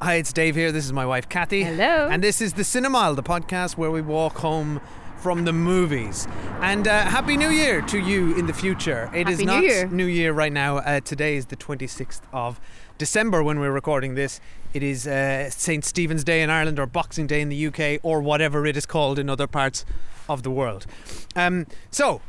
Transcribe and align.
Hi, 0.00 0.14
it's 0.14 0.32
Dave 0.32 0.54
here. 0.54 0.70
This 0.70 0.84
is 0.84 0.92
my 0.92 1.04
wife, 1.04 1.28
Cathy. 1.28 1.64
Hello. 1.64 2.06
And 2.08 2.22
this 2.22 2.40
is 2.40 2.52
the 2.52 2.62
Cinemile, 2.62 3.16
the 3.16 3.22
podcast 3.22 3.76
where 3.76 3.90
we 3.90 4.00
walk 4.00 4.38
home 4.38 4.80
from 5.16 5.44
the 5.44 5.52
movies. 5.52 6.28
And 6.60 6.86
uh, 6.86 7.00
Happy 7.00 7.36
New 7.36 7.48
Year 7.48 7.82
to 7.82 7.98
you 7.98 8.36
in 8.36 8.46
the 8.46 8.52
future. 8.52 9.10
It 9.12 9.28
is 9.28 9.40
Happy 9.40 9.46
New 9.46 9.52
not 9.52 9.62
Year. 9.64 9.88
New 9.88 10.06
Year 10.06 10.32
right 10.32 10.52
now. 10.52 10.76
Uh, 10.76 11.00
today 11.00 11.34
is 11.34 11.46
the 11.46 11.56
26th 11.56 12.20
of 12.32 12.60
December 12.96 13.42
when 13.42 13.58
we're 13.58 13.72
recording 13.72 14.14
this. 14.14 14.40
It 14.72 14.84
is 14.84 15.04
uh, 15.08 15.50
St. 15.50 15.84
Stephen's 15.84 16.22
Day 16.22 16.42
in 16.42 16.48
Ireland 16.48 16.78
or 16.78 16.86
Boxing 16.86 17.26
Day 17.26 17.40
in 17.40 17.48
the 17.48 17.66
UK 17.66 17.98
or 18.04 18.20
whatever 18.20 18.66
it 18.66 18.76
is 18.76 18.86
called 18.86 19.18
in 19.18 19.28
other 19.28 19.48
parts 19.48 19.84
of 20.28 20.44
the 20.44 20.50
world. 20.52 20.86
Um, 21.34 21.66
so, 21.90 22.20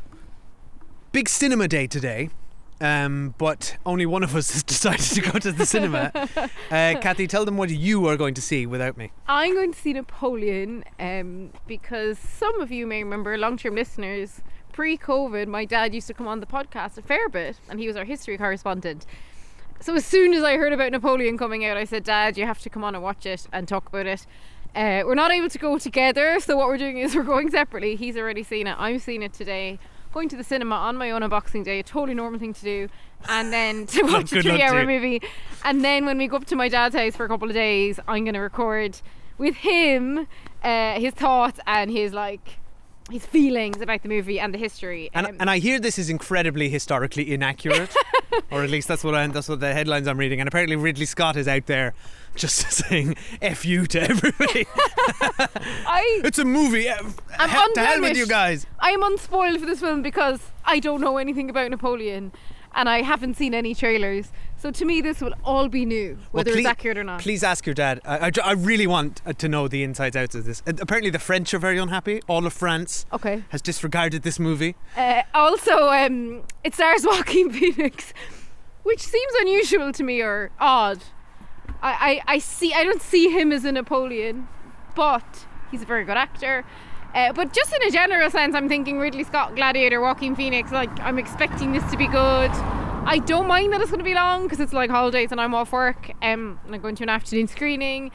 big 1.12 1.28
cinema 1.28 1.68
day 1.68 1.86
today. 1.86 2.30
Um, 2.80 3.34
but 3.36 3.76
only 3.84 4.06
one 4.06 4.22
of 4.22 4.34
us 4.34 4.52
has 4.52 4.62
decided 4.74 5.00
to 5.00 5.20
go 5.20 5.38
to 5.38 5.52
the 5.52 5.66
cinema. 5.66 6.12
Uh, 6.70 6.94
Cathy, 7.00 7.26
tell 7.26 7.44
them 7.44 7.56
what 7.56 7.68
you 7.68 8.06
are 8.06 8.16
going 8.16 8.32
to 8.32 8.40
see 8.40 8.64
without 8.64 8.96
me. 8.96 9.10
I'm 9.26 9.54
going 9.54 9.72
to 9.72 9.78
see 9.78 9.92
Napoleon 9.92 10.84
um, 11.00 11.50
because 11.66 12.16
some 12.16 12.60
of 12.60 12.70
you 12.70 12.86
may 12.86 13.02
remember, 13.02 13.36
long 13.36 13.56
term 13.56 13.74
listeners, 13.74 14.40
pre 14.72 14.96
COVID, 14.96 15.48
my 15.48 15.64
dad 15.64 15.92
used 15.92 16.06
to 16.06 16.14
come 16.14 16.28
on 16.28 16.38
the 16.38 16.46
podcast 16.46 16.96
a 16.96 17.02
fair 17.02 17.28
bit 17.28 17.58
and 17.68 17.80
he 17.80 17.88
was 17.88 17.96
our 17.96 18.04
history 18.04 18.38
correspondent. 18.38 19.04
So 19.80 19.94
as 19.94 20.04
soon 20.04 20.32
as 20.32 20.44
I 20.44 20.58
heard 20.58 20.72
about 20.72 20.92
Napoleon 20.92 21.36
coming 21.36 21.64
out, 21.64 21.76
I 21.76 21.84
said, 21.84 22.04
Dad, 22.04 22.38
you 22.38 22.46
have 22.46 22.60
to 22.60 22.70
come 22.70 22.84
on 22.84 22.94
and 22.94 23.02
watch 23.02 23.26
it 23.26 23.48
and 23.52 23.66
talk 23.66 23.88
about 23.88 24.06
it. 24.06 24.26
Uh, 24.74 25.02
we're 25.04 25.14
not 25.14 25.32
able 25.32 25.48
to 25.48 25.58
go 25.58 25.78
together, 25.78 26.38
so 26.38 26.56
what 26.56 26.68
we're 26.68 26.78
doing 26.78 26.98
is 26.98 27.16
we're 27.16 27.22
going 27.24 27.50
separately. 27.50 27.96
He's 27.96 28.16
already 28.16 28.44
seen 28.44 28.68
it. 28.68 28.76
I'm 28.78 29.00
seeing 29.00 29.22
it 29.22 29.32
today. 29.32 29.80
Going 30.12 30.28
to 30.28 30.36
the 30.36 30.44
cinema 30.44 30.74
on 30.74 30.96
my 30.96 31.10
own 31.10 31.22
on 31.22 31.30
Boxing 31.30 31.62
Day, 31.62 31.80
a 31.80 31.82
totally 31.82 32.14
normal 32.14 32.40
thing 32.40 32.52
to 32.54 32.62
do, 32.62 32.88
and 33.28 33.52
then 33.52 33.86
to 33.88 34.02
watch 34.02 34.32
a 34.32 34.36
to 34.36 34.42
three-hour 34.42 34.84
movie. 34.84 35.22
And 35.64 35.84
then 35.84 36.04
when 36.04 36.18
we 36.18 36.26
go 36.26 36.36
up 36.36 36.46
to 36.46 36.56
my 36.56 36.68
dad's 36.68 36.94
house 36.94 37.14
for 37.14 37.24
a 37.24 37.28
couple 37.28 37.48
of 37.48 37.54
days, 37.54 38.00
I'm 38.08 38.24
going 38.24 38.34
to 38.34 38.40
record 38.40 39.00
with 39.38 39.56
him 39.56 40.26
uh, 40.62 41.00
his 41.00 41.14
thoughts 41.14 41.60
and 41.66 41.90
his 41.90 42.12
like 42.12 42.59
his 43.10 43.26
feelings 43.26 43.80
about 43.80 44.02
the 44.02 44.08
movie 44.08 44.38
and 44.40 44.54
the 44.54 44.58
history. 44.58 45.10
And, 45.14 45.26
Um, 45.26 45.36
and 45.40 45.50
I 45.50 45.58
hear 45.58 45.78
this 45.80 45.98
is 45.98 46.08
incredibly 46.10 46.68
historically 46.68 47.32
inaccurate, 47.32 47.94
or 48.50 48.62
at 48.64 48.70
least 48.70 48.88
that's 48.88 49.04
what 49.04 49.14
I, 49.14 49.26
that's 49.26 49.48
what 49.48 49.60
the 49.60 49.72
headlines 49.72 50.06
I'm 50.06 50.18
reading. 50.18 50.40
And 50.40 50.48
apparently 50.48 50.76
Ridley 50.76 51.06
Scott 51.06 51.36
is 51.36 51.48
out 51.48 51.66
there 51.66 51.94
just 52.36 52.58
saying 52.72 53.16
"f 53.42 53.64
you" 53.64 53.86
to 53.86 54.00
everybody. 54.02 54.66
I 55.86 56.20
it's 56.24 56.38
a 56.38 56.44
movie. 56.44 56.88
I'm 56.90 57.06
he- 57.06 57.74
to 57.74 57.80
hell 57.80 58.00
with 58.00 58.16
you 58.16 58.26
guys. 58.26 58.66
I 58.78 58.90
am 58.90 59.02
unspoiled 59.02 59.60
for 59.60 59.66
this 59.66 59.80
film 59.80 60.02
because 60.02 60.40
I 60.64 60.78
don't 60.78 61.00
know 61.00 61.16
anything 61.18 61.50
about 61.50 61.70
Napoleon 61.70 62.32
and 62.74 62.88
I 62.88 63.02
haven't 63.02 63.34
seen 63.36 63.54
any 63.54 63.74
trailers. 63.74 64.30
So 64.56 64.70
to 64.70 64.84
me, 64.84 65.00
this 65.00 65.20
will 65.20 65.32
all 65.44 65.68
be 65.68 65.86
new, 65.86 66.14
Well, 66.16 66.28
whether 66.32 66.52
please- 66.52 66.60
it's 66.60 66.68
accurate 66.68 66.98
or 66.98 67.04
not. 67.04 67.20
Please 67.20 67.42
ask 67.42 67.64
your 67.66 67.74
dad. 67.74 68.00
I, 68.04 68.26
I, 68.26 68.30
I 68.44 68.52
really 68.52 68.86
want 68.86 69.22
uh, 69.24 69.32
to 69.34 69.48
know 69.48 69.68
the 69.68 69.82
insides 69.82 70.16
outs 70.16 70.34
of 70.34 70.44
this. 70.44 70.62
Uh, 70.66 70.72
apparently, 70.80 71.10
the 71.10 71.18
French 71.18 71.52
are 71.54 71.58
very 71.58 71.78
unhappy. 71.78 72.20
All 72.28 72.44
of 72.46 72.52
France 72.52 73.06
Okay. 73.12 73.42
has 73.50 73.62
disregarded 73.62 74.22
this 74.22 74.38
movie. 74.38 74.76
Uh, 74.96 75.22
also, 75.34 75.88
um, 75.88 76.42
it 76.62 76.74
stars 76.74 77.04
Joaquin 77.06 77.50
Phoenix, 77.50 78.12
which 78.82 79.00
seems 79.00 79.32
unusual 79.40 79.92
to 79.92 80.02
me 80.02 80.20
or 80.20 80.50
odd. 80.60 81.02
I, 81.82 82.20
I, 82.26 82.34
I 82.34 82.38
see 82.38 82.74
I 82.74 82.84
don't 82.84 83.00
see 83.00 83.30
him 83.30 83.52
as 83.52 83.64
a 83.64 83.72
Napoleon, 83.72 84.46
but 84.94 85.46
he's 85.70 85.80
a 85.82 85.86
very 85.86 86.04
good 86.04 86.18
actor. 86.18 86.64
Uh, 87.14 87.32
but 87.32 87.52
just 87.52 87.72
in 87.74 87.82
a 87.82 87.90
general 87.90 88.30
sense, 88.30 88.54
I'm 88.54 88.68
thinking 88.68 88.98
Ridley 88.98 89.24
Scott, 89.24 89.56
Gladiator, 89.56 90.00
Joaquin 90.00 90.36
Phoenix. 90.36 90.70
Like 90.70 90.90
I'm 91.00 91.18
expecting 91.18 91.72
this 91.72 91.88
to 91.90 91.96
be 91.96 92.06
good. 92.06 92.50
I 92.50 93.18
don't 93.26 93.46
mind 93.46 93.72
that 93.72 93.80
it's 93.80 93.90
going 93.90 93.98
to 93.98 94.04
be 94.04 94.14
long 94.14 94.44
because 94.44 94.60
it's 94.60 94.72
like 94.72 94.90
holidays 94.90 95.32
and 95.32 95.40
I'm 95.40 95.54
off 95.54 95.72
work. 95.72 96.10
Um, 96.22 96.60
and 96.64 96.74
I'm 96.74 96.80
going 96.80 96.94
to 96.96 97.02
an 97.02 97.08
afternoon 97.08 97.48
screening. 97.48 98.12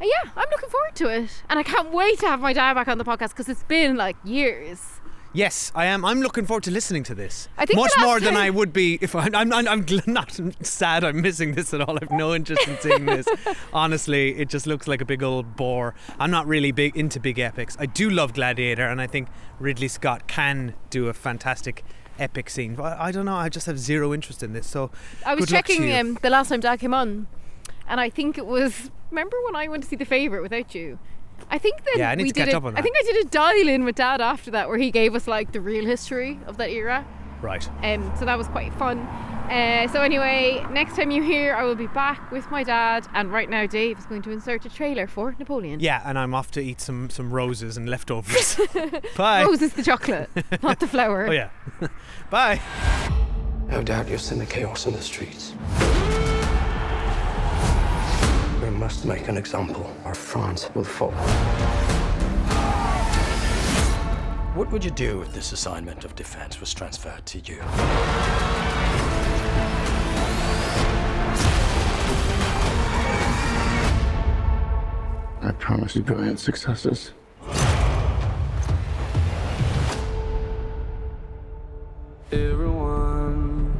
Uh, 0.00 0.04
yeah, 0.04 0.30
I'm 0.36 0.48
looking 0.50 0.70
forward 0.70 0.94
to 0.94 1.08
it, 1.08 1.42
and 1.50 1.58
I 1.58 1.62
can't 1.62 1.92
wait 1.92 2.20
to 2.20 2.26
have 2.26 2.40
my 2.40 2.54
dad 2.54 2.72
back 2.74 2.88
on 2.88 2.96
the 2.96 3.04
podcast 3.04 3.30
because 3.30 3.50
it's 3.50 3.64
been 3.64 3.96
like 3.96 4.16
years. 4.24 4.99
Yes, 5.32 5.70
I 5.76 5.86
am. 5.86 6.04
I'm 6.04 6.22
looking 6.22 6.44
forward 6.44 6.64
to 6.64 6.72
listening 6.72 7.04
to 7.04 7.14
this. 7.14 7.48
I 7.56 7.64
think 7.64 7.78
much 7.78 7.92
more 8.00 8.18
than 8.18 8.36
I 8.36 8.50
would 8.50 8.72
be 8.72 8.98
if 9.00 9.14
I, 9.14 9.28
I'm, 9.32 9.52
I'm. 9.52 9.68
I'm 9.68 9.86
not 10.06 10.40
sad. 10.62 11.04
I'm 11.04 11.20
missing 11.20 11.54
this 11.54 11.72
at 11.72 11.80
all. 11.80 11.96
I've 12.00 12.10
no 12.10 12.34
interest 12.34 12.66
in 12.66 12.78
seeing 12.78 13.06
this. 13.06 13.28
Honestly, 13.72 14.36
it 14.36 14.48
just 14.48 14.66
looks 14.66 14.88
like 14.88 15.00
a 15.00 15.04
big 15.04 15.22
old 15.22 15.54
bore. 15.54 15.94
I'm 16.18 16.32
not 16.32 16.46
really 16.46 16.72
big 16.72 16.96
into 16.96 17.20
big 17.20 17.38
epics. 17.38 17.76
I 17.78 17.86
do 17.86 18.10
love 18.10 18.34
Gladiator, 18.34 18.86
and 18.86 19.00
I 19.00 19.06
think 19.06 19.28
Ridley 19.60 19.88
Scott 19.88 20.26
can 20.26 20.74
do 20.90 21.06
a 21.06 21.12
fantastic 21.12 21.84
epic 22.18 22.50
scene. 22.50 22.74
But 22.74 22.98
I, 22.98 23.12
don't 23.12 23.24
know. 23.24 23.36
I 23.36 23.48
just 23.48 23.66
have 23.66 23.78
zero 23.78 24.12
interest 24.12 24.42
in 24.42 24.52
this. 24.52 24.66
So 24.66 24.90
I 25.24 25.36
was 25.36 25.46
good 25.46 25.54
luck 25.54 25.66
to 25.66 25.72
checking 25.72 25.94
um, 25.94 26.18
the 26.22 26.30
last 26.30 26.48
time 26.48 26.58
Dad 26.58 26.80
came 26.80 26.92
on, 26.92 27.28
and 27.86 28.00
I 28.00 28.10
think 28.10 28.36
it 28.36 28.46
was. 28.46 28.90
Remember 29.10 29.36
when 29.44 29.54
I 29.56 29.68
went 29.68 29.84
to 29.84 29.88
see 29.88 29.96
The 29.96 30.04
Favourite 30.04 30.42
without 30.42 30.74
you? 30.74 30.98
I 31.50 31.58
think 31.58 31.84
that 31.84 31.94
Yeah, 31.98 32.10
I 32.10 32.14
need 32.14 32.24
we 32.24 32.30
to 32.32 32.34
catch 32.40 32.46
did. 32.46 32.54
a- 32.54 32.58
up 32.58 32.64
on 32.64 32.76
I 32.76 32.82
think 32.82 32.96
I 32.98 33.02
did 33.04 33.26
a 33.26 33.28
dial 33.28 33.68
in 33.68 33.84
with 33.84 33.96
Dad 33.96 34.20
after 34.20 34.50
that, 34.52 34.68
where 34.68 34.78
he 34.78 34.90
gave 34.90 35.14
us 35.14 35.26
like 35.26 35.52
the 35.52 35.60
real 35.60 35.84
history 35.84 36.38
of 36.46 36.56
that 36.58 36.70
era. 36.70 37.04
right. 37.42 37.68
Um, 37.82 38.12
so 38.18 38.24
that 38.24 38.36
was 38.38 38.48
quite 38.48 38.72
fun. 38.74 38.98
Uh, 39.50 39.88
so 39.88 40.00
anyway, 40.00 40.64
next 40.70 40.94
time 40.94 41.10
you 41.10 41.22
hear, 41.24 41.54
I 41.56 41.64
will 41.64 41.74
be 41.74 41.88
back 41.88 42.30
with 42.30 42.48
my 42.52 42.62
dad, 42.62 43.08
and 43.14 43.32
right 43.32 43.50
now 43.50 43.66
Dave 43.66 43.98
is 43.98 44.06
going 44.06 44.22
to 44.22 44.30
insert 44.30 44.64
a 44.64 44.68
trailer 44.68 45.08
for 45.08 45.34
Napoleon. 45.40 45.80
Yeah, 45.80 46.02
and 46.04 46.16
I'm 46.16 46.34
off 46.34 46.52
to 46.52 46.60
eat 46.60 46.80
some 46.80 47.10
some 47.10 47.32
roses 47.32 47.76
and 47.76 47.88
leftovers. 47.88 48.60
Bye. 49.16 49.42
Rose 49.44 49.60
is 49.62 49.72
the 49.72 49.82
chocolate, 49.82 50.30
not 50.62 50.78
the 50.78 50.86
flower. 50.86 51.26
Oh 51.26 51.32
yeah. 51.32 51.48
Bye. 52.30 52.60
No 53.68 53.82
doubt 53.82 54.08
you've 54.08 54.20
seen 54.20 54.38
the 54.38 54.46
chaos 54.46 54.86
in 54.86 54.92
the 54.92 55.02
streets. 55.02 55.54
We 58.62 58.68
must 58.68 59.06
make 59.06 59.28
an 59.28 59.38
example, 59.38 59.90
or 60.04 60.14
France 60.14 60.68
will 60.74 60.84
fall. 60.84 61.12
What 64.54 64.70
would 64.70 64.84
you 64.84 64.90
do 64.90 65.22
if 65.22 65.32
this 65.32 65.52
assignment 65.52 66.04
of 66.04 66.14
defense 66.14 66.60
was 66.60 66.74
transferred 66.74 67.24
to 67.24 67.38
you? 67.38 67.58
I 75.42 75.52
promise 75.58 75.96
you 75.96 76.02
brilliant 76.02 76.38
successes. 76.38 77.12
Everyone, 82.30 83.72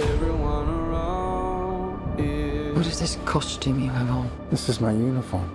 everyone 0.00 0.68
around 0.68 0.78
is 0.78 0.83
What 2.74 2.86
is 2.88 2.98
this 2.98 3.16
costume 3.24 3.78
you 3.78 3.88
have 3.90 4.10
on? 4.10 4.28
This 4.50 4.68
is 4.68 4.80
my 4.80 4.90
uniform. 4.90 5.48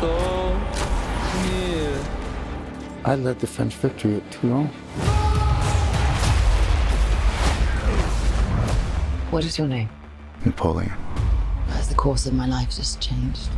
so. 0.00 0.60
I 3.04 3.14
led 3.14 3.38
the 3.38 3.46
French 3.46 3.74
victory 3.76 4.16
at 4.16 4.30
Toulon. 4.32 4.66
What 9.30 9.44
is 9.44 9.56
your 9.56 9.68
name? 9.68 9.88
Napoleon. 10.44 10.90
Has 11.68 11.88
the 11.88 11.94
course 11.94 12.26
of 12.26 12.34
my 12.34 12.46
life 12.46 12.70
just 12.74 13.00
changed? 13.00 13.48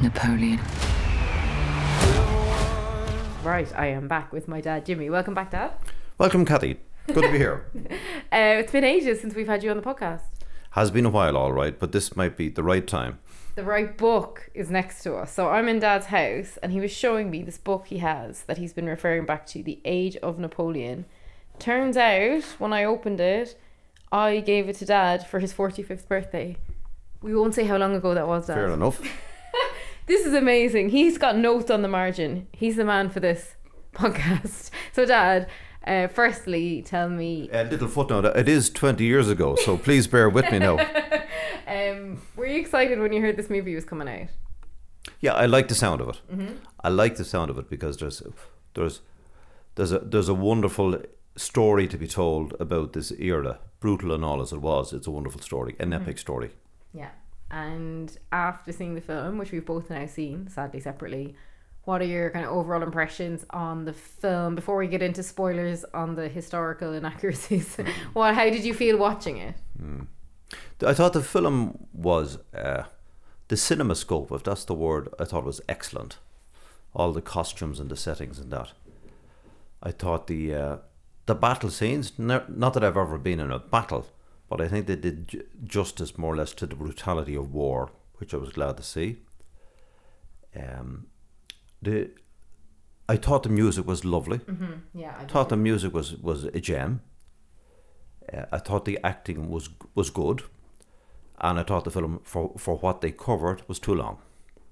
Napoleon. 0.00 0.60
Right, 3.42 3.70
I 3.76 3.86
am 3.86 4.06
back 4.06 4.32
with 4.32 4.46
my 4.46 4.60
dad, 4.60 4.86
Jimmy. 4.86 5.10
Welcome 5.10 5.34
back, 5.34 5.50
Dad. 5.50 5.72
Welcome, 6.18 6.44
Cathy. 6.44 6.78
Good 7.08 7.24
to 7.24 7.32
be 7.32 7.38
here. 7.38 7.66
Uh, 8.32 8.58
it's 8.58 8.72
been 8.72 8.82
ages 8.82 9.20
since 9.20 9.32
we've 9.36 9.46
had 9.46 9.62
you 9.62 9.70
on 9.70 9.76
the 9.76 9.82
podcast. 9.82 10.22
Has 10.74 10.90
been 10.90 11.06
a 11.06 11.10
while, 11.10 11.36
all 11.36 11.52
right, 11.52 11.78
but 11.78 11.92
this 11.92 12.16
might 12.16 12.36
be 12.36 12.48
the 12.48 12.64
right 12.64 12.84
time. 12.84 13.20
The 13.54 13.62
right 13.62 13.96
book 13.96 14.50
is 14.54 14.70
next 14.70 15.04
to 15.04 15.14
us. 15.14 15.32
So 15.32 15.48
I'm 15.48 15.68
in 15.68 15.78
Dad's 15.78 16.06
house, 16.06 16.58
and 16.62 16.72
he 16.72 16.80
was 16.80 16.90
showing 16.90 17.30
me 17.30 17.42
this 17.42 17.58
book 17.58 17.86
he 17.86 17.98
has 17.98 18.42
that 18.44 18.58
he's 18.58 18.72
been 18.72 18.86
referring 18.86 19.24
back 19.24 19.46
to, 19.46 19.62
The 19.62 19.80
Age 19.84 20.16
of 20.16 20.40
Napoleon. 20.40 21.04
Turns 21.60 21.96
out, 21.96 22.42
when 22.58 22.72
I 22.72 22.82
opened 22.82 23.20
it, 23.20 23.56
I 24.10 24.40
gave 24.40 24.68
it 24.68 24.76
to 24.78 24.84
Dad 24.84 25.24
for 25.24 25.38
his 25.38 25.54
45th 25.54 26.08
birthday. 26.08 26.56
We 27.22 27.36
won't 27.36 27.54
say 27.54 27.64
how 27.64 27.76
long 27.76 27.94
ago 27.94 28.12
that 28.12 28.26
was, 28.26 28.48
Dad. 28.48 28.54
Fair 28.54 28.70
enough. 28.70 29.00
This 30.06 30.26
is 30.26 30.34
amazing. 30.34 30.90
He's 30.90 31.16
got 31.16 31.36
notes 31.36 31.70
on 31.70 31.80
the 31.80 31.88
margin. 31.88 32.46
He's 32.52 32.76
the 32.76 32.84
man 32.84 33.08
for 33.08 33.20
this 33.20 33.54
podcast. 33.94 34.68
So, 34.92 35.06
Dad, 35.06 35.48
uh, 35.86 36.08
firstly, 36.08 36.82
tell 36.82 37.08
me 37.08 37.48
A 37.52 37.64
little 37.64 37.88
footnote. 37.88 38.24
It 38.36 38.48
is 38.48 38.70
20 38.70 39.04
years 39.04 39.28
ago, 39.28 39.56
so 39.56 39.76
please 39.86 40.06
bear 40.06 40.28
with 40.28 40.50
me 40.50 40.58
now. 40.58 40.78
um, 41.66 42.20
were 42.36 42.46
you 42.46 42.60
excited 42.60 42.98
when 42.98 43.12
you 43.12 43.20
heard 43.20 43.36
this 43.36 43.50
movie 43.50 43.74
was 43.74 43.84
coming 43.84 44.08
out? 44.08 44.28
Yeah, 45.20 45.34
I 45.34 45.46
like 45.46 45.68
the 45.68 45.74
sound 45.74 46.00
of 46.00 46.08
it. 46.08 46.20
Mhm. 46.32 46.56
I 46.82 46.88
like 46.88 47.16
the 47.16 47.24
sound 47.24 47.50
of 47.50 47.58
it 47.58 47.68
because 47.68 47.96
there's 47.98 48.22
there's 48.74 49.00
there's 49.74 49.92
a 49.92 49.98
there's 49.98 50.28
a 50.28 50.34
wonderful 50.34 50.98
story 51.36 51.86
to 51.88 51.98
be 51.98 52.06
told 52.06 52.54
about 52.60 52.92
this 52.92 53.12
era, 53.18 53.58
brutal 53.80 54.12
and 54.12 54.24
all 54.24 54.40
as 54.40 54.52
it 54.52 54.60
was. 54.62 54.92
It's 54.92 55.06
a 55.06 55.10
wonderful 55.10 55.40
story, 55.40 55.74
an 55.78 55.90
Mhm. 55.90 56.00
epic 56.02 56.18
story. 56.18 56.50
Yeah. 56.92 57.10
And 57.50 58.16
after 58.32 58.72
seeing 58.72 58.94
the 58.94 59.00
film, 59.00 59.38
which 59.38 59.52
we've 59.52 59.64
both 59.66 59.90
now 59.90 60.06
seen, 60.06 60.48
sadly 60.48 60.80
separately, 60.80 61.34
what 61.84 62.00
are 62.00 62.06
your 62.06 62.30
kind 62.30 62.44
of 62.44 62.52
overall 62.52 62.82
impressions 62.82 63.44
on 63.50 63.84
the 63.84 63.92
film 63.92 64.54
before 64.54 64.76
we 64.76 64.86
get 64.86 65.02
into 65.02 65.22
spoilers 65.22 65.84
on 65.92 66.14
the 66.14 66.28
historical 66.28 66.92
inaccuracies? 66.92 67.76
what 68.12 68.34
how 68.34 68.44
did 68.44 68.64
you 68.64 68.74
feel 68.74 68.96
watching 68.96 69.36
it? 69.38 69.54
Mm. 69.80 70.06
I 70.84 70.94
thought 70.94 71.12
the 71.12 71.22
film 71.22 71.86
was 71.92 72.38
uh, 72.54 72.84
the 73.48 73.56
cinema 73.56 73.94
scope, 73.94 74.32
if 74.32 74.42
that's 74.42 74.64
the 74.64 74.74
word. 74.74 75.08
I 75.18 75.24
thought 75.24 75.44
was 75.44 75.60
excellent. 75.68 76.18
All 76.94 77.12
the 77.12 77.22
costumes 77.22 77.80
and 77.80 77.90
the 77.90 77.96
settings 77.96 78.38
and 78.38 78.50
that. 78.52 78.72
I 79.82 79.90
thought 79.90 80.26
the 80.26 80.54
uh, 80.54 80.76
the 81.26 81.34
battle 81.34 81.70
scenes. 81.70 82.12
Not 82.18 82.48
that 82.48 82.84
I've 82.84 82.96
ever 82.96 83.18
been 83.18 83.40
in 83.40 83.50
a 83.50 83.58
battle, 83.58 84.06
but 84.48 84.60
I 84.60 84.68
think 84.68 84.86
they 84.86 84.96
did 84.96 85.46
justice 85.64 86.16
more 86.16 86.32
or 86.32 86.36
less 86.36 86.52
to 86.54 86.66
the 86.66 86.76
brutality 86.76 87.34
of 87.34 87.52
war, 87.52 87.90
which 88.16 88.32
I 88.32 88.38
was 88.38 88.50
glad 88.50 88.76
to 88.78 88.82
see. 88.82 89.18
Um, 90.56 91.06
the 91.84 92.10
I 93.08 93.16
thought 93.16 93.42
the 93.42 93.48
music 93.50 93.86
was 93.86 94.04
lovely. 94.04 94.38
Mhm, 94.38 94.80
yeah, 94.94 95.14
I 95.18 95.24
thought 95.24 95.48
the 95.48 95.56
music 95.56 95.92
was 95.94 96.16
was 96.16 96.44
a 96.44 96.60
gem. 96.60 97.00
Uh, 98.32 98.46
I 98.52 98.58
thought 98.58 98.84
the 98.84 98.98
acting 99.04 99.50
was 99.50 99.68
was 99.94 100.10
good, 100.10 100.42
and 101.38 101.58
I 101.58 101.62
thought 101.62 101.84
the 101.84 101.90
film 101.90 102.20
for 102.24 102.52
for 102.58 102.76
what 102.78 103.00
they 103.00 103.12
covered 103.12 103.62
was 103.68 103.78
too 103.78 103.94
long. 103.94 104.18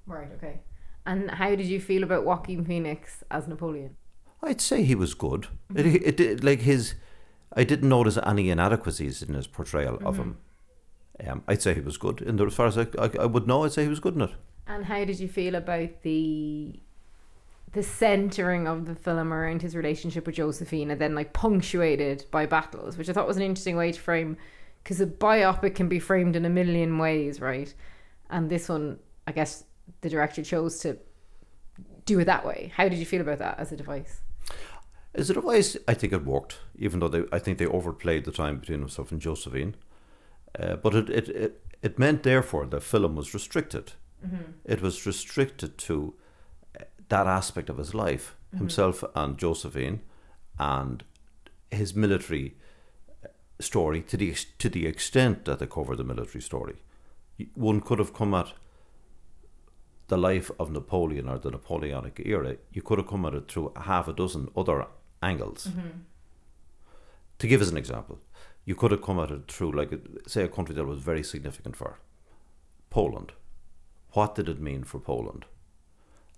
Right, 0.07 0.29
okay. 0.37 0.61
And 1.05 1.31
how 1.33 1.51
did 1.57 1.67
you 1.67 1.81
feel 1.81 2.03
about 2.05 2.25
Joaquin 2.25 2.65
Phoenix 2.65 3.25
as 3.31 3.49
Napoleon? 3.49 3.97
I'd 4.43 4.61
say 4.61 4.83
he 4.83 4.95
was 4.95 5.15
good. 5.15 5.49
It, 5.75 5.87
it, 5.87 6.21
it 6.21 6.45
like 6.45 6.61
his, 6.61 6.95
I 7.57 7.65
didn't 7.65 7.89
notice 7.89 8.19
any 8.25 8.51
inadequacies 8.51 9.23
in 9.23 9.35
his 9.35 9.47
portrayal 9.47 10.01
of 10.05 10.17
him. 10.19 10.39
Um, 11.27 11.43
I'd 11.47 11.63
say 11.63 11.75
he 11.75 11.81
was 11.81 11.97
good. 11.97 12.21
And 12.23 12.41
as 12.41 12.55
far 12.55 12.67
as 12.67 12.79
I, 12.79 12.87
I, 12.99 13.11
I 13.21 13.27
would 13.27 13.47
know, 13.47 13.65
I'd 13.65 13.73
say 13.73 13.83
he 13.83 13.89
was 13.89 14.01
good 14.01 14.15
in 14.15 14.23
it. 14.23 14.31
And 14.67 14.85
how 14.85 15.05
did 15.05 15.21
you 15.21 15.29
feel 15.29 15.55
about 15.55 16.03
the 16.03 16.81
the 17.73 17.83
centering 17.83 18.69
of 18.69 18.87
the 18.87 18.95
film 18.95 19.33
around 19.33 19.63
his 19.63 19.75
relationship 19.75 20.27
with 20.27 20.37
Josephine 20.37 20.91
and 20.91 21.01
then 21.01 21.15
like 21.15 21.33
punctuated 21.33 22.27
by 22.31 22.47
battles, 22.47 22.99
which 22.99 23.09
I 23.09 23.13
thought 23.13 23.27
was 23.27 23.39
an 23.39 23.43
interesting 23.43 23.77
way 23.77 23.93
to 23.93 24.01
frame 24.01 24.37
because 24.83 25.01
a 25.01 25.07
biopic 25.07 25.75
can 25.75 25.89
be 25.89 25.99
framed 25.99 26.37
in 26.37 26.45
a 26.45 26.51
million 26.51 26.99
ways, 26.99 27.41
right? 27.41 27.73
And 28.31 28.51
this 28.51 28.69
one, 28.69 28.99
I 29.27 29.33
guess 29.33 29.65
the 30.03 30.11
director 30.11 30.43
chose 30.43 30.79
to 30.81 30.99
do 32.05 32.19
it 32.19 32.25
that 32.25 32.45
way. 32.45 32.73
How 32.77 32.89
did 32.89 32.99
you 32.99 33.07
feel 33.07 33.21
about 33.21 33.39
that 33.39 33.59
as 33.59 33.73
a 33.73 33.77
device? 33.77 34.21
As 35.15 35.31
a 35.31 35.35
device, 35.35 35.77
I 35.87 35.95
think 35.95 36.13
it 36.13 36.25
worked, 36.25 36.59
even 36.77 37.01
though 37.01 37.09
they, 37.09 37.25
I 37.33 37.39
think 37.39 37.59
they 37.59 37.67
overplayed 37.67 38.25
the 38.25 38.33
time 38.33 38.59
between 38.59 38.81
himself 38.81 39.13
and 39.13 39.21
Josephine. 39.21 39.77
Uh, 40.59 40.77
but 40.77 40.95
it, 40.95 41.11
it, 41.11 41.29
it, 41.29 41.65
it 41.83 41.99
meant, 41.99 42.23
therefore, 42.23 42.67
the 42.67 42.81
film 42.81 43.17
was 43.17 43.33
restricted. 43.33 43.93
Mhm. 44.27 44.55
It 44.65 44.83
was 44.83 45.07
restricted 45.07 45.79
to 45.79 46.15
that 47.13 47.27
aspect 47.27 47.69
of 47.71 47.79
his 47.79 47.93
life, 47.95 48.27
Mhm. 48.55 48.59
himself 48.59 49.05
and 49.15 49.39
Josephine, 49.43 50.01
and 50.59 51.05
his 51.71 51.95
military 51.95 52.47
uh, 53.25 53.29
story 53.61 54.01
to 54.11 54.17
the 54.17 54.35
to 54.63 54.69
the 54.77 54.87
extent 54.93 55.45
that 55.45 55.59
they 55.59 55.67
cover 55.67 55.97
the 55.97 56.05
military 56.13 56.43
story. 56.43 56.77
One 57.55 57.81
could 57.81 57.99
have 57.99 58.13
come 58.21 58.35
at 58.43 58.53
the 60.09 60.17
life 60.17 60.51
of 60.59 60.71
Napoleon 60.71 61.29
or 61.29 61.39
the 61.39 61.51
Napoleonic 61.51 62.21
era. 62.25 62.57
You 62.77 62.83
could 62.83 62.99
have 62.99 63.09
come 63.09 63.27
at 63.29 63.35
it 63.35 63.49
through 63.53 63.73
half 63.77 64.09
a 64.09 64.13
dozen 64.13 64.49
other 64.57 64.87
angles. 65.23 65.69
To 67.39 67.47
give 67.47 67.63
us 67.63 67.71
an 67.71 67.77
example, 67.79 68.19
you 68.65 68.75
could 68.75 68.91
have 68.93 69.03
come 69.03 69.19
at 69.23 69.31
it 69.31 69.51
through, 69.53 69.73
like, 69.73 69.91
say, 70.27 70.43
a 70.45 70.49
country 70.49 70.75
that 70.75 70.87
was 70.87 70.99
very 71.03 71.23
significant 71.25 71.77
for 71.77 71.99
Poland. 72.91 73.33
What 74.15 74.35
did 74.37 74.49
it 74.49 74.61
mean 74.61 74.85
for 74.85 75.01
Poland? 75.01 75.45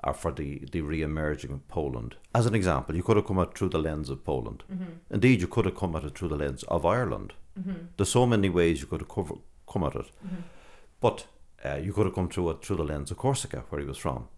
Or 0.06 0.12
for 0.12 0.32
the, 0.32 0.62
the 0.70 0.82
re 0.82 1.00
emerging 1.02 1.50
of 1.52 1.66
Poland? 1.68 2.16
As 2.34 2.44
an 2.46 2.54
example, 2.54 2.94
you 2.94 3.02
could 3.02 3.16
have 3.16 3.26
come 3.26 3.38
at 3.38 3.48
it 3.48 3.58
through 3.58 3.70
the 3.70 3.78
lens 3.78 4.10
of 4.10 4.22
Poland. 4.24 4.62
Mhm. 4.70 4.98
Indeed, 5.10 5.40
you 5.40 5.46
could 5.48 5.64
have 5.64 5.76
come 5.76 5.96
at 5.96 6.04
it 6.04 6.16
through 6.18 6.28
the 6.28 6.36
lens 6.36 6.62
of 6.64 6.84
Ireland. 6.84 7.32
Mhm. 7.58 7.86
There's 7.96 8.10
so 8.10 8.26
many 8.26 8.50
ways 8.50 8.80
you 8.82 8.86
could 8.86 9.00
have 9.00 9.08
cover, 9.08 9.36
come 9.66 9.82
at 9.84 9.94
it. 9.94 10.10
Mhm. 10.26 10.42
But 11.00 11.26
uh, 11.64 11.76
you 11.76 11.92
could 11.94 12.04
have 12.04 12.14
come 12.14 12.28
through 12.28 12.50
it 12.50 12.62
through 12.62 12.76
the 12.76 12.84
lens 12.84 13.10
of 13.10 13.16
Corsica, 13.16 13.64
where 13.70 13.80
he 13.80 13.86
was 13.86 13.96
from. 13.96 14.28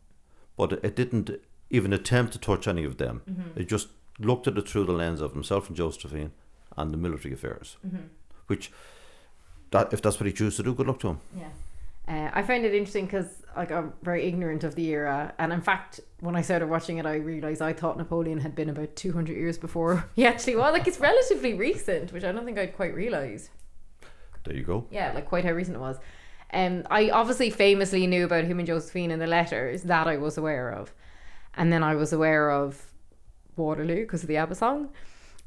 But 0.56 0.72
it 0.84 0.94
didn't 0.94 1.30
even 1.70 1.92
attempt 1.92 2.32
to 2.34 2.38
touch 2.38 2.68
any 2.68 2.84
of 2.84 2.96
them. 2.98 3.22
Mhm. 3.28 3.56
It 3.56 3.64
just 3.68 3.88
looked 4.20 4.46
at 4.46 4.56
it 4.56 4.68
through 4.68 4.84
the 4.84 4.92
lens 4.92 5.20
of 5.20 5.32
himself 5.32 5.66
and 5.68 5.76
Josephine 5.76 6.30
and 6.76 6.92
the 6.92 6.96
military 6.98 7.34
affairs. 7.34 7.76
Mhm. 7.84 8.08
Which, 8.46 8.70
that 9.72 9.92
if 9.92 10.00
that's 10.00 10.20
what 10.20 10.26
he 10.28 10.32
chooses 10.32 10.58
to 10.58 10.62
do, 10.62 10.74
good 10.74 10.86
luck 10.86 11.00
to 11.00 11.08
him. 11.08 11.18
Yeah. 11.36 11.48
Uh, 12.08 12.30
I 12.32 12.42
find 12.42 12.64
it 12.64 12.72
interesting 12.72 13.06
because 13.06 13.42
like 13.56 13.72
I'm 13.72 13.92
very 14.02 14.24
ignorant 14.26 14.62
of 14.62 14.74
the 14.74 14.86
era, 14.90 15.34
and 15.38 15.52
in 15.52 15.60
fact, 15.60 16.00
when 16.20 16.36
I 16.36 16.42
started 16.42 16.68
watching 16.68 16.98
it, 16.98 17.06
I 17.06 17.16
realized 17.16 17.60
I 17.60 17.72
thought 17.72 17.96
Napoleon 17.96 18.38
had 18.40 18.54
been 18.54 18.68
about 18.68 18.94
200 18.94 19.36
years 19.36 19.58
before 19.58 20.08
he 20.14 20.24
actually 20.24 20.56
was. 20.56 20.72
Like 20.72 20.86
it's 20.86 21.00
relatively 21.00 21.54
recent, 21.54 22.12
which 22.12 22.22
I 22.22 22.32
don't 22.32 22.44
think 22.44 22.58
I'd 22.58 22.76
quite 22.76 22.94
realize. 22.94 23.50
There 24.44 24.54
you 24.54 24.62
go. 24.62 24.86
Yeah, 24.90 25.12
like 25.12 25.26
quite 25.26 25.44
how 25.44 25.52
recent 25.52 25.76
it 25.76 25.80
was. 25.80 25.98
Um, 26.52 26.84
I 26.90 27.10
obviously 27.10 27.50
famously 27.50 28.06
knew 28.06 28.24
about 28.24 28.44
him 28.44 28.60
and 28.60 28.68
Josephine 28.68 29.10
in 29.10 29.18
the 29.18 29.26
letters 29.26 29.82
that 29.82 30.06
I 30.06 30.16
was 30.16 30.38
aware 30.38 30.70
of, 30.70 30.92
and 31.54 31.72
then 31.72 31.82
I 31.82 31.96
was 31.96 32.12
aware 32.12 32.52
of 32.52 32.92
Waterloo 33.56 34.02
because 34.02 34.22
of 34.22 34.28
the 34.28 34.36
ABBA 34.36 34.54
song. 34.54 34.90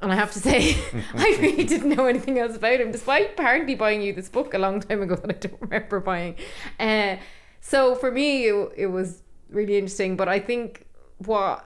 And 0.02 0.12
I 0.12 0.16
have 0.16 0.32
to 0.32 0.40
say, 0.40 0.78
I 1.14 1.38
really 1.42 1.66
didn't 1.66 1.96
know 1.96 2.06
anything 2.06 2.40
else 2.40 2.56
about 2.56 2.80
him, 2.80 2.92
despite 2.92 3.32
apparently 3.32 3.76
buying 3.76 4.02
you 4.02 4.14
this 4.14 4.30
book 4.30 4.54
a 4.54 4.58
long 4.58 4.80
time 4.80 5.02
ago 5.02 5.16
that 5.24 5.30
I 5.30 5.34
don't 5.34 5.62
remember 5.62 6.00
buying. 6.00 6.36
Uh, 6.80 7.18
so 7.62 7.96
for 7.96 8.12
me, 8.12 8.48
it, 8.48 8.74
it 8.78 8.88
was 8.88 9.24
really 9.50 9.78
interesting. 9.78 10.16
But 10.16 10.28
I 10.30 10.40
think 10.40 10.86
what 11.18 11.66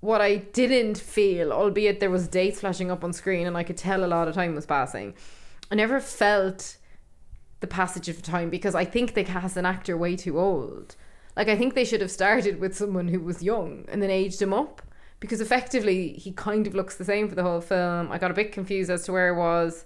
what 0.00 0.20
I 0.20 0.36
didn't 0.36 0.98
feel, 0.98 1.52
albeit 1.52 1.98
there 1.98 2.10
was 2.10 2.28
dates 2.28 2.60
flashing 2.60 2.90
up 2.90 3.02
on 3.02 3.12
screen 3.12 3.46
and 3.46 3.56
I 3.56 3.64
could 3.64 3.78
tell 3.78 4.04
a 4.04 4.06
lot 4.06 4.28
of 4.28 4.34
time 4.34 4.54
was 4.54 4.66
passing, 4.66 5.14
I 5.70 5.74
never 5.74 5.98
felt 6.00 6.76
the 7.60 7.66
passage 7.66 8.08
of 8.08 8.22
time 8.22 8.50
because 8.50 8.74
I 8.74 8.84
think 8.84 9.14
they 9.14 9.24
cast 9.24 9.56
an 9.56 9.66
actor 9.66 9.96
way 9.96 10.14
too 10.14 10.38
old. 10.38 10.94
Like 11.36 11.48
I 11.48 11.56
think 11.56 11.74
they 11.74 11.84
should 11.84 12.02
have 12.02 12.10
started 12.10 12.60
with 12.60 12.76
someone 12.76 13.08
who 13.08 13.20
was 13.20 13.42
young 13.42 13.84
and 13.88 14.02
then 14.02 14.10
aged 14.10 14.40
him 14.40 14.52
up 14.54 14.82
because 15.20 15.40
effectively 15.40 16.12
he 16.14 16.32
kind 16.32 16.66
of 16.66 16.74
looks 16.74 16.96
the 16.96 17.04
same 17.04 17.28
for 17.28 17.34
the 17.34 17.42
whole 17.42 17.60
film. 17.60 18.12
I 18.12 18.18
got 18.18 18.30
a 18.30 18.34
bit 18.34 18.52
confused 18.52 18.90
as 18.90 19.04
to 19.04 19.12
where 19.12 19.28
it 19.28 19.36
was. 19.36 19.84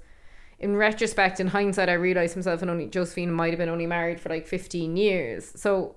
In 0.59 0.77
retrospect, 0.77 1.41
in 1.41 1.47
hindsight, 1.47 1.89
I 1.89 1.95
realized 1.95 2.35
himself 2.35 2.61
and 2.63 2.71
only 2.71 2.87
Josephine 2.87 3.33
might 3.33 3.51
have 3.51 3.59
been 3.59 3.69
only 3.69 3.87
married 3.87 4.21
for 4.21 4.29
like 4.29 4.47
fifteen 4.47 4.97
years. 4.97 5.53
So 5.57 5.97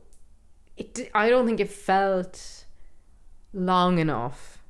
it, 0.78 1.10
I 1.14 1.30
don't 1.30 1.46
think 1.46 1.60
it 1.60 1.70
felt 1.70 2.66
long 3.54 4.00
enough. 4.00 4.64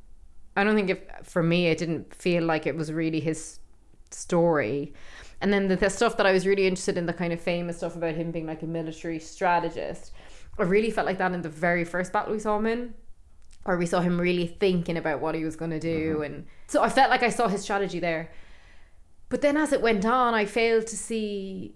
I 0.55 0.63
don't 0.63 0.75
think 0.75 0.89
it 0.89 1.10
for 1.24 1.43
me. 1.43 1.67
It 1.67 1.77
didn't 1.77 2.13
feel 2.13 2.43
like 2.43 2.65
it 2.65 2.75
was 2.75 2.91
really 2.91 3.20
his 3.20 3.60
story. 4.12 4.93
And 5.41 5.51
then 5.51 5.67
the, 5.67 5.75
the 5.75 5.89
stuff 5.89 6.17
that 6.17 6.25
I 6.25 6.32
was 6.32 6.48
really 6.48 6.67
interested 6.67 6.98
in, 6.98 7.05
the 7.05 7.13
kind 7.13 7.34
of 7.34 7.41
famous 7.41 7.77
stuff 7.77 7.96
about 7.96 8.15
him 8.15 8.32
being 8.32 8.48
like 8.48 8.62
a 8.62 8.65
military 8.65 9.20
strategist, 9.20 10.12
I 10.58 10.63
really 10.63 10.89
felt 10.89 11.05
like 11.05 11.17
that 11.17 11.34
in 11.34 11.41
the 11.41 11.50
very 11.50 11.84
first 11.84 12.13
battle 12.13 12.34
we 12.34 12.39
saw 12.39 12.58
him 12.58 12.65
in, 12.65 12.93
where 13.63 13.77
we 13.77 13.86
saw 13.86 14.01
him 14.01 14.20
really 14.20 14.48
thinking 14.48 14.98
about 14.98 15.22
what 15.22 15.36
he 15.36 15.43
was 15.43 15.55
going 15.55 15.72
to 15.72 15.79
do. 15.79 16.15
Mm-hmm. 16.15 16.24
And 16.24 16.46
so 16.67 16.84
I 16.84 16.89
felt 16.89 17.10
like 17.10 17.24
I 17.24 17.29
saw 17.29 17.48
his 17.48 17.62
strategy 17.62 18.00
there. 18.00 18.32
But 19.29 19.41
then 19.41 19.58
as 19.58 19.72
it 19.74 19.82
went 19.82 20.05
on, 20.05 20.34
I 20.34 20.46
failed 20.46 20.88
to 20.88 20.98
see 20.98 21.75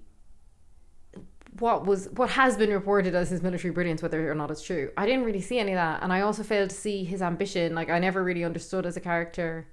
what 1.60 1.86
was 1.86 2.08
what 2.10 2.30
has 2.32 2.56
been 2.56 2.70
reported 2.70 3.16
as 3.16 3.30
his 3.30 3.42
military 3.42 3.74
brilliance, 3.74 4.02
whether 4.02 4.32
or 4.32 4.36
not 4.36 4.52
it's 4.52 4.62
true. 4.62 4.92
I 4.96 5.06
didn't 5.06 5.24
really 5.24 5.42
see 5.42 5.58
any 5.60 5.72
of 5.72 5.78
that, 5.78 6.04
and 6.04 6.14
I 6.14 6.22
also 6.22 6.44
failed 6.44 6.70
to 6.70 6.76
see 6.76 7.04
his 7.04 7.22
ambition. 7.22 7.74
Like 7.74 7.90
I 7.90 8.00
never 8.00 8.24
really 8.24 8.44
understood 8.44 8.86
as 8.86 8.96
a 8.96 9.00
character 9.00 9.68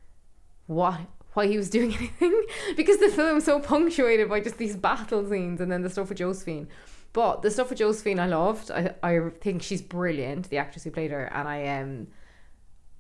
what 0.67 1.01
why 1.35 1.47
he 1.47 1.57
was 1.57 1.69
doing 1.69 1.95
anything 1.99 2.45
because 2.77 2.99
the 2.99 3.09
film 3.09 3.39
is 3.39 3.45
so 3.45 3.61
punctuated 3.61 4.29
by 4.29 4.41
just 4.41 4.57
these 4.57 4.77
battle 4.77 5.29
scenes 5.29 5.61
and 5.61 5.71
then 5.71 5.83
the 5.83 5.91
stuff 5.91 6.09
with 6.09 6.19
Josephine. 6.19 6.69
But 7.15 7.41
the 7.41 7.51
stuff 7.51 7.71
with 7.71 7.79
Josephine, 7.79 8.21
I 8.21 8.27
loved. 8.27 8.71
I 8.71 8.95
I 9.03 9.31
think 9.41 9.63
she's 9.63 9.81
brilliant, 9.81 10.51
the 10.51 10.59
actress 10.59 10.85
who 10.85 10.91
played 10.91 11.11
her, 11.11 11.25
and 11.33 11.49
I 11.49 11.67
um. 11.79 12.09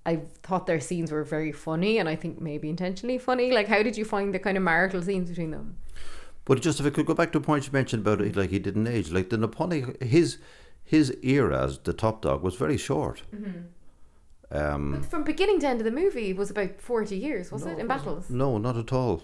I 0.07 0.17
thought 0.43 0.67
their 0.67 0.81
scenes 0.81 1.11
were 1.11 1.25
very 1.25 1.51
funny, 1.51 1.97
and 1.99 2.11
I 2.11 2.15
think 2.15 2.39
maybe 2.39 2.69
intentionally 2.69 3.17
funny. 3.17 3.51
Like, 3.53 3.69
how 3.69 3.83
did 3.83 3.97
you 3.97 4.05
find 4.05 4.35
the 4.35 4.39
kind 4.39 4.59
of 4.59 4.63
marital 4.63 5.01
scenes 5.01 5.31
between 5.31 5.51
them? 5.51 5.79
But 6.45 6.61
just 6.61 6.79
if 6.79 6.85
I 6.85 6.91
could 6.91 7.07
go 7.07 7.15
back 7.15 7.33
to 7.33 7.39
a 7.39 7.41
point 7.41 7.67
you 7.67 7.73
mentioned 7.73 8.07
about 8.07 8.21
it, 8.21 8.37
like 8.37 8.51
he 8.51 8.59
didn't 8.59 8.87
age, 8.87 9.11
like 9.11 9.31
the 9.31 9.39
Napoleon, 9.39 9.97
his 10.01 10.39
his 10.85 11.17
era 11.23 11.65
as 11.65 11.79
the 11.79 11.95
top 11.95 12.21
dog 12.21 12.43
was 12.43 12.55
very 12.55 12.77
short. 12.77 13.23
Mm-hmm. 13.35 14.57
Um, 14.57 15.03
From 15.03 15.25
beginning 15.25 15.59
to 15.61 15.69
end 15.69 15.81
of 15.81 15.87
the 15.87 15.91
movie 15.91 16.35
was 16.35 16.51
about 16.51 16.81
forty 16.81 17.17
years, 17.17 17.51
was 17.51 17.65
it? 17.65 17.79
In 17.79 17.87
battles. 17.87 18.29
no, 18.31 18.59
not 18.59 18.77
at 18.77 18.93
all. 18.93 19.23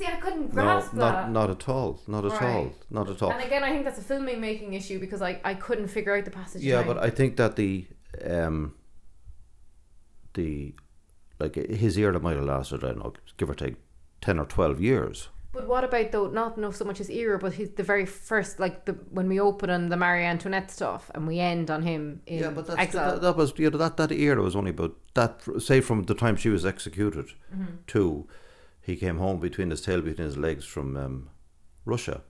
I 0.00 0.04
See, 0.04 0.12
I 0.12 0.16
couldn't 0.20 0.54
No, 0.54 0.62
grasp 0.62 0.94
not 0.94 1.12
that. 1.12 1.30
not 1.30 1.50
at 1.50 1.68
all. 1.68 2.00
Not 2.06 2.24
at 2.24 2.42
all, 2.42 2.72
Not 2.90 3.08
at 3.10 3.22
all. 3.22 3.30
And 3.32 3.42
again, 3.44 3.62
I 3.64 3.70
think 3.70 3.84
that's 3.84 3.98
a 3.98 4.14
filmmaking 4.14 4.74
issue 4.74 4.98
because 4.98 5.20
I, 5.22 5.40
I 5.44 5.54
couldn't 5.54 5.88
figure 5.88 6.16
out 6.16 6.24
the 6.24 6.30
passage. 6.30 6.62
Yeah, 6.62 6.82
but 6.82 6.98
I 6.98 7.10
think 7.10 7.36
that 7.36 7.56
the 7.56 7.86
um 8.24 8.74
the 10.34 10.74
like 11.38 11.54
his 11.56 11.96
era 11.98 12.20
might 12.20 12.36
have 12.36 12.44
lasted, 12.44 12.84
I 12.84 12.88
don't 12.88 12.98
know, 12.98 13.12
give 13.36 13.50
or 13.50 13.54
take 13.54 13.76
ten 14.20 14.38
or 14.38 14.46
twelve 14.46 14.80
years. 14.80 15.28
But 15.52 15.66
what 15.66 15.82
about 15.82 16.12
though? 16.12 16.28
Not 16.28 16.56
no 16.58 16.70
so 16.70 16.84
much 16.84 16.98
his 16.98 17.10
era, 17.10 17.38
but 17.38 17.54
his 17.54 17.70
the 17.70 17.82
very 17.82 18.06
first 18.06 18.60
like 18.60 18.84
the 18.84 18.92
when 19.10 19.28
we 19.28 19.40
open 19.40 19.68
on 19.70 19.88
the 19.88 19.96
Marie 19.96 20.24
Antoinette 20.24 20.70
stuff 20.70 21.10
and 21.14 21.26
we 21.26 21.40
end 21.40 21.70
on 21.70 21.82
him 21.82 22.22
in 22.26 22.38
Yeah, 22.40 22.50
but 22.50 22.66
that's, 22.66 22.78
exile. 22.78 23.12
that, 23.14 23.22
that 23.22 23.36
was 23.36 23.52
you 23.58 23.70
know 23.70 23.78
that 23.78 23.96
that 23.96 24.12
era 24.12 24.42
was 24.42 24.54
only 24.54 24.70
about 24.70 24.94
that. 25.14 25.42
Say 25.58 25.80
from 25.80 26.04
the 26.04 26.14
time 26.14 26.36
she 26.36 26.50
was 26.50 26.64
executed 26.64 27.30
Mhm. 27.54 27.78
to 27.88 28.28
he 28.82 28.96
came 28.96 29.18
home 29.18 29.38
between 29.40 29.70
his 29.70 29.80
tail 29.82 30.00
between 30.00 30.26
his 30.26 30.36
legs 30.36 30.64
from 30.64 30.96
um, 30.96 31.30
Russia. 31.84 32.22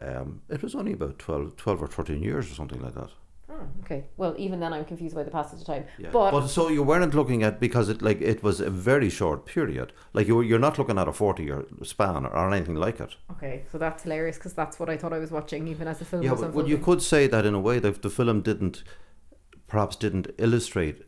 Um, 0.00 0.42
it 0.48 0.62
was 0.62 0.74
only 0.74 0.92
about 0.92 1.18
12, 1.18 1.56
12 1.56 1.82
or 1.82 1.86
thirteen 1.88 2.22
years 2.22 2.50
or 2.50 2.54
something 2.54 2.80
like 2.80 2.94
that. 2.94 3.10
Oh, 3.52 3.66
okay. 3.82 4.04
Well, 4.16 4.34
even 4.38 4.60
then, 4.60 4.72
I'm 4.72 4.84
confused 4.84 5.14
by 5.14 5.24
the 5.24 5.30
passage 5.30 5.60
of 5.60 5.66
time. 5.66 5.84
Yeah. 5.98 6.10
But, 6.12 6.30
But, 6.30 6.46
so 6.46 6.68
you 6.68 6.84
weren't 6.84 7.14
looking 7.14 7.42
at 7.42 7.58
because 7.58 7.88
it 7.88 8.00
like 8.00 8.20
it 8.20 8.42
was 8.44 8.60
a 8.60 8.70
very 8.70 9.10
short 9.10 9.44
period. 9.44 9.92
Like 10.12 10.28
you 10.28 10.36
were, 10.36 10.44
you're 10.44 10.60
not 10.60 10.78
looking 10.78 10.98
at 10.98 11.08
a 11.08 11.12
forty 11.12 11.44
year 11.44 11.64
span 11.82 12.24
or, 12.26 12.30
or 12.30 12.54
anything 12.54 12.76
like 12.76 13.00
it. 13.00 13.16
okay, 13.32 13.64
so 13.72 13.76
that's 13.76 14.04
hilarious 14.04 14.36
because 14.36 14.54
that's 14.54 14.78
what 14.78 14.88
I 14.88 14.96
thought 14.96 15.12
I 15.12 15.18
was 15.18 15.32
watching, 15.32 15.66
even 15.66 15.88
as 15.88 15.98
the 15.98 16.04
film 16.04 16.22
Yeah, 16.22 16.30
was 16.32 16.40
but, 16.42 16.54
well, 16.54 16.68
you 16.68 16.78
could 16.78 17.02
say 17.02 17.26
that 17.26 17.44
in 17.44 17.54
a 17.54 17.60
way 17.60 17.80
that 17.80 18.02
the 18.02 18.10
film 18.10 18.40
didn't, 18.40 18.84
perhaps 19.66 19.96
didn't 19.96 20.28
illustrate 20.38 21.02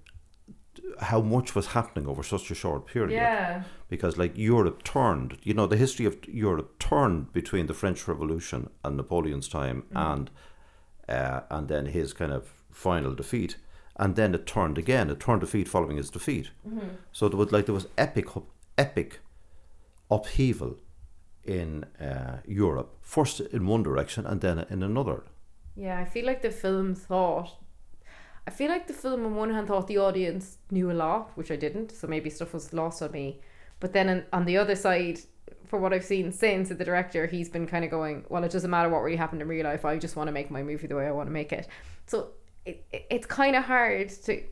how 1.00 1.20
much 1.20 1.54
was 1.54 1.66
happening 1.68 2.06
over 2.08 2.22
such 2.22 2.50
a 2.50 2.54
short 2.54 2.86
period. 2.86 3.12
Yeah. 3.16 3.62
Because 3.88 4.16
like 4.18 4.36
Europe 4.36 4.82
turned, 4.84 5.38
you 5.42 5.54
know, 5.54 5.66
the 5.66 5.76
history 5.76 6.06
of 6.06 6.16
Europe 6.28 6.78
turned 6.78 7.32
between 7.32 7.66
the 7.66 7.74
French 7.74 8.06
Revolution 8.08 8.70
and 8.84 8.96
Napoleon's 8.96 9.48
time, 9.48 9.82
Mhm. 9.92 10.12
and 10.12 10.30
uh, 11.08 11.40
and 11.50 11.68
then 11.68 11.86
his 11.86 12.12
kind 12.12 12.32
of 12.32 12.52
final 12.70 13.14
defeat, 13.14 13.56
and 13.96 14.14
then 14.16 14.34
it 14.34 14.46
turned 14.46 14.78
again. 14.78 15.10
It 15.10 15.20
turned 15.20 15.40
defeat 15.40 15.68
following 15.68 15.96
his 15.96 16.10
defeat. 16.10 16.50
Mhm. 16.66 16.96
So 17.12 17.28
there 17.28 17.38
was 17.38 17.52
like 17.52 17.66
there 17.66 17.74
was 17.74 17.88
epic, 17.98 18.26
epic 18.78 19.20
upheaval 20.10 20.76
in 21.44 21.84
uh, 22.00 22.38
Europe. 22.46 22.96
First 23.00 23.40
in 23.40 23.66
one 23.66 23.82
direction, 23.82 24.26
and 24.26 24.40
then 24.40 24.64
in 24.70 24.82
another. 24.82 25.24
Yeah, 25.74 25.98
I 25.98 26.04
feel 26.04 26.24
like 26.26 26.42
the 26.42 26.50
film 26.50 26.94
thought. 26.94 27.58
I 28.46 28.50
feel 28.50 28.68
like 28.68 28.86
the 28.86 28.92
film, 28.92 29.24
on 29.24 29.34
one 29.34 29.52
hand, 29.52 29.68
thought 29.68 29.86
the 29.86 29.98
audience 29.98 30.58
knew 30.70 30.90
a 30.90 30.94
lot, 30.94 31.30
which 31.36 31.50
I 31.50 31.56
didn't, 31.56 31.92
so 31.92 32.06
maybe 32.06 32.28
stuff 32.28 32.52
was 32.52 32.72
lost 32.72 33.02
on 33.02 33.12
me. 33.12 33.40
But 33.78 33.92
then 33.92 34.08
on, 34.08 34.24
on 34.32 34.44
the 34.44 34.56
other 34.56 34.74
side, 34.74 35.20
for 35.66 35.78
what 35.78 35.92
I've 35.92 36.04
seen 36.04 36.32
since, 36.32 36.68
the 36.68 36.84
director, 36.84 37.26
he's 37.26 37.48
been 37.48 37.66
kind 37.66 37.84
of 37.84 37.90
going, 37.90 38.24
well, 38.28 38.42
it 38.44 38.50
doesn't 38.50 38.70
matter 38.70 38.88
what 38.88 39.02
really 39.02 39.16
happened 39.16 39.42
in 39.42 39.48
real 39.48 39.64
life, 39.64 39.84
I 39.84 39.96
just 39.96 40.16
want 40.16 40.28
to 40.28 40.32
make 40.32 40.50
my 40.50 40.62
movie 40.62 40.86
the 40.86 40.96
way 40.96 41.06
I 41.06 41.12
want 41.12 41.28
to 41.28 41.32
make 41.32 41.52
it. 41.52 41.68
So 42.06 42.32
it, 42.64 42.84
it, 42.92 43.06
it's 43.10 43.26
kind 43.26 43.56
of 43.56 43.64
hard 43.64 44.10
to 44.24 44.42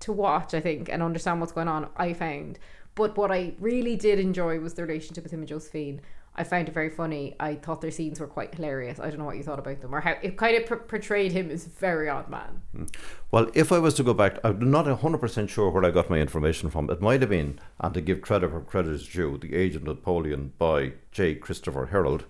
to 0.00 0.12
watch, 0.12 0.52
I 0.52 0.60
think, 0.60 0.90
and 0.90 1.02
understand 1.02 1.40
what's 1.40 1.52
going 1.52 1.68
on, 1.68 1.88
I 1.96 2.12
found. 2.12 2.58
But 2.94 3.16
what 3.16 3.32
I 3.32 3.54
really 3.58 3.96
did 3.96 4.18
enjoy 4.18 4.60
was 4.60 4.74
the 4.74 4.82
relationship 4.82 5.24
with 5.24 5.32
him 5.32 5.40
and 5.40 5.48
Josephine. 5.48 6.00
I 6.36 6.42
found 6.42 6.68
it 6.68 6.74
very 6.74 6.90
funny. 6.90 7.36
I 7.38 7.54
thought 7.54 7.80
their 7.80 7.92
scenes 7.92 8.18
were 8.18 8.26
quite 8.26 8.54
hilarious. 8.54 8.98
I 8.98 9.08
don't 9.08 9.20
know 9.20 9.24
what 9.24 9.36
you 9.36 9.44
thought 9.44 9.60
about 9.60 9.80
them 9.80 9.94
or 9.94 10.00
how 10.00 10.16
it 10.20 10.36
kind 10.36 10.56
of 10.56 10.68
p- 10.68 10.74
portrayed 10.88 11.30
him 11.30 11.48
as 11.50 11.66
a 11.66 11.70
very 11.70 12.08
odd 12.08 12.28
man. 12.28 12.88
Well, 13.30 13.50
if 13.54 13.70
I 13.70 13.78
was 13.78 13.94
to 13.94 14.02
go 14.02 14.14
back, 14.14 14.38
I'm 14.42 14.70
not 14.70 14.86
100% 14.86 15.48
sure 15.48 15.70
where 15.70 15.84
I 15.84 15.92
got 15.92 16.10
my 16.10 16.18
information 16.18 16.70
from. 16.70 16.90
It 16.90 17.00
might 17.00 17.20
have 17.20 17.30
been, 17.30 17.60
and 17.78 17.94
to 17.94 18.00
give 18.00 18.20
credit 18.20 18.50
where 18.50 18.62
credit 18.62 18.90
is 18.92 19.06
due, 19.08 19.38
The 19.38 19.54
Age 19.54 19.76
of 19.76 19.84
Napoleon 19.84 20.52
by 20.58 20.94
J. 21.12 21.36
Christopher 21.36 21.90
Herold. 21.92 22.22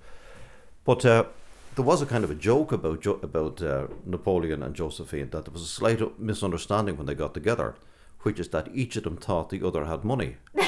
But 0.85 1.07
uh, 1.07 1.25
there 1.75 1.85
was 1.85 2.03
a 2.03 2.07
kind 2.07 2.25
of 2.25 2.31
a 2.31 2.35
joke 2.35 2.73
about 2.73 3.01
jo- 3.01 3.21
about 3.23 3.63
uh, 3.63 3.87
Napoleon 4.05 4.63
and 4.63 4.75
Josephine 4.75 5.31
that 5.31 5.47
there 5.47 5.53
was 5.53 5.63
a 5.63 5.67
slight 5.67 6.21
misunderstanding 6.21 6.99
when 6.99 7.07
they 7.07 7.15
got 7.15 7.33
together, 7.33 7.75
which 8.21 8.39
is 8.39 8.49
that 8.49 8.69
each 8.75 8.97
of 8.97 9.05
them 9.05 9.17
thought 9.17 9.49
the 9.49 9.67
other 9.67 9.87
had 9.87 10.05
money, 10.05 10.37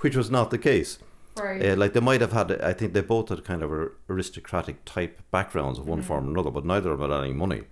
which 0.00 0.16
was 0.16 0.30
not 0.30 0.50
the 0.50 0.58
case. 0.58 0.98
Right. 1.36 1.64
Uh, 1.64 1.76
like 1.76 1.92
they 1.92 2.00
might 2.00 2.20
have 2.20 2.32
had, 2.32 2.60
I 2.60 2.72
think 2.72 2.92
they 2.92 3.00
both 3.00 3.28
had 3.28 3.44
kind 3.44 3.62
of 3.62 3.70
aristocratic 4.08 4.84
type 4.84 5.22
backgrounds 5.30 5.78
of 5.78 5.86
one 5.86 6.00
Mhm. 6.02 6.04
form 6.04 6.26
or 6.26 6.30
another, 6.30 6.50
but 6.50 6.64
neither 6.66 6.90
of 6.92 6.98
them 6.98 7.10
had 7.10 7.24
any 7.24 7.32
money. 7.32 7.62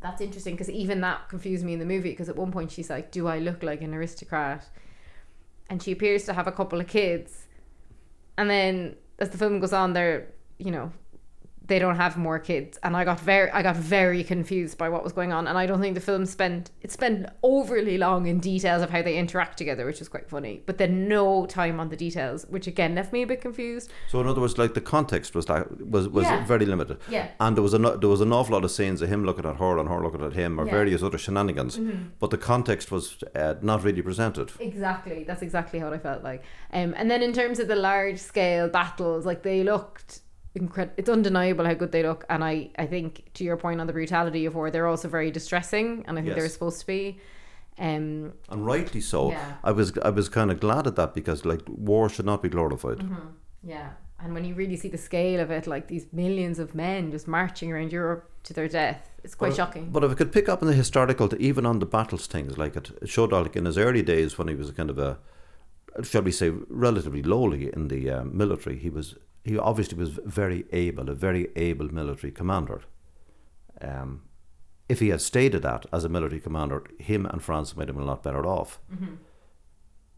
That's 0.00 0.20
interesting 0.20 0.54
because 0.54 0.70
even 0.70 1.00
that 1.02 1.28
confused 1.28 1.64
me 1.64 1.72
in 1.74 1.78
the 1.78 1.84
movie 1.84 2.10
because 2.10 2.28
at 2.28 2.36
one 2.36 2.50
point 2.52 2.70
she's 2.70 2.88
like, 2.90 3.10
"Do 3.10 3.26
I 3.26 3.38
look 3.38 3.62
like 3.62 3.82
an 3.82 3.92
aristocrat?" 3.94 4.68
And 5.68 5.82
she 5.82 5.92
appears 5.92 6.24
to 6.24 6.32
have 6.32 6.46
a 6.46 6.52
couple 6.52 6.80
of 6.80 6.86
kids, 6.86 7.46
and 8.36 8.48
then 8.48 8.96
as 9.18 9.30
the 9.30 9.38
film 9.38 9.60
goes 9.60 9.72
on, 9.72 9.92
they're 9.92 10.28
you 10.58 10.70
know 10.70 10.92
they 11.68 11.78
don't 11.78 11.96
have 11.96 12.16
more 12.16 12.38
kids, 12.38 12.78
and 12.82 12.96
I 12.96 13.04
got 13.04 13.20
very 13.20 13.50
I 13.50 13.62
got 13.62 13.76
very 13.76 14.24
confused 14.24 14.76
by 14.78 14.88
what 14.88 15.04
was 15.04 15.12
going 15.12 15.32
on, 15.32 15.46
and 15.46 15.56
I 15.56 15.66
don't 15.66 15.80
think 15.80 15.94
the 15.94 16.00
film 16.00 16.26
spent 16.26 16.70
it 16.80 16.90
spent 16.90 17.26
overly 17.42 17.98
long 17.98 18.26
in 18.26 18.40
details 18.40 18.82
of 18.82 18.90
how 18.90 19.02
they 19.02 19.16
interact 19.16 19.58
together, 19.58 19.86
which 19.86 19.98
was 20.00 20.08
quite 20.08 20.28
funny, 20.28 20.62
but 20.66 20.78
then 20.78 21.06
no 21.08 21.46
time 21.46 21.78
on 21.78 21.88
the 21.88 21.96
details, 21.96 22.44
which 22.48 22.66
again 22.66 22.94
left 22.94 23.12
me 23.12 23.22
a 23.22 23.26
bit 23.26 23.40
confused. 23.40 23.90
So 24.08 24.20
in 24.20 24.26
other 24.26 24.40
words, 24.40 24.58
like 24.58 24.74
the 24.74 24.80
context 24.80 25.34
was 25.34 25.48
like 25.48 25.66
was 25.78 26.08
was 26.08 26.24
Yeah. 26.24 26.44
very 26.44 26.66
limited. 26.66 26.98
Yeah. 27.08 27.28
And 27.38 27.56
there 27.56 27.62
was 27.62 27.74
a 27.74 27.78
there 27.78 28.08
was 28.10 28.20
an 28.20 28.32
awful 28.32 28.54
lot 28.54 28.64
of 28.64 28.70
scenes 28.70 29.00
of 29.02 29.08
him 29.08 29.24
looking 29.24 29.46
at 29.46 29.56
her 29.56 29.78
and 29.78 29.88
her 29.88 30.02
looking 30.02 30.24
at 30.24 30.32
him 30.32 30.58
or 30.58 30.64
Yeah. 30.66 30.72
various 30.72 31.02
other 31.02 31.18
shenanigans, 31.18 31.78
Mhm. 31.78 32.08
but 32.18 32.30
the 32.30 32.38
context 32.38 32.90
was 32.90 33.18
uh, 33.36 33.54
not 33.62 33.84
really 33.84 34.02
presented. 34.02 34.50
Exactly. 34.58 35.22
That's 35.24 35.42
exactly 35.42 35.80
what 35.82 35.92
I 35.92 35.98
felt 35.98 36.24
like. 36.24 36.42
Um, 36.72 36.94
and 36.96 37.08
then 37.10 37.22
in 37.22 37.32
terms 37.32 37.58
of 37.60 37.68
the 37.68 37.76
large 37.76 38.18
scale 38.18 38.68
battles, 38.68 39.24
like 39.24 39.42
they 39.42 39.62
looked 39.62 40.21
incredible. 40.54 40.94
It's 40.96 41.08
undeniable 41.08 41.64
how 41.64 41.74
good 41.74 41.92
they 41.92 42.02
look. 42.02 42.24
And 42.28 42.42
I, 42.44 42.70
I 42.78 42.86
think 42.86 43.30
to 43.34 43.44
your 43.44 43.56
point 43.56 43.80
on 43.80 43.86
the 43.86 43.92
brutality 43.92 44.46
of 44.46 44.54
war, 44.54 44.70
they're 44.70 44.86
also 44.88 45.08
very 45.08 45.30
distressing, 45.30 46.04
and 46.06 46.18
I 46.18 46.22
think 46.22 46.34
they're 46.34 46.48
supposed 46.48 46.80
to 46.80 46.86
be. 46.86 47.18
Um, 47.78 48.32
And 48.50 48.66
rightly 48.66 49.00
so. 49.00 49.30
Yeah. 49.30 49.54
I 49.64 49.72
was 49.72 49.96
I 50.04 50.10
was 50.10 50.28
kind 50.28 50.50
of 50.50 50.60
glad 50.60 50.86
at 50.86 50.96
that 50.96 51.14
because 51.14 51.44
like 51.44 51.62
war 51.68 52.08
should 52.08 52.26
not 52.26 52.42
be 52.42 52.48
glorified. 52.48 52.98
mhm, 52.98 53.32
Yeah. 53.62 53.90
And 54.24 54.34
when 54.34 54.44
you 54.44 54.54
really 54.54 54.76
see 54.76 54.88
the 54.88 54.98
scale 54.98 55.40
of 55.40 55.50
it, 55.50 55.66
like 55.66 55.88
these 55.88 56.06
millions 56.12 56.58
of 56.60 56.74
men 56.74 57.10
just 57.10 57.26
marching 57.26 57.72
around 57.72 57.90
Europe 57.92 58.22
to 58.44 58.52
their 58.54 58.68
death, 58.68 59.10
it's 59.24 59.34
quite 59.34 59.48
But- 59.50 59.56
shocking. 59.56 59.90
But 59.90 60.04
if 60.04 60.10
I 60.12 60.14
could 60.14 60.30
pick 60.32 60.48
up 60.48 60.62
on 60.62 60.68
the 60.68 60.74
historical, 60.74 61.28
even 61.40 61.66
on 61.66 61.78
the 61.80 61.86
battles 61.86 62.26
things, 62.28 62.56
like 62.58 62.76
it, 62.76 62.90
it 63.02 63.08
showed 63.08 63.32
like 63.32 63.56
in 63.58 63.64
his 63.64 63.76
early 63.78 64.02
days 64.02 64.38
when 64.38 64.48
he 64.48 64.54
was 64.54 64.70
kind 64.70 64.90
of 64.90 64.98
a, 64.98 65.18
shall 66.02 66.22
we 66.22 66.30
say, 66.30 66.50
relatively 66.68 67.22
lowly 67.22 67.72
in 67.72 67.88
the 67.88 68.10
um, 68.10 68.36
military, 68.36 68.78
he 68.78 68.90
was 68.90 69.16
he 69.44 69.58
obviously 69.58 69.98
was 69.98 70.18
very 70.24 70.64
able, 70.72 71.10
a 71.10 71.14
very 71.14 71.48
able 71.56 71.92
military 71.92 72.32
commander. 72.32 72.82
Um, 73.80 74.22
if 74.88 75.00
he 75.00 75.08
had 75.08 75.20
stayed 75.20 75.54
at 75.54 75.62
that 75.62 75.86
as 75.92 76.04
a 76.04 76.08
military 76.08 76.40
commander, 76.40 76.84
him 76.98 77.26
and 77.26 77.42
France 77.42 77.76
might 77.76 77.88
have 77.88 77.96
been 77.96 78.04
a 78.04 78.08
lot 78.08 78.22
better 78.22 78.46
off. 78.46 78.78
Mhm. 78.92 79.16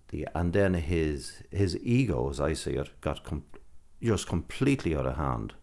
The 0.09 0.27
and 0.35 0.53
then 0.53 0.75
his 0.75 1.43
his 1.51 1.77
ego, 1.79 2.29
as 2.31 2.41
I 2.41 2.53
see 2.55 2.73
it, 2.73 2.91
got 3.01 3.25
com- 3.25 3.45
just 4.03 4.27
completely 4.29 4.95
out 4.97 5.07
of 5.07 5.17
hand. 5.17 5.55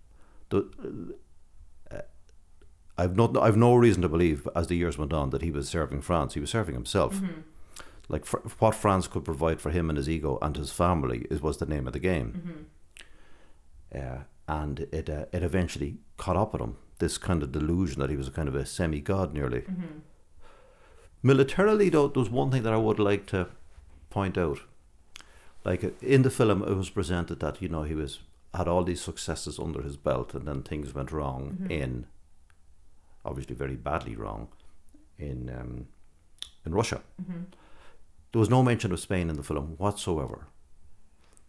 The, 0.50 0.70
uh, 1.92 2.02
I've 2.98 3.16
no 3.16 3.32
I've 3.40 3.58
no 3.58 3.76
reason 3.76 4.02
to 4.02 4.10
believe 4.10 4.48
as 4.56 4.68
the 4.68 4.76
years 4.76 4.98
went 4.98 5.14
on 5.14 5.30
that 5.30 5.42
he 5.42 5.52
was 5.52 5.70
serving 5.70 6.02
France. 6.02 6.34
He 6.34 6.40
was 6.40 6.50
serving 6.50 6.76
himself. 6.76 7.16
Mhm. 7.22 7.44
Like 8.10 8.26
fr- 8.26 8.38
what 8.60 8.76
France 8.76 9.08
could 9.08 9.24
provide 9.24 9.62
for 9.62 9.70
him 9.72 9.90
and 9.90 9.98
his 9.98 10.10
ego 10.10 10.38
and 10.42 10.58
his 10.58 10.72
family 10.72 11.28
is 11.30 11.42
was 11.42 11.58
the 11.58 11.66
name 11.66 11.86
of 11.88 11.94
the 11.94 12.00
game. 12.00 12.68
Uh, 13.94 14.20
and 14.48 14.82
it 14.92 15.10
uh, 15.10 15.26
it 15.32 15.44
eventually 15.44 15.98
caught 16.18 16.38
up 16.38 16.54
with 16.54 16.62
him. 16.62 16.78
This 17.00 17.18
kind 17.18 17.42
of 17.44 17.52
delusion 17.52 18.00
that 18.00 18.10
he 18.10 18.16
was 18.18 18.28
a 18.28 18.32
kind 18.32 18.48
of 18.48 18.56
a 18.56 18.66
semi 18.66 19.00
god 19.02 19.34
nearly. 19.34 19.62
Mhm. 19.62 20.02
Militarily, 21.24 21.90
though, 21.90 22.08
there's 22.08 22.30
one 22.30 22.50
thing 22.52 22.64
that 22.64 22.74
I 22.74 22.78
would 22.78 23.00
like 23.00 23.26
to 23.28 23.48
point 24.10 24.38
out. 24.38 24.60
Like 25.64 25.84
uh, 25.84 25.90
in 26.02 26.24
the 26.24 26.30
film, 26.32 26.64
it 26.64 26.76
was 26.76 26.90
presented 26.90 27.40
that 27.40 27.62
you 27.62 27.70
know 27.70 27.84
he 27.84 27.96
was 27.96 28.20
had 28.54 28.68
all 28.68 28.84
these 28.84 29.02
successes 29.02 29.60
under 29.60 29.82
his 29.82 29.98
belt, 29.98 30.34
and 30.34 30.48
then 30.48 30.62
things 30.64 30.94
went 30.94 31.12
wrong 31.12 31.58
Mhm. 31.62 31.72
in, 31.72 32.06
obviously 33.24 33.56
very 33.56 33.76
badly 33.76 34.16
wrong, 34.16 34.48
in 35.18 35.50
um, 35.50 35.88
in 36.66 36.74
Russia. 36.74 37.02
Mhm. 37.22 37.46
There 38.32 38.40
was 38.40 38.50
no 38.50 38.64
mention 38.64 38.92
of 38.92 39.00
Spain 39.00 39.30
in 39.30 39.36
the 39.36 39.44
film 39.44 39.76
whatsoever. 39.78 40.48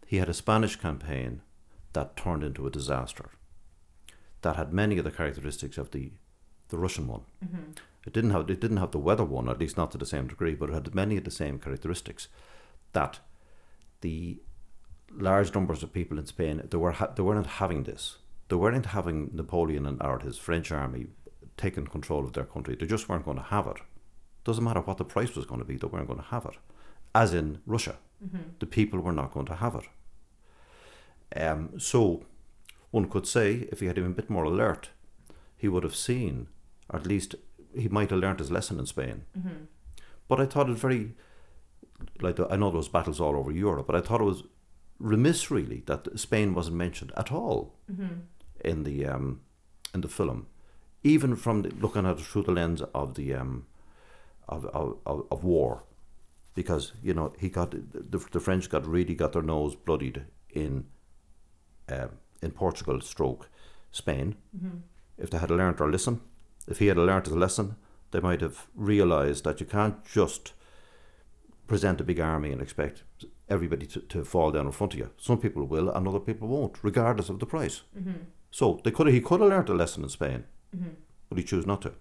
He 0.06 0.18
had 0.18 0.28
a 0.28 0.34
Spanish 0.34 0.76
campaign 0.76 1.40
that 1.92 2.16
turned 2.16 2.42
into 2.44 2.66
a 2.66 2.70
disaster. 2.70 3.30
That 4.42 4.56
had 4.56 4.72
many 4.72 4.98
of 4.98 5.04
the 5.04 5.10
characteristics 5.10 5.78
of 5.78 5.90
the 5.90 6.12
the 6.68 6.78
Russian 6.78 7.06
one. 7.06 7.22
Mhm. 7.44 7.76
It 8.06 8.12
didn't 8.14 8.30
have 8.30 8.48
it 8.50 8.60
didn't 8.60 8.78
have 8.78 8.92
the 8.92 8.98
weather 8.98 9.24
one, 9.24 9.48
at 9.48 9.58
least 9.60 9.76
not 9.76 9.90
to 9.92 9.98
the 9.98 10.06
same 10.06 10.26
degree, 10.26 10.54
but 10.54 10.70
it 10.70 10.74
had 10.74 10.94
many 10.94 11.16
of 11.18 11.24
the 11.24 11.30
same 11.30 11.58
characteristics. 11.58 12.28
That 12.92 13.20
the 14.00 14.40
large 15.10 15.54
numbers 15.54 15.82
of 15.82 15.92
people 15.92 16.18
in 16.18 16.26
Spain 16.26 16.66
they 16.70 16.78
were 16.78 16.92
ha- 16.92 17.12
they 17.14 17.22
weren't 17.22 17.46
having 17.46 17.82
this. 17.84 18.18
They 18.48 18.56
weren't 18.56 18.86
having 18.86 19.30
Napoleon 19.34 19.86
and 19.86 20.02
or 20.02 20.18
his 20.20 20.38
French 20.38 20.72
army 20.72 21.06
taking 21.56 21.86
control 21.86 22.24
of 22.24 22.32
their 22.32 22.44
country. 22.46 22.74
They 22.74 22.86
just 22.86 23.08
weren't 23.08 23.24
going 23.26 23.36
to 23.36 23.42
have 23.44 23.66
it. 23.66 23.76
Doesn't 24.44 24.64
matter 24.64 24.80
what 24.80 24.96
the 24.96 25.04
price 25.04 25.36
was 25.36 25.46
going 25.46 25.60
to 25.60 25.66
be, 25.66 25.76
they 25.76 25.86
weren't 25.86 26.08
going 26.08 26.18
to 26.18 26.24
have 26.26 26.46
it. 26.46 26.56
As 27.14 27.32
in 27.34 27.60
Russia. 27.66 27.96
The 28.60 28.66
people 28.66 29.00
were 29.00 29.12
not 29.12 29.32
going 29.34 29.46
to 29.46 29.56
have 29.56 29.74
it. 29.74 29.84
Um, 31.36 31.78
so, 31.78 32.24
one 32.90 33.08
could 33.08 33.26
say, 33.26 33.68
if 33.72 33.80
he 33.80 33.86
had 33.86 33.96
been 33.96 34.06
a 34.06 34.10
bit 34.10 34.30
more 34.30 34.44
alert, 34.44 34.90
he 35.56 35.68
would 35.68 35.82
have 35.84 35.96
seen, 35.96 36.48
or 36.90 36.98
at 36.98 37.06
least 37.06 37.34
he 37.74 37.88
might 37.88 38.10
have 38.10 38.18
learnt 38.20 38.38
his 38.40 38.50
lesson 38.50 38.78
in 38.78 38.86
Spain. 38.86 39.24
But 40.28 40.40
I 40.40 40.46
thought 40.46 40.68
it 40.70 40.78
very, 40.78 41.12
like 42.20 42.36
the, 42.36 42.46
I 42.50 42.56
know 42.56 42.70
there 42.70 42.76
was 42.78 42.88
battles 42.88 43.20
all 43.20 43.36
over 43.36 43.50
Europe, 43.52 43.86
but 43.86 43.96
I 43.96 44.00
thought 44.00 44.20
it 44.20 44.24
was 44.24 44.44
remiss 44.98 45.50
really 45.50 45.82
that 45.86 46.18
Spain 46.18 46.54
wasn't 46.54 46.76
mentioned 46.76 47.12
at 47.16 47.32
all 47.32 47.74
in 48.64 48.84
the 48.84 49.06
um, 49.06 49.40
in 49.94 50.00
the 50.00 50.08
film, 50.08 50.46
even 51.02 51.36
from 51.36 51.62
the, 51.62 51.70
looking 51.70 52.06
at 52.06 52.18
it 52.18 52.22
through 52.22 52.44
the 52.44 52.52
lens 52.52 52.82
of 52.94 53.14
the 53.14 53.34
um, 53.34 53.66
of, 54.48 54.64
of, 54.66 54.98
of, 55.06 55.26
of 55.30 55.44
war, 55.44 55.84
because 56.54 56.92
you 57.02 57.14
know 57.14 57.32
he 57.38 57.48
got 57.48 57.70
the, 57.72 58.18
the 58.30 58.40
French 58.40 58.68
got 58.70 58.86
really 58.86 59.14
got 59.14 59.32
their 59.32 59.42
nose 59.42 59.74
bloodied 59.74 60.24
in 60.50 60.86
um, 61.88 62.10
in 62.40 62.50
Portugal, 62.50 63.00
stroke 63.00 63.48
Spain. 63.90 64.36
Mm-hmm. 64.56 64.78
If 65.18 65.30
they 65.30 65.38
had 65.38 65.50
learned 65.50 65.78
their 65.78 65.88
lesson, 65.88 66.20
if 66.66 66.78
he 66.78 66.86
had 66.86 66.96
learned 66.96 67.26
his 67.26 67.36
lesson, 67.36 67.76
they 68.10 68.20
might 68.20 68.40
have 68.40 68.66
realised 68.74 69.44
that 69.44 69.60
you 69.60 69.66
can't 69.66 70.04
just 70.04 70.52
present 71.66 72.00
a 72.00 72.04
big 72.04 72.20
army 72.20 72.52
and 72.52 72.60
expect 72.60 73.02
everybody 73.48 73.86
to, 73.86 74.00
to 74.00 74.24
fall 74.24 74.50
down 74.50 74.66
in 74.66 74.72
front 74.72 74.94
of 74.94 74.98
you. 74.98 75.10
Some 75.16 75.38
people 75.38 75.64
will, 75.64 75.90
and 75.90 76.06
other 76.06 76.20
people 76.20 76.48
won't, 76.48 76.78
regardless 76.82 77.28
of 77.28 77.38
the 77.38 77.46
price. 77.46 77.82
Mm-hmm. 77.98 78.24
So 78.50 78.80
they 78.84 78.90
could 78.90 79.08
he 79.08 79.20
could 79.20 79.40
have 79.40 79.48
learnt 79.48 79.68
a 79.68 79.74
lesson 79.74 80.02
in 80.02 80.08
Spain, 80.08 80.44
mm-hmm. 80.76 80.90
but 81.28 81.38
he 81.38 81.44
chose 81.44 81.66
not 81.66 81.82
to. 81.82 81.92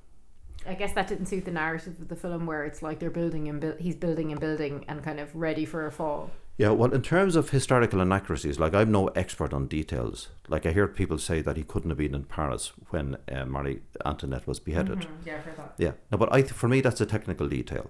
I 0.68 0.76
guess 0.76 0.94
that 0.94 1.08
didn't 1.08 1.26
suit 1.26 1.46
the 1.46 1.52
narrative 1.52 2.00
of 2.02 2.08
the 2.08 2.16
film, 2.16 2.46
where 2.46 2.66
it's 2.66 2.82
like 2.84 3.00
they're 3.00 3.10
building 3.10 3.48
and 3.48 3.60
buil- 3.60 3.78
he's 3.80 3.96
building 3.96 4.32
and 4.32 4.40
building 4.40 4.86
and 4.88 5.04
kind 5.04 5.20
of 5.20 5.34
ready 5.36 5.66
for 5.66 5.88
a 5.88 5.92
fall. 5.92 6.30
Yeah, 6.62 6.70
well, 6.70 6.94
in 6.94 7.01
terms 7.01 7.36
of 7.36 7.50
historical 7.50 8.01
inaccuracies, 8.01 8.60
like 8.60 8.75
I'm 8.75 8.91
no 8.91 9.08
expert 9.10 9.51
on 9.51 9.65
details. 9.68 10.30
Like 10.48 10.65
I 10.68 10.72
hear 10.74 10.88
people 10.88 11.18
say 11.18 11.41
that 11.41 11.58
he 11.58 11.63
couldn't 11.63 11.89
have 11.89 11.98
been 11.98 12.13
in 12.13 12.25
Paris 12.25 12.72
when 12.91 13.18
uh, 13.32 13.46
Marie 13.46 13.82
Antoinette 14.06 14.46
was 14.48 14.60
beheaded. 14.60 15.08
Yeah, 15.25 15.38
I've 15.38 15.44
heard 15.46 15.58
that. 15.58 15.74
Yeah, 15.77 15.91
no, 16.12 16.18
but 16.20 16.32
I 16.32 16.41
th- 16.41 16.53
for 16.53 16.68
me 16.68 16.80
that's 16.82 17.01
a 17.01 17.06
technical 17.08 17.48
detail. 17.48 17.89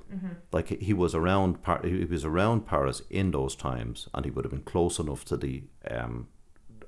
Like 0.53 0.67
he- 0.69 0.93
was 0.93 1.13
around, 1.13 1.61
Par- 1.63 1.81
he 1.83 2.05
was 2.05 2.23
around 2.23 2.65
Paris 2.65 3.01
in 3.09 3.31
those 3.31 3.55
times, 3.57 4.07
and 4.13 4.23
he 4.25 4.31
would 4.31 4.45
have 4.45 4.51
been 4.53 4.61
close 4.73 4.99
enough 4.99 5.25
to 5.25 5.35
the 5.37 5.63
um, 5.89 6.27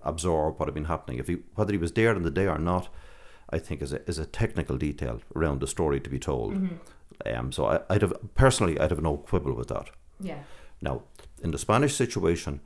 absorb 0.04 0.60
what 0.60 0.68
had 0.68 0.74
been 0.76 0.86
happening. 0.86 1.20
If 1.20 1.28
he 1.28 1.38
whether 1.56 1.74
he 1.74 1.78
was 1.80 1.92
there 1.92 2.16
on 2.16 2.24
the 2.24 2.32
day 2.32 2.48
or 2.48 2.58
not, 2.60 2.88
I 3.50 3.60
think 3.60 3.82
is 3.82 3.92
a 3.94 4.02
is 4.08 4.18
a 4.20 4.26
technical 4.26 4.78
detail 4.78 5.20
around 5.36 5.60
the 5.60 5.68
story 5.68 6.00
to 6.00 6.10
be 6.10 6.20
told. 6.20 6.54
Um, 7.26 7.52
so 7.52 7.66
I, 7.66 7.80
I'd 7.90 8.02
have 8.04 8.14
personally 8.36 8.80
I'd 8.80 8.92
have 8.92 9.02
no 9.02 9.18
quibble 9.18 9.54
with 9.54 9.68
that. 9.68 9.90
Yeah. 10.20 10.40
Now, 10.82 11.04
in 11.44 11.52
the 11.52 11.58
Spanish 11.58 11.94
situation, 11.96 12.62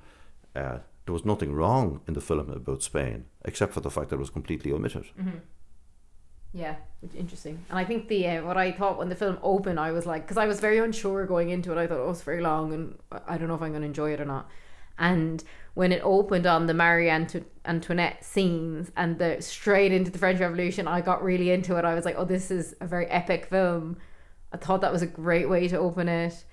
uh, 0.55 0.79
there 1.05 1.13
was 1.13 1.25
nothing 1.25 1.53
wrong 1.53 2.01
in 2.07 2.13
the 2.13 2.21
film 2.21 2.49
about 2.49 2.83
Spain, 2.83 3.25
except 3.43 3.73
for 3.73 3.81
the 3.81 3.89
fact 3.89 4.09
that 4.09 4.15
it 4.17 4.19
was 4.19 4.29
completely 4.29 4.71
omitted. 4.71 5.05
Yeah, 6.53 6.75
which 7.01 7.13
interesting. 7.13 7.63
And 7.69 7.77
I 7.77 7.83
think 7.83 8.07
the 8.07 8.27
uh, 8.27 8.43
what 8.45 8.57
I 8.57 8.71
thought 8.71 8.97
when 8.97 9.09
the 9.09 9.15
film 9.15 9.37
opened, 9.43 9.79
I 9.79 9.91
was 9.91 10.05
like, 10.05 10.23
because 10.23 10.37
I 10.37 10.47
was 10.47 10.59
very 10.59 10.79
unsure 10.79 11.25
going 11.25 11.49
into 11.49 11.71
it. 11.71 11.77
I 11.77 11.87
thought 11.87 11.99
oh, 11.99 12.09
it's 12.09 12.21
very 12.21 12.41
long, 12.41 12.73
and 12.73 12.97
I- 13.11 13.33
I 13.33 13.37
don't 13.37 13.47
know 13.47 13.55
if 13.55 13.61
I'm 13.61 13.71
going 13.71 13.81
to 13.81 13.87
enjoy 13.87 14.11
it 14.13 14.21
or 14.21 14.25
not. 14.25 14.49
And 14.97 15.43
when 15.75 15.91
it 15.91 16.01
opened 16.03 16.47
on 16.47 16.65
the 16.65 16.73
Marie 16.73 17.09
Anto- 17.09 17.45
Antoinette 17.65 18.23
scenes 18.23 18.91
and 18.95 19.19
the 19.19 19.37
straight 19.41 19.91
into 19.91 20.09
the 20.09 20.17
French 20.17 20.39
Revolution, 20.39 20.87
I 20.87 21.01
got 21.01 21.23
really 21.23 21.51
into 21.51 21.75
it. 21.77 21.85
I 21.85 21.93
was 21.93 22.03
like, 22.05 22.15
oh, 22.17 22.25
this 22.25 22.49
is 22.49 22.75
a 22.81 22.87
very 22.87 23.05
epic 23.07 23.45
film. 23.45 23.97
I 24.51 24.57
thought 24.57 24.81
that 24.81 24.91
was 24.91 25.03
a 25.03 25.07
great 25.07 25.47
way 25.49 25.67
to 25.67 25.77
open 25.77 26.07
it. 26.09 26.45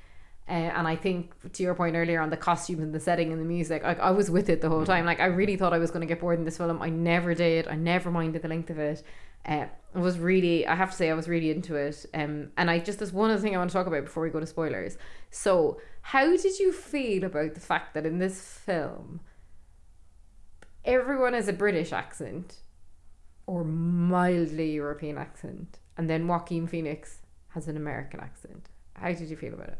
Uh, 0.46 0.52
and 0.52 0.86
I 0.86 0.94
think 0.94 1.52
to 1.54 1.62
your 1.62 1.74
point 1.74 1.96
earlier 1.96 2.20
on 2.20 2.28
the 2.28 2.36
costumes 2.36 2.82
and 2.82 2.94
the 2.94 3.00
setting 3.00 3.32
and 3.32 3.40
the 3.40 3.46
music, 3.46 3.82
I, 3.82 3.94
I 3.94 4.10
was 4.10 4.30
with 4.30 4.50
it 4.50 4.60
the 4.60 4.68
whole 4.68 4.84
time. 4.84 5.06
Like 5.06 5.20
I 5.20 5.26
really 5.26 5.56
thought 5.56 5.72
I 5.72 5.78
was 5.78 5.90
going 5.90 6.02
to 6.02 6.06
get 6.06 6.20
bored 6.20 6.38
in 6.38 6.44
this 6.44 6.58
film. 6.58 6.82
I 6.82 6.90
never 6.90 7.34
did. 7.34 7.66
I 7.66 7.76
never 7.76 8.10
minded 8.10 8.42
the 8.42 8.48
length 8.48 8.68
of 8.68 8.78
it. 8.78 9.02
Uh, 9.46 9.66
I 9.94 9.98
was 9.98 10.18
really, 10.18 10.66
I 10.66 10.74
have 10.74 10.90
to 10.90 10.96
say, 10.96 11.10
I 11.10 11.14
was 11.14 11.28
really 11.28 11.50
into 11.50 11.76
it. 11.76 12.04
Um, 12.12 12.50
and 12.58 12.70
I 12.70 12.78
just 12.78 12.98
there's 12.98 13.12
one 13.12 13.30
other 13.30 13.40
thing 13.40 13.54
I 13.54 13.58
want 13.58 13.70
to 13.70 13.74
talk 13.74 13.86
about 13.86 14.04
before 14.04 14.22
we 14.22 14.30
go 14.30 14.40
to 14.40 14.46
spoilers. 14.46 14.98
So, 15.30 15.80
how 16.02 16.36
did 16.36 16.58
you 16.58 16.72
feel 16.72 17.24
about 17.24 17.54
the 17.54 17.60
fact 17.60 17.94
that 17.94 18.04
in 18.04 18.18
this 18.18 18.40
film, 18.42 19.20
everyone 20.84 21.32
has 21.32 21.48
a 21.48 21.52
British 21.52 21.92
accent 21.92 22.60
or 23.46 23.64
mildly 23.64 24.72
European 24.72 25.16
accent, 25.16 25.78
and 25.96 26.08
then 26.08 26.26
Joaquin 26.26 26.66
Phoenix 26.66 27.20
has 27.48 27.68
an 27.68 27.76
American 27.76 28.20
accent? 28.20 28.68
How 28.94 29.12
did 29.12 29.28
you 29.28 29.36
feel 29.36 29.54
about 29.54 29.68
it? 29.68 29.78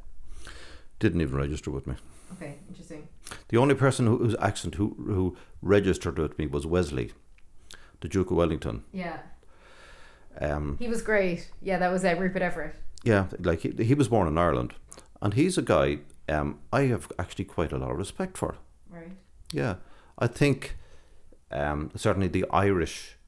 Didn't 1.04 1.20
even 1.20 1.36
register 1.36 1.70
with 1.70 1.86
me. 1.86 1.96
Okay, 2.32 2.54
interesting. 2.66 3.06
The 3.48 3.58
only 3.58 3.74
person 3.74 4.06
who, 4.06 4.16
whose 4.16 4.34
accent 4.40 4.76
who 4.76 4.94
who 5.06 5.36
registered 5.60 6.18
with 6.18 6.38
me 6.38 6.46
was 6.46 6.64
Wellesley, 6.66 7.12
the 8.00 8.08
Duke 8.08 8.30
of 8.30 8.38
Wellington. 8.38 8.84
Yeah, 8.90 9.18
Um, 10.40 10.76
he 10.78 10.88
was 10.88 11.02
great. 11.02 11.50
Yeah, 11.60 11.78
that 11.78 11.92
was 11.92 12.04
uh, 12.06 12.16
Rupert 12.18 12.40
Everett. 12.42 12.74
yeah, 13.04 13.26
like 13.38 13.60
he, 13.60 13.84
he 13.84 13.94
was 13.94 14.08
born 14.08 14.28
in 14.28 14.38
Ireland, 14.38 14.72
and 15.20 15.34
he's 15.34 15.58
a 15.58 15.62
guy 15.62 15.98
um, 16.28 16.58
I 16.72 16.86
have 16.92 17.12
actually 17.18 17.44
quite 17.44 17.72
a 17.72 17.76
lot 17.78 17.90
of 17.90 17.98
respect 17.98 18.38
for. 18.38 18.54
Right. 18.88 19.12
Yeah, 19.52 19.74
I 20.18 20.26
think 20.26 20.76
um, 21.50 21.90
certainly 21.96 22.28
the 22.28 22.46
Irish 22.50 23.18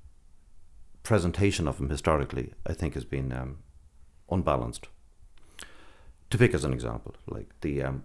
presentation 1.03 1.69
of 1.69 1.79
him 1.79 1.91
historically, 1.91 2.55
I 2.67 2.73
think, 2.73 2.95
has 2.95 3.05
been 3.05 3.33
um, 3.33 3.59
unbalanced. 4.31 4.89
To 6.31 6.39
pick 6.39 6.55
as 6.55 6.65
an 6.65 6.73
example, 6.73 7.15
like 7.27 7.49
the 7.61 7.83
um, 7.83 8.05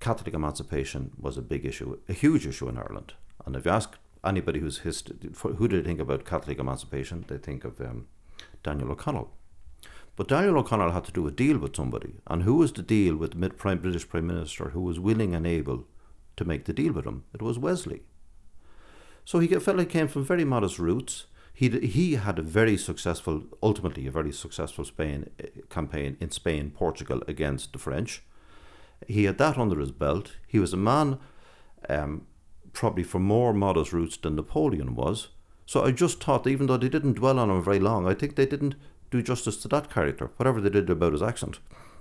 Catholic 0.00 0.34
emancipation 0.34 1.12
was 1.18 1.38
a 1.38 1.42
big 1.42 1.64
issue, 1.64 1.98
a 2.08 2.12
huge 2.12 2.46
issue 2.46 2.68
in 2.68 2.76
Ireland. 2.76 3.14
And 3.46 3.56
if 3.56 3.64
you 3.64 3.70
ask 3.70 3.96
anybody 4.24 4.60
who's 4.60 4.78
hist- 4.78 5.12
who 5.42 5.68
did 5.68 5.84
they 5.84 5.88
think 5.88 6.00
about 6.00 6.24
Catholic 6.26 6.58
emancipation, 6.58 7.24
they 7.28 7.38
think 7.38 7.64
of 7.64 7.80
um, 7.80 8.06
Daniel 8.62 8.92
O'Connell. 8.92 9.32
But 10.16 10.28
Daniel 10.28 10.58
O'Connell 10.58 10.92
had 10.92 11.04
to 11.04 11.12
do 11.12 11.26
a 11.26 11.32
deal 11.32 11.58
with 11.58 11.74
somebody, 11.74 12.20
and 12.26 12.42
who 12.44 12.54
was 12.54 12.72
the 12.72 12.82
deal 12.82 13.16
with 13.16 13.32
the 13.32 13.38
mid 13.38 13.56
prime 13.56 13.78
British 13.78 14.08
Prime 14.08 14.26
Minister 14.26 14.70
who 14.70 14.80
was 14.80 15.00
willing 15.00 15.34
and 15.34 15.46
able 15.46 15.86
to 16.36 16.44
make 16.44 16.66
the 16.66 16.72
deal 16.72 16.92
with 16.92 17.04
him? 17.04 17.24
It 17.32 17.42
was 17.42 17.58
Wellesley. 17.58 18.02
So 19.24 19.38
he 19.38 19.48
felt 19.48 19.78
like 19.78 19.90
he 19.90 19.98
came 19.98 20.08
from 20.08 20.24
very 20.24 20.44
modest 20.44 20.78
roots. 20.78 21.26
He 21.56 21.68
he 21.68 22.14
had 22.14 22.38
a 22.38 22.42
very 22.42 22.76
successful, 22.76 23.44
ultimately 23.62 24.06
a 24.06 24.10
very 24.10 24.32
successful 24.32 24.84
Spain 24.84 25.30
eh, 25.38 25.46
campaign 25.70 26.16
in 26.20 26.30
Spain, 26.32 26.72
Portugal 26.72 27.22
against 27.28 27.72
the 27.72 27.78
French. 27.78 28.24
He 29.06 29.24
had 29.24 29.38
that 29.38 29.56
under 29.56 29.78
his 29.78 29.92
belt. 29.92 30.32
He 30.48 30.58
was 30.58 30.72
a 30.72 30.76
man, 30.76 31.18
um, 31.88 32.26
probably 32.72 33.04
from 33.04 33.22
more 33.22 33.52
modest 33.52 33.92
roots 33.92 34.16
than 34.16 34.34
Napoleon 34.34 34.96
was. 34.96 35.28
So 35.66 35.84
I 35.84 35.92
just 35.92 36.22
thought, 36.22 36.46
even 36.46 36.66
though 36.66 36.76
they 36.76 36.88
didn't 36.88 37.14
dwell 37.14 37.38
on 37.38 37.50
him 37.50 37.62
very 37.62 37.78
long, 37.80 38.06
I 38.06 38.14
think 38.14 38.34
they 38.34 38.46
didn't 38.46 38.74
do 39.10 39.22
justice 39.22 39.56
to 39.58 39.68
that 39.68 39.90
character, 39.90 40.30
whatever 40.36 40.60
they 40.60 40.70
did 40.70 40.90
about 40.90 41.12
his 41.12 41.22
accent. 41.22 41.60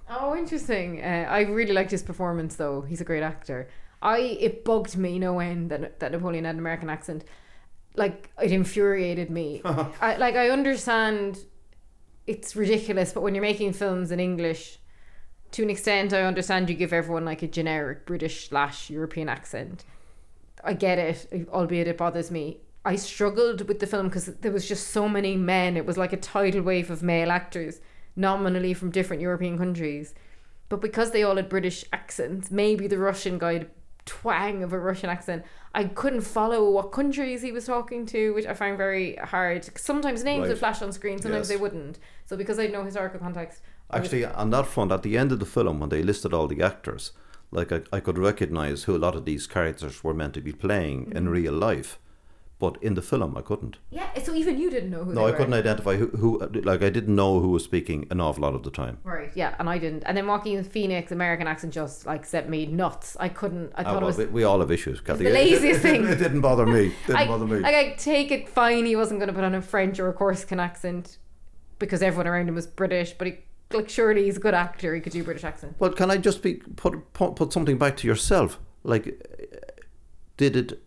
Oh, 0.09 0.35
interesting. 0.35 0.99
Uh, 1.01 1.27
I 1.29 1.41
really 1.41 1.73
liked 1.73 1.91
his 1.91 2.03
performance, 2.03 2.55
though. 2.55 2.81
He's 2.81 3.01
a 3.01 3.05
great 3.05 3.23
actor. 3.23 3.69
I 4.01 4.17
it 4.17 4.65
bugged 4.65 4.97
me 4.97 5.17
no 5.17 5.39
end 5.39 5.71
that 5.71 5.99
that 5.99 6.11
Napoleon 6.11 6.43
had 6.43 6.55
an 6.55 6.59
American 6.59 6.89
accent. 6.89 7.23
Like 7.95 8.29
it 8.41 8.51
infuriated 8.51 9.29
me. 9.29 9.62
Uh-huh. 9.65 9.88
I 10.01 10.17
like 10.17 10.36
I 10.36 10.49
understand 10.49 11.39
it's 12.25 12.56
ridiculous, 12.56 13.13
but 13.13 13.21
when 13.21 13.36
you're 13.36 13.41
making 13.41 13.73
films 13.73 14.12
in 14.12 14.19
English, 14.19 14.79
to 15.51 15.63
an 15.63 15.69
extent, 15.69 16.13
I 16.13 16.21
understand 16.23 16.69
you 16.69 16.75
give 16.75 16.93
everyone 16.93 17.25
like 17.25 17.41
a 17.41 17.47
generic 17.47 18.06
British 18.06 18.49
slash 18.49 18.89
European 18.89 19.29
accent. 19.29 19.84
I 20.63 20.73
get 20.73 20.97
it, 20.97 21.47
albeit 21.51 21.88
it 21.88 21.97
bothers 21.97 22.32
me. 22.32 22.62
I 22.86 22.95
struggled 22.95 23.67
with 23.67 23.79
the 23.79 23.88
film 23.88 24.08
because 24.08 24.25
there 24.25 24.51
was 24.51 24.67
just 24.67 24.88
so 24.88 25.08
many 25.08 25.38
men. 25.38 25.77
It 25.77 25.86
was 25.86 25.97
like 25.97 26.13
a 26.13 26.17
tidal 26.17 26.62
wave 26.63 26.89
of 26.89 27.03
male 27.03 27.32
actors, 27.32 27.82
nominally 28.15 28.73
from 28.73 28.91
different 28.91 29.21
European 29.21 29.58
countries. 29.58 30.13
But 30.69 30.82
because 30.82 31.12
they 31.12 31.23
all 31.23 31.36
had 31.36 31.49
British 31.49 31.86
accents, 31.93 32.49
maybe 32.49 32.88
the 32.88 32.97
Russian 32.97 33.38
guy 33.38 33.53
had 33.53 33.69
twang 34.05 34.63
of 34.63 34.73
a 34.73 34.79
Russian 34.79 35.09
accent. 35.09 35.43
I 35.73 35.85
couldn't 35.85 36.21
follow 36.21 36.69
what 36.69 36.91
countries 36.91 37.41
he 37.41 37.51
was 37.51 37.65
talking 37.65 38.05
to, 38.07 38.33
which 38.33 38.45
I 38.45 38.53
find 38.53 38.77
very 38.77 39.15
hard. 39.15 39.69
Sometimes 39.77 40.23
names 40.23 40.41
Right. 40.41 40.49
would 40.49 40.59
flash 40.59 40.81
on 40.81 40.91
screen, 40.91 41.19
sometimes 41.19 41.49
Yes. 41.49 41.57
they 41.57 41.61
wouldn't. 41.61 41.99
So 42.25 42.35
because 42.37 42.59
I 42.59 42.63
had 42.63 42.71
no 42.73 42.83
historical 42.83 43.19
context, 43.19 43.61
I 43.89 43.99
was- 43.99 44.05
Actually, 44.07 44.25
on 44.25 44.49
that 44.51 44.67
front, 44.67 44.91
at 44.91 45.03
the 45.03 45.17
end 45.17 45.31
of 45.31 45.39
the 45.39 45.45
film, 45.45 45.79
when 45.79 45.89
they 45.89 46.03
listed 46.03 46.33
all 46.33 46.47
the 46.47 46.61
actors, 46.61 47.11
like 47.51 47.71
I, 47.71 47.81
I 47.91 47.99
could 47.99 48.17
recognize 48.17 48.83
who 48.83 48.95
a 48.95 48.99
lot 48.99 49.15
of 49.15 49.25
these 49.25 49.47
characters 49.47 50.03
were 50.03 50.13
meant 50.13 50.33
to 50.35 50.41
be 50.41 50.51
playing 50.53 51.11
in 51.15 51.25
Mhm. 51.27 51.31
real 51.31 51.53
life, 51.53 51.99
but 52.63 52.78
in 52.82 52.93
the 52.99 53.02
film, 53.02 53.36
I 53.38 53.41
couldn't. 53.41 53.76
yeah. 53.91 54.08
So 54.23 54.34
even 54.41 54.58
you 54.58 54.69
didn't 54.69 54.89
know 54.95 55.04
who. 55.04 55.13
No, 55.13 55.21
they 55.21 55.28
I 55.28 55.32
were. 55.32 55.38
couldn't 55.39 55.54
identify 55.63 55.95
who, 55.97 56.08
who, 56.21 56.30
like, 56.71 56.82
I 56.82 56.89
didn't 56.97 57.13
know 57.21 57.32
who 57.41 57.49
was 57.49 57.63
speaking 57.65 58.08
an 58.10 58.21
awful 58.21 58.43
lot 58.43 58.54
of 58.56 58.63
the 58.63 58.71
time. 58.71 58.99
Right, 59.04 59.32
yeah, 59.36 59.56
and 59.60 59.67
I 59.69 59.78
didn't. 59.78 60.04
And 60.06 60.15
then 60.17 60.28
Joaquin 60.28 60.63
Phoenix 60.63 61.12
American 61.12 61.45
accent 61.47 61.73
just 61.73 62.06
like 62.06 62.23
set 62.26 62.49
me 62.49 62.65
nuts. 62.65 63.17
I 63.19 63.28
couldn't. 63.28 63.73
I 63.76 63.82
Ah, 63.82 63.84
thought 63.84 63.93
well, 63.95 64.04
it 64.04 64.06
was 64.06 64.17
we, 64.19 64.26
we 64.28 64.43
all 64.45 64.60
have 64.62 64.71
issues, 64.71 65.02
Cathy. 65.02 65.26
the 65.26 65.30
It- 65.32 65.34
it- 65.36 65.52
laziest 65.62 65.82
thing. 65.88 66.06
It, 66.08 66.19
didn't 66.19 66.41
bother 66.41 66.65
me. 66.65 66.93
Didn't 67.08 67.17
I, 67.21 67.28
bother 67.28 67.45
me. 67.45 67.60
Like 67.60 67.76
I 67.76 67.86
take 67.97 68.32
it 68.32 68.47
fine. 68.47 68.86
He 68.86 68.95
wasn't 68.95 69.19
going 69.19 69.28
to 69.28 69.34
put 69.34 69.43
on 69.43 69.56
a 69.56 69.62
French 69.62 69.99
or 69.99 70.08
a 70.08 70.13
Corsican 70.13 70.60
accent 70.62 71.17
because 71.80 72.02
everyone 72.02 72.28
around 72.28 72.47
him 72.47 72.56
was 72.56 72.67
British. 72.67 73.12
But 73.17 73.28
he 73.28 73.34
like 73.73 73.89
surely 73.89 74.23
he's 74.26 74.38
a 74.38 74.39
good 74.47 74.54
actor. 74.54 74.95
He 74.95 75.02
could 75.02 75.12
do 75.13 75.23
British 75.23 75.43
accent. 75.43 75.76
Well, 75.80 75.91
can 75.91 76.10
I 76.12 76.17
just 76.17 76.41
be 76.43 76.56
put 76.56 77.12
put, 77.13 77.36
put 77.36 77.52
something 77.52 77.78
back 77.78 77.97
to 77.97 78.08
yourself? 78.08 78.60
Like, 78.84 79.06
did 80.38 80.56
it 80.56 80.83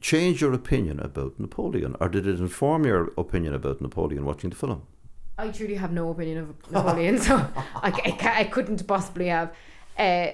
change 0.00 0.40
your 0.40 0.52
opinion 0.52 1.00
about 1.00 1.38
Napoleon, 1.38 1.96
or 2.00 2.08
did 2.08 2.26
it 2.26 2.38
inform 2.38 2.84
your 2.84 3.12
opinion 3.16 3.54
about 3.54 3.80
Napoleon 3.80 4.24
watching 4.24 4.50
the 4.50 4.56
film? 4.56 4.82
I 5.38 5.48
truly 5.48 5.74
have 5.74 5.92
no 5.92 6.10
opinion 6.10 6.38
of 6.38 6.72
Napoleon, 6.72 7.18
so 7.18 7.36
I, 7.76 8.16
I, 8.22 8.40
I 8.40 8.44
couldn't 8.44 8.86
possibly 8.86 9.26
have. 9.28 9.54
Uh, 9.98 10.28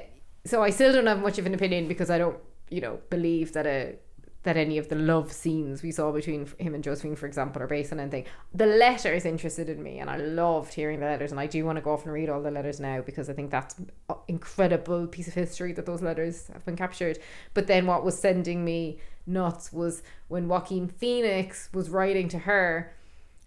so 0.45 0.63
I 0.63 0.71
still 0.71 0.93
don't 0.93 1.07
have 1.07 1.21
much 1.21 1.39
of 1.39 1.47
an 1.47 1.55
opinion 1.55 1.89
because 1.89 2.11
I 2.11 2.19
don't, 2.19 2.39
you 2.69 2.81
know, 2.81 3.01
believe 3.11 3.53
that 3.53 3.67
a 3.67 3.97
that 4.45 4.57
any 4.57 4.77
of 4.77 4.89
the 4.89 4.97
love 4.97 5.31
scenes 5.31 5.83
we 5.83 5.93
saw 5.93 6.11
between 6.11 6.49
him 6.59 6.75
and 6.75 6.83
Josephine, 6.83 7.15
for 7.15 7.27
example, 7.27 7.63
are 7.63 7.69
based 7.69 7.93
on 7.93 8.01
anything. 8.01 8.25
The 8.53 8.67
letters 8.67 9.25
interested 9.25 9.69
in 9.69 9.81
me, 9.83 10.01
and 10.01 10.11
I 10.11 10.17
loved 10.17 10.75
hearing 10.75 10.99
the 10.99 11.07
letters, 11.07 11.31
and 11.31 11.39
I 11.39 11.47
do 11.47 11.65
want 11.65 11.77
to 11.77 11.83
go 11.83 11.93
off 11.93 12.05
and 12.05 12.13
read 12.13 12.29
all 12.29 12.43
the 12.43 12.51
letters 12.51 12.81
now 12.81 13.03
because 13.03 13.31
I 13.31 13.35
think 13.35 13.51
that's 13.51 13.77
an 13.79 14.17
incredible 14.27 15.07
piece 15.07 15.29
of 15.29 15.35
history 15.35 15.73
that 15.75 15.87
those 15.87 16.03
letters 16.03 16.49
have 16.49 16.65
been 16.65 16.77
captured. 16.77 17.21
But 17.55 17.69
then 17.69 17.87
what 17.87 18.05
was 18.05 18.19
sending 18.19 18.65
me 18.65 18.99
nuts 19.27 19.73
was 19.73 20.03
when 20.29 20.49
Joaquin 20.49 20.89
Phoenix 20.89 21.69
was 21.73 21.91
writing 21.91 22.29
to 22.29 22.41
her, 22.41 22.93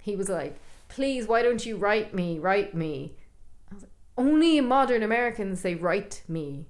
he 0.01 0.15
was 0.15 0.29
like, 0.29 0.59
"Please, 0.87 1.27
why 1.27 1.41
don't 1.41 1.65
you 1.65 1.77
write 1.77 2.13
me? 2.13 2.39
Write 2.39 2.73
me." 2.73 3.15
I 3.71 3.75
was 3.75 3.83
like, 3.83 3.91
Only 4.17 4.61
modern 4.61 5.03
Americans 5.03 5.59
say 5.59 5.75
"write 5.75 6.23
me." 6.27 6.67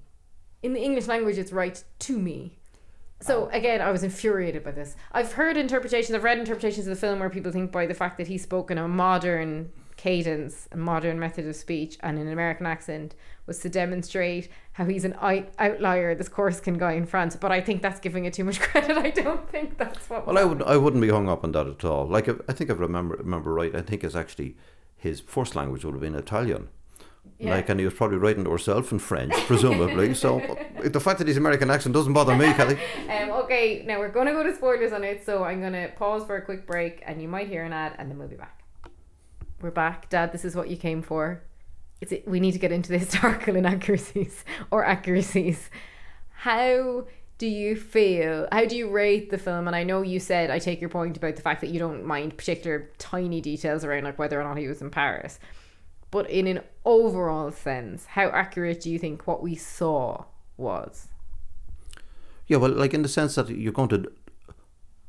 In 0.62 0.72
the 0.72 0.82
English 0.82 1.06
language, 1.06 1.38
it's 1.38 1.52
"write 1.52 1.84
to 2.00 2.18
me." 2.18 2.58
So 3.20 3.48
again, 3.50 3.80
I 3.80 3.90
was 3.90 4.02
infuriated 4.02 4.62
by 4.62 4.72
this. 4.72 4.96
I've 5.12 5.32
heard 5.32 5.56
interpretations, 5.56 6.14
I've 6.14 6.24
read 6.24 6.38
interpretations 6.38 6.86
of 6.86 6.94
the 6.94 7.00
film 7.00 7.18
where 7.20 7.30
people 7.30 7.52
think 7.52 7.72
by 7.72 7.86
the 7.86 7.94
fact 7.94 8.18
that 8.18 8.26
he 8.26 8.36
spoke 8.38 8.70
in 8.70 8.78
a 8.78 8.88
modern 8.88 9.72
cadence, 9.96 10.68
a 10.70 10.76
modern 10.76 11.18
method 11.18 11.46
of 11.46 11.56
speech, 11.56 11.96
and 12.00 12.18
an 12.18 12.28
American 12.28 12.66
accent 12.66 13.14
was 13.46 13.58
to 13.60 13.68
demonstrate 13.70 14.50
how 14.76 14.84
he's 14.84 15.06
an 15.06 15.14
out- 15.22 15.48
outlier, 15.58 16.14
this 16.14 16.28
Corsican 16.28 16.76
guy 16.76 16.92
in 16.92 17.06
France. 17.06 17.34
But 17.34 17.50
I 17.50 17.62
think 17.62 17.80
that's 17.80 17.98
giving 17.98 18.26
it 18.26 18.34
too 18.34 18.44
much 18.44 18.60
credit. 18.66 18.98
I 18.98 19.08
don't 19.08 19.48
think 19.48 19.78
that's 19.78 20.08
what. 20.10 20.26
Well, 20.26 20.36
I 20.36 20.44
would 20.44 20.62
I 20.62 20.76
wouldn't 20.76 21.00
be 21.00 21.08
hung 21.08 21.30
up 21.30 21.44
on 21.44 21.52
that 21.52 21.66
at 21.66 21.84
all. 21.84 22.06
Like 22.06 22.28
I 22.28 22.52
think 22.52 22.68
if 22.68 22.76
I 22.76 22.80
remember 22.80 23.16
remember 23.16 23.54
right, 23.54 23.74
I 23.74 23.80
think 23.80 24.04
it's 24.04 24.14
actually 24.14 24.54
his 24.94 25.20
first 25.20 25.56
language 25.56 25.82
would 25.84 25.94
have 25.94 26.02
been 26.02 26.14
Italian. 26.14 26.68
Yeah. 27.38 27.54
Like, 27.54 27.68
and 27.68 27.80
he 27.80 27.84
was 27.84 27.94
probably 27.94 28.18
writing 28.18 28.44
to 28.44 28.50
herself 28.50 28.92
in 28.92 28.98
French, 28.98 29.34
presumably. 29.46 30.14
so 30.24 30.40
the 30.82 31.00
fact 31.00 31.18
that 31.18 31.28
his 31.28 31.36
American 31.36 31.70
accent 31.70 31.94
doesn't 31.94 32.12
bother 32.12 32.36
me, 32.36 32.52
Kelly. 32.52 32.78
Um, 33.10 33.30
okay, 33.30 33.82
now 33.86 33.98
we're 33.98 34.10
going 34.10 34.26
to 34.26 34.32
go 34.32 34.42
to 34.42 34.54
spoilers 34.54 34.92
on 34.92 35.02
it, 35.04 35.24
so 35.24 35.42
I'm 35.42 35.60
going 35.60 35.72
to 35.72 35.88
pause 35.96 36.24
for 36.24 36.36
a 36.36 36.42
quick 36.42 36.66
break, 36.66 37.02
and 37.04 37.20
you 37.20 37.28
might 37.28 37.48
hear 37.48 37.64
an 37.64 37.72
ad, 37.72 37.94
and 37.98 38.10
then 38.10 38.18
we'll 38.18 38.28
be 38.28 38.36
back. 38.36 38.62
We're 39.60 39.70
back, 39.70 40.08
Dad. 40.08 40.32
This 40.32 40.44
is 40.44 40.54
what 40.54 40.68
you 40.68 40.76
came 40.76 41.02
for. 41.02 41.42
It's 42.00 42.12
we 42.26 42.40
need 42.40 42.52
to 42.52 42.58
get 42.58 42.72
into 42.72 42.90
the 42.90 42.98
historical 43.06 43.56
inaccuracies 43.56 44.44
or 44.70 44.84
accuracies. 44.84 45.70
How 46.30 47.06
do 47.38 47.46
you 47.46 47.76
feel? 47.76 48.48
How 48.50 48.64
do 48.64 48.76
you 48.76 48.88
rate 48.88 49.30
the 49.30 49.38
film? 49.38 49.66
And 49.66 49.76
I 49.76 49.82
know 49.82 50.02
you 50.02 50.20
said 50.20 50.50
I 50.50 50.58
take 50.58 50.80
your 50.80 50.90
point 50.90 51.16
about 51.16 51.36
the 51.36 51.42
fact 51.42 51.60
that 51.60 51.70
you 51.70 51.78
don't 51.78 52.04
mind 52.04 52.36
particular 52.36 52.90
tiny 52.98 53.40
details 53.40 53.84
around 53.84 54.04
like 54.04 54.18
whether 54.18 54.40
or 54.40 54.44
not 54.44 54.58
he 54.58 54.68
was 54.68 54.80
in 54.80 54.90
Paris. 54.90 55.38
But 56.10 56.30
in 56.30 56.46
an 56.46 56.60
overall 56.84 57.50
sense, 57.50 58.06
how 58.06 58.28
accurate 58.28 58.80
do 58.80 58.90
you 58.90 58.98
think 58.98 59.26
what 59.26 59.42
we 59.42 59.54
saw 59.54 60.24
was? 60.56 61.08
Yeah, 62.46 62.58
well, 62.58 62.70
like 62.70 62.94
in 62.94 63.02
the 63.02 63.08
sense 63.08 63.34
that 63.34 63.48
you're 63.48 63.72
going 63.72 63.88
to, 63.88 64.10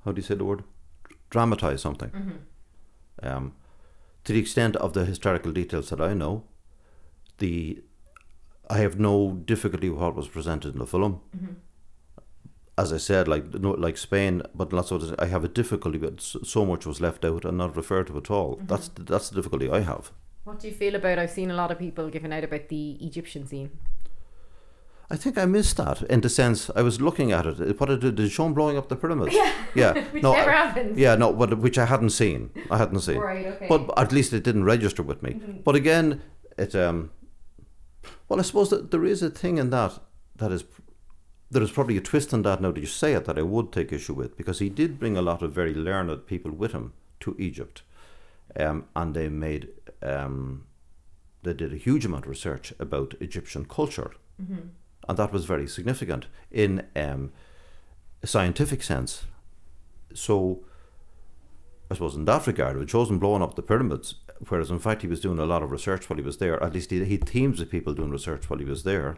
how 0.03 0.11
do 0.11 0.19
you 0.19 0.23
say 0.23 0.35
the 0.35 0.43
word, 0.43 0.63
dramatize 1.29 1.81
something. 1.81 2.41
Um, 3.21 3.53
to 4.23 4.33
the 4.33 4.39
extent 4.39 4.75
of 4.77 4.93
the 4.93 5.05
historical 5.05 5.51
details 5.51 5.89
that 5.89 6.01
I 6.01 6.13
know, 6.13 6.43
the 7.37 7.81
I 8.69 8.79
have 8.79 8.99
no 8.99 9.33
difficulty 9.45 9.89
with 9.89 10.01
what 10.01 10.15
was 10.15 10.27
presented 10.27 10.73
in 10.73 10.79
the 10.79 10.87
film. 10.87 11.21
Mm-hmm. 11.35 11.53
As 12.77 12.93
I 12.93 12.97
said, 12.97 13.27
like 13.27 13.53
no, 13.55 13.71
like 13.71 13.97
Spain, 13.97 14.43
but 14.53 14.71
lots 14.71 14.91
of 14.91 15.15
I 15.17 15.25
have 15.25 15.43
a 15.43 15.47
difficulty, 15.47 15.97
but 15.97 16.21
so 16.21 16.65
much 16.65 16.85
was 16.85 17.01
left 17.01 17.25
out 17.25 17.45
and 17.45 17.57
not 17.57 17.75
referred 17.75 18.07
to 18.07 18.17
at 18.17 18.29
all. 18.29 18.55
Mm-hmm. 18.57 18.67
That's 18.67 18.87
the, 18.89 19.03
that's 19.03 19.29
the 19.29 19.35
difficulty 19.35 19.69
I 19.69 19.79
have. 19.81 20.11
What 20.43 20.59
do 20.59 20.67
you 20.67 20.73
feel 20.73 20.95
about? 20.95 21.17
I've 21.19 21.31
seen 21.31 21.49
a 21.51 21.55
lot 21.55 21.71
of 21.71 21.79
people 21.79 22.09
giving 22.09 22.31
out 22.31 22.43
about 22.43 22.69
the 22.69 22.91
Egyptian 23.01 23.47
scene. 23.47 23.71
I 25.09 25.15
think 25.15 25.37
I 25.37 25.45
missed 25.45 25.77
that 25.77 26.01
in 26.03 26.19
the 26.21 26.29
sense 26.29 26.69
I 26.75 26.81
was 26.81 26.99
looking 26.99 27.31
at 27.31 27.45
it. 27.45 27.79
What 27.79 27.89
it 27.89 28.01
did, 28.01 28.17
the 28.17 28.29
shown 28.29 28.53
blowing 28.53 28.77
up 28.77 28.89
the 28.89 28.95
pyramids. 28.97 29.33
Yeah, 29.33 29.53
yeah. 29.73 29.93
Which 30.11 30.21
no, 30.21 30.33
never 30.33 30.51
I- 30.51 30.65
happens. 30.65 30.97
Yeah, 30.97 31.15
no, 31.15 31.31
but 31.33 31.57
which 31.59 31.77
I 31.77 31.85
hadn't 31.85 32.09
seen. 32.09 32.49
I 32.69 32.77
hadn't 32.77 32.99
seen. 32.99 33.17
Right, 33.17 33.45
okay. 33.45 33.67
But 33.69 33.97
at 33.97 34.11
least 34.11 34.33
it 34.33 34.43
didn't 34.43 34.65
register 34.65 35.03
with 35.03 35.23
me. 35.23 35.31
Mm-hmm. 35.31 35.61
But 35.63 35.75
again, 35.75 36.21
it 36.57 36.75
um. 36.75 37.11
Well, 38.27 38.39
I 38.39 38.43
suppose 38.43 38.69
that 38.69 38.91
there 38.91 39.05
is 39.05 39.21
a 39.21 39.29
thing 39.29 39.57
in 39.57 39.69
that 39.71 39.99
that 40.35 40.51
is 40.51 40.63
there 41.49 41.63
is 41.63 41.71
probably 41.71 41.97
a 41.97 42.01
twist 42.01 42.33
in 42.33 42.41
that 42.41 42.61
now 42.61 42.71
that 42.71 42.79
you 42.79 42.87
say 42.87 43.13
it 43.13 43.25
that 43.25 43.39
I 43.39 43.41
would 43.41 43.71
take 43.71 43.93
issue 43.93 44.13
with 44.13 44.35
because 44.35 44.59
he 44.59 44.69
did 44.69 44.99
bring 44.99 45.15
a 45.15 45.21
lot 45.21 45.41
of 45.41 45.53
very 45.53 45.73
learned 45.73 46.27
people 46.27 46.51
with 46.51 46.73
him 46.73 46.93
to 47.21 47.35
Egypt, 47.39 47.83
um, 48.59 48.85
and 48.95 49.13
they 49.13 49.29
made 49.29 49.69
um, 50.01 50.65
they 51.43 51.53
did 51.53 51.73
a 51.73 51.77
huge 51.77 52.05
amount 52.05 52.25
of 52.25 52.29
research 52.29 52.73
about 52.79 53.13
Egyptian 53.19 53.65
culture, 53.65 54.11
and 55.07 55.17
that 55.17 55.31
was 55.31 55.45
very 55.45 55.67
significant 55.67 56.27
in 56.51 56.85
um, 56.95 57.31
a 58.21 58.27
scientific 58.27 58.83
sense. 58.83 59.25
So, 60.13 60.65
I 61.89 61.93
suppose 61.93 62.15
in 62.15 62.25
that 62.25 62.47
regard, 62.47 62.77
it 62.77 62.89
chose 62.89 63.09
him 63.09 63.19
blowing 63.19 63.41
up 63.41 63.55
the 63.55 63.61
pyramids, 63.61 64.15
whereas 64.49 64.69
in 64.69 64.79
fact 64.79 65.01
he 65.01 65.07
was 65.07 65.19
doing 65.19 65.39
a 65.39 65.45
lot 65.45 65.63
of 65.63 65.71
research 65.71 66.09
while 66.09 66.17
he 66.17 66.23
was 66.23 66.37
there. 66.37 66.61
At 66.63 66.73
least 66.73 66.91
he, 66.91 67.03
he 67.03 67.17
teams 67.17 67.59
of 67.59 67.69
people 67.69 67.93
doing 67.93 68.11
research 68.11 68.49
while 68.49 68.59
he 68.59 68.65
was 68.65 68.83
there. 68.83 69.17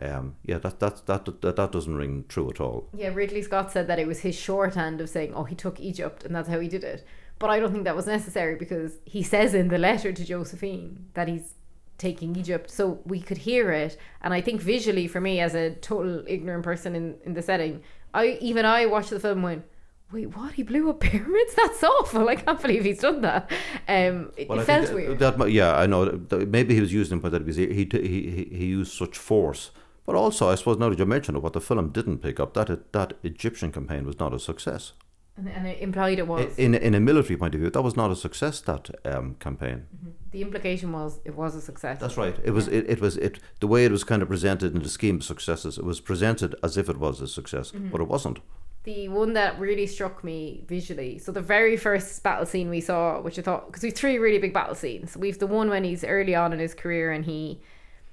Um, 0.00 0.36
yeah, 0.44 0.58
that, 0.58 0.78
that 0.80 1.06
that 1.06 1.40
that 1.40 1.56
that 1.56 1.72
doesn't 1.72 1.96
ring 1.96 2.24
true 2.28 2.48
at 2.50 2.60
all. 2.60 2.88
Yeah, 2.96 3.08
Ridley 3.08 3.42
Scott 3.42 3.72
said 3.72 3.88
that 3.88 3.98
it 3.98 4.06
was 4.06 4.20
his 4.20 4.36
shorthand 4.36 5.00
of 5.00 5.08
saying, 5.08 5.34
"Oh, 5.34 5.44
he 5.44 5.56
took 5.56 5.80
Egypt, 5.80 6.24
and 6.24 6.34
that's 6.34 6.48
how 6.48 6.60
he 6.60 6.68
did 6.68 6.84
it." 6.84 7.04
But 7.38 7.50
I 7.50 7.58
don't 7.58 7.72
think 7.72 7.84
that 7.84 7.96
was 7.96 8.06
necessary 8.06 8.54
because 8.56 8.98
he 9.04 9.22
says 9.22 9.54
in 9.54 9.68
the 9.68 9.78
letter 9.78 10.12
to 10.12 10.24
Josephine 10.24 11.06
that 11.14 11.28
he's 11.28 11.54
taking 11.96 12.36
Egypt, 12.36 12.70
so 12.70 13.00
we 13.04 13.20
could 13.20 13.38
hear 13.38 13.72
it. 13.72 13.96
And 14.22 14.32
I 14.32 14.40
think 14.40 14.60
visually, 14.60 15.08
for 15.08 15.20
me 15.20 15.40
as 15.40 15.54
a 15.54 15.74
total 15.74 16.22
ignorant 16.28 16.64
person 16.64 16.94
in 16.94 17.16
in 17.24 17.34
the 17.34 17.42
setting, 17.42 17.82
I 18.14 18.38
even 18.40 18.64
I 18.64 18.86
watched 18.86 19.10
the 19.10 19.20
film 19.20 19.38
and 19.38 19.44
went. 19.44 19.64
Wait, 20.10 20.34
what? 20.34 20.54
He 20.54 20.62
blew 20.62 20.88
up 20.88 21.00
pyramids? 21.00 21.54
That's 21.56 21.82
awful! 21.84 22.28
I 22.28 22.36
can't 22.36 22.60
believe 22.60 22.84
he's 22.84 23.00
done 23.00 23.20
that. 23.22 23.50
Um, 23.86 24.32
it, 24.36 24.48
Well, 24.48 24.60
it 24.60 24.64
felt 24.64 24.86
that, 24.86 24.94
weird. 24.94 25.18
That, 25.18 25.50
yeah, 25.50 25.76
I 25.76 25.86
know. 25.86 26.20
Maybe 26.30 26.74
he 26.74 26.80
was 26.80 26.92
using 26.92 27.18
it, 27.18 27.22
but 27.22 27.32
that 27.32 27.40
because 27.40 27.56
he, 27.56 27.66
he 27.66 27.88
he 27.92 28.48
he 28.50 28.66
used 28.66 28.92
such 28.92 29.18
force. 29.18 29.70
But 30.06 30.16
also, 30.16 30.48
I 30.48 30.54
suppose 30.54 30.78
now 30.78 30.88
that 30.88 30.98
you 30.98 31.04
mentioned 31.04 31.36
it, 31.36 31.42
what 31.42 31.52
the 31.52 31.60
film 31.60 31.90
didn't 31.90 32.18
pick 32.18 32.40
up 32.40 32.54
that 32.54 32.92
that 32.92 33.12
Egyptian 33.22 33.70
campaign 33.70 34.06
was 34.06 34.18
not 34.18 34.32
a 34.32 34.38
success. 34.38 34.92
and, 35.36 35.48
and 35.48 35.66
it 35.66 35.78
implied 35.80 36.18
it 36.18 36.26
was. 36.26 36.58
In 36.58 36.74
in 36.74 36.94
a 36.94 37.00
military 37.00 37.36
point 37.36 37.54
of 37.54 37.60
view, 37.60 37.68
that 37.68 37.82
was 37.82 37.94
not 37.94 38.10
a 38.10 38.16
success. 38.16 38.62
That 38.62 38.88
um, 39.04 39.36
campaign. 39.38 39.86
the 40.30 40.40
implication 40.40 40.90
was 40.92 41.20
it 41.26 41.36
was 41.36 41.54
a 41.54 41.60
success. 41.60 42.00
That's 42.00 42.16
right. 42.16 42.36
It 42.42 42.52
was. 42.52 42.68
It, 42.68 42.88
it 42.88 43.00
was. 43.02 43.18
It 43.18 43.40
the 43.60 43.66
way 43.66 43.84
it 43.84 43.92
was 43.92 44.04
kind 44.04 44.22
of 44.22 44.28
presented 44.28 44.74
in 44.74 44.82
the 44.82 44.88
scheme 44.88 45.16
of 45.16 45.24
successes. 45.24 45.76
It 45.76 45.84
was 45.84 46.00
presented 46.00 46.54
as 46.62 46.78
if 46.78 46.88
it 46.88 46.96
was 46.96 47.20
a 47.20 47.28
success, 47.28 47.72
but 47.72 48.00
it 48.00 48.08
wasn't. 48.08 48.38
The 48.84 49.08
one 49.08 49.34
that 49.34 49.58
really 49.58 49.86
struck 49.86 50.24
me 50.24 50.64
visually. 50.66 51.18
So 51.18 51.32
the 51.32 51.42
very 51.42 51.76
first 51.76 52.22
battle 52.22 52.46
scene 52.46 52.70
we 52.70 52.80
saw, 52.80 53.20
which 53.20 53.38
I 53.38 53.42
thought 53.42 53.66
because 53.66 53.82
we've 53.82 53.94
three 53.94 54.18
really 54.18 54.38
big 54.38 54.54
battle 54.54 54.74
scenes. 54.74 55.16
We've 55.16 55.38
the 55.38 55.46
one 55.46 55.68
when 55.68 55.84
he's 55.84 56.04
early 56.04 56.34
on 56.34 56.52
in 56.52 56.58
his 56.58 56.74
career 56.74 57.12
and 57.12 57.24
he 57.24 57.60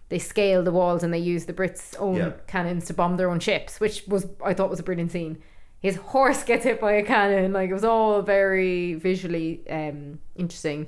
they 0.10 0.20
scale 0.20 0.64
the 0.64 0.72
walls 0.72 1.02
and 1.02 1.14
they 1.14 1.18
use 1.20 1.46
the 1.46 1.54
Brits' 1.54 1.96
own 1.98 2.16
Yeah. 2.16 2.32
cannons 2.48 2.86
to 2.86 2.94
bomb 2.94 3.18
their 3.18 3.30
own 3.32 3.40
ships, 3.40 3.80
which 3.80 4.06
was 4.08 4.28
I 4.44 4.54
thought 4.54 4.70
was 4.70 4.80
a 4.80 4.84
brilliant 4.84 5.12
scene. 5.12 5.38
His 5.80 5.96
horse 5.98 6.44
gets 6.44 6.64
hit 6.64 6.82
by 6.82 6.94
a 6.94 7.04
cannon, 7.04 7.54
like 7.54 7.70
it 7.70 7.74
was 7.74 7.84
all 7.84 8.22
very 8.22 8.96
visually 8.96 9.62
um, 9.70 10.20
interesting. 10.36 10.88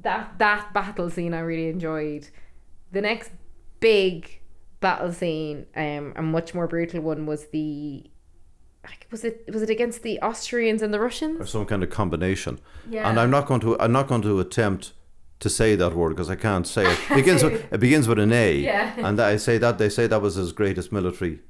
That 0.00 0.38
that 0.38 0.72
battle 0.74 1.08
scene 1.10 1.34
I 1.34 1.40
really 1.40 1.68
enjoyed. 1.68 2.28
The 2.92 3.00
next 3.00 3.30
big 3.80 4.40
battle 4.80 5.12
scene, 5.12 5.66
um, 5.76 6.12
a 6.16 6.22
much 6.22 6.54
more 6.54 6.66
brutal 6.66 7.00
one 7.00 7.26
was 7.26 7.46
the 7.48 8.04
was 9.10 9.24
it 9.24 9.44
was 9.52 9.62
it 9.62 9.70
against 9.70 10.02
the 10.02 10.20
Austrians 10.20 10.82
and 10.82 10.92
the 10.92 11.00
Russians 11.00 11.40
or 11.40 11.46
some 11.46 11.66
kind 11.66 11.82
of 11.82 11.90
combination. 11.90 12.60
Yeah. 12.88 13.08
And 13.08 13.18
I'm 13.18 13.30
not 13.30 13.46
going 13.46 13.60
to 13.60 13.78
I'm 13.80 13.92
not 13.92 14.08
going 14.08 14.22
to 14.22 14.40
attempt 14.40 14.92
to 15.40 15.48
say 15.48 15.76
that 15.76 15.94
word 15.94 16.10
because 16.10 16.30
I 16.30 16.36
can't 16.36 16.66
say 16.66 16.84
it. 16.84 16.98
It 17.10 17.14
begins 17.14 17.42
with, 17.44 17.72
it 17.72 17.80
begins 17.80 18.08
with 18.08 18.18
an 18.18 18.32
A. 18.32 18.56
Yeah. 18.56 18.94
And 18.98 19.20
I 19.20 19.36
say 19.36 19.58
that 19.58 19.78
they 19.78 19.88
say 19.88 20.06
that 20.06 20.20
was 20.20 20.34
his 20.34 20.52
greatest 20.52 20.92
military 20.92 21.40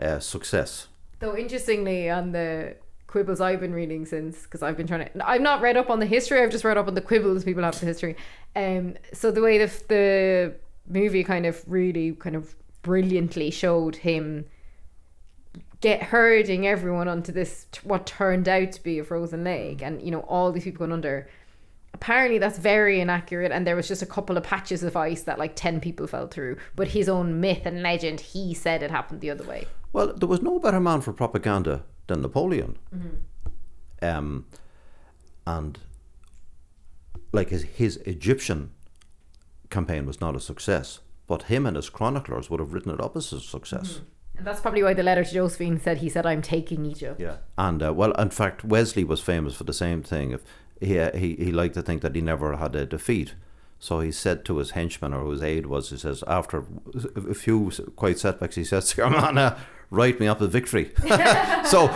uh, 0.00 0.20
success. 0.20 0.88
Though 1.20 1.36
interestingly, 1.36 2.10
on 2.10 2.32
the 2.32 2.76
quibbles 3.06 3.40
I've 3.40 3.60
been 3.60 3.72
reading 3.72 4.04
since, 4.04 4.42
because 4.42 4.62
I've 4.62 4.76
been 4.76 4.86
trying 4.86 5.08
to, 5.08 5.28
I've 5.28 5.40
not 5.40 5.60
read 5.60 5.76
up 5.76 5.90
on 5.90 6.00
the 6.00 6.06
history. 6.06 6.42
I've 6.42 6.50
just 6.50 6.64
read 6.64 6.76
up 6.76 6.88
on 6.88 6.94
the 6.94 7.00
quibbles 7.00 7.44
people 7.44 7.62
have 7.62 7.78
the 7.78 7.86
history. 7.86 8.16
Um, 8.54 8.96
so 9.12 9.30
the 9.30 9.42
way 9.42 9.58
the 9.58 9.72
the 9.88 10.54
movie 10.88 11.24
kind 11.24 11.46
of 11.46 11.62
really 11.66 12.12
kind 12.12 12.36
of 12.36 12.54
brilliantly 12.82 13.50
showed 13.50 13.96
him 13.96 14.46
get 15.80 16.02
herding 16.04 16.66
everyone 16.66 17.08
onto 17.08 17.32
this 17.32 17.66
what 17.84 18.06
turned 18.06 18.48
out 18.48 18.72
to 18.72 18.82
be 18.82 18.98
a 18.98 19.04
frozen 19.04 19.44
lake, 19.44 19.82
and 19.82 20.00
you 20.02 20.10
know 20.10 20.20
all 20.20 20.52
these 20.52 20.64
people 20.64 20.78
going 20.80 20.92
under. 20.92 21.28
apparently 21.94 22.38
that's 22.38 22.58
very 22.58 23.00
inaccurate 23.00 23.50
and 23.52 23.66
there 23.66 23.76
was 23.76 23.88
just 23.88 24.02
a 24.02 24.06
couple 24.06 24.36
of 24.36 24.42
patches 24.42 24.82
of 24.82 24.94
ice 24.96 25.22
that 25.22 25.38
like 25.38 25.54
10 25.56 25.80
people 25.80 26.06
fell 26.06 26.26
through 26.28 26.54
but 26.74 26.88
his 26.88 27.08
own 27.08 27.40
myth 27.40 27.64
and 27.64 27.82
legend 27.82 28.20
he 28.20 28.52
said 28.52 28.82
it 28.82 28.90
happened 28.90 29.20
the 29.22 29.30
other 29.30 29.44
way 29.44 29.64
Well, 29.94 30.12
there 30.12 30.28
was 30.28 30.42
no 30.42 30.58
better 30.58 30.78
man 30.80 31.00
for 31.00 31.12
propaganda 31.14 31.84
than 32.06 32.20
Napoleon. 32.20 32.76
Um, 34.02 34.44
and 35.46 35.78
like 37.32 37.48
his, 37.48 37.62
his 37.62 37.96
Egyptian 37.98 38.72
campaign 39.70 40.04
was 40.06 40.20
not 40.20 40.36
a 40.36 40.40
success, 40.40 41.00
but 41.26 41.44
him 41.44 41.64
and 41.66 41.76
his 41.76 41.88
chroniclers 41.88 42.50
would 42.50 42.60
have 42.60 42.72
written 42.74 42.92
it 42.92 43.00
up 43.00 43.16
as 43.16 43.32
a 43.32 43.40
success. 43.40 44.00
And 44.38 44.46
that's 44.46 44.60
probably 44.60 44.82
why 44.82 44.94
the 44.94 45.02
letter 45.02 45.24
to 45.24 45.32
josephine 45.32 45.80
said 45.80 45.98
he 45.98 46.08
said 46.08 46.26
i'm 46.26 46.42
taking 46.42 46.84
egypt 46.86 47.20
Yeah. 47.20 47.36
And 47.58 47.82
uh, 47.82 47.92
well, 47.94 48.12
in 48.12 48.30
fact, 48.30 48.64
Wellesley 48.64 49.04
was 49.04 49.20
famous 49.20 49.54
for 49.54 49.64
the 49.64 49.72
same 49.72 50.02
thing. 50.02 50.32
If 50.32 50.42
he, 50.80 50.98
uh, 50.98 51.16
he 51.16 51.34
he 51.36 51.52
liked 51.52 51.74
to 51.74 51.82
think 51.82 52.02
that 52.02 52.14
he 52.14 52.20
never 52.20 52.56
had 52.56 52.74
a 52.76 52.84
defeat, 52.84 53.34
so 53.78 54.00
he 54.00 54.12
said 54.12 54.44
to 54.44 54.58
his 54.58 54.70
henchman 54.72 55.14
or 55.14 55.22
whose 55.24 55.42
aide 55.42 55.66
was 55.66 55.90
he 55.90 55.96
says 55.96 56.22
after 56.26 56.64
a 57.16 57.34
few 57.34 57.70
quite 57.96 58.18
setbacks, 58.18 58.56
he 58.56 58.64
says, 58.64 58.92
"Come 58.92 59.14
on, 59.14 59.38
uh, 59.38 59.58
write 59.90 60.20
me 60.20 60.26
up 60.28 60.40
a 60.42 60.46
victory." 60.46 60.92
so 61.64 61.86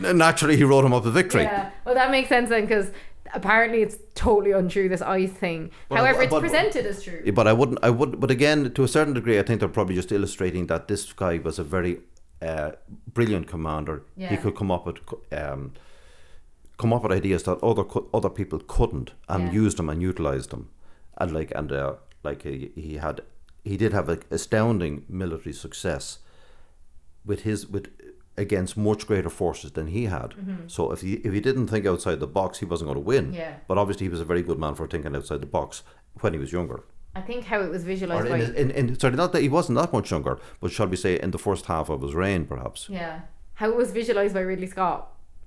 naturally, 0.00 0.56
he 0.56 0.64
wrote 0.64 0.84
him 0.86 0.94
up 0.94 1.04
a 1.04 1.10
victory. 1.10 1.42
yeah 1.42 1.70
well 1.84 1.94
that 1.94 2.10
makes 2.10 2.28
sense 2.30 2.48
then 2.48 2.62
because 2.62 2.90
apparently 3.34 3.82
it's 3.82 3.96
totally 4.14 4.52
untrue 4.52 4.88
this 4.88 5.02
ice 5.02 5.30
thing 5.32 5.70
But- 5.88 5.98
however 5.98 6.22
it's 6.22 6.30
but- 6.30 6.40
presented 6.40 6.86
as 6.86 7.02
true 7.02 7.22
But 7.32 7.46
I 7.46 7.52
wouldn't. 7.52 7.78
I 7.82 7.90
would. 7.90 8.20
But 8.20 8.30
again, 8.30 8.72
to 8.72 8.82
a 8.84 8.88
certain 8.88 9.14
degree, 9.14 9.38
I 9.38 9.42
think 9.42 9.60
they're 9.60 9.68
probably 9.68 9.94
just 9.94 10.12
illustrating 10.12 10.66
that 10.66 10.88
this 10.88 11.12
guy 11.12 11.38
was 11.38 11.58
a 11.58 11.64
very 11.64 12.00
uh, 12.42 12.70
brilliant 13.12 13.46
commander. 13.46 14.02
yeah. 14.16 14.28
He 14.30 14.36
could 14.36 14.56
come 14.56 14.70
up 14.70 14.86
with 14.86 14.98
um, 15.32 15.72
come 16.78 16.92
up 16.94 17.02
with 17.02 17.12
ideas 17.12 17.42
that 17.42 17.62
other 17.62 17.84
other 18.14 18.30
people 18.30 18.60
couldn't, 18.66 19.12
and 19.28 19.44
Yeah. 19.46 19.52
use 19.64 19.74
them 19.74 19.88
and 19.90 20.00
utilized 20.02 20.50
them, 20.50 20.70
and 21.18 21.32
like 21.32 21.52
and 21.54 21.70
uh, 21.72 21.94
like 22.24 22.42
he, 22.42 22.70
he 22.74 22.94
had 22.96 23.20
he 23.64 23.76
did 23.76 23.92
have 23.92 24.08
an 24.08 24.22
astounding 24.30 25.04
military 25.08 25.52
success 25.52 26.18
with 27.26 27.42
his 27.42 27.66
with 27.66 27.88
against 28.36 28.76
much 28.76 29.06
greater 29.06 29.28
forces 29.30 29.72
than 29.72 29.88
he 29.88 30.04
had. 30.06 30.34
So 30.66 30.92
if 30.92 31.00
he 31.02 31.14
if 31.14 31.32
he 31.32 31.40
didn't 31.40 31.68
think 31.68 31.86
outside 31.86 32.20
the 32.20 32.26
box, 32.26 32.58
he 32.58 32.64
wasn't 32.64 32.88
going 32.88 32.96
to 33.02 33.06
win. 33.06 33.32
Yeah. 33.32 33.54
But 33.68 33.78
obviously, 33.78 34.04
he 34.06 34.10
was 34.10 34.20
a 34.20 34.24
very 34.24 34.42
good 34.42 34.58
man 34.58 34.74
for 34.74 34.86
thinking 34.86 35.14
outside 35.16 35.40
the 35.40 35.46
box 35.46 35.82
when 36.20 36.32
he 36.32 36.38
was 36.38 36.52
younger. 36.52 36.80
i 37.14 37.20
think 37.20 37.44
how 37.44 37.60
it 37.60 37.70
was 37.70 37.82
Or 37.82 37.86
visualized 37.92 38.26
in, 38.26 38.32
by 38.32 38.38
his- 38.38 38.50
in, 38.62 38.70
in, 38.70 38.98
sorry, 39.00 39.16
not 39.16 39.32
that 39.32 39.42
he 39.42 39.48
wasn't 39.48 39.78
that 39.78 39.92
much 39.92 40.10
younger, 40.10 40.38
but 40.60 40.70
shall 40.70 40.86
we 40.88 40.96
say 40.96 41.18
in 41.24 41.30
the 41.32 41.38
first 41.38 41.66
half 41.66 41.88
of 41.90 42.02
his 42.02 42.14
reign, 42.14 42.44
perhaps. 42.52 42.88
Yeah. 42.88 43.14
How 43.54 43.68
it 43.72 43.76
was 43.76 43.90
visualized 43.92 44.34
by 44.34 44.40
Ridley 44.40 44.68
Scott, 44.68 45.00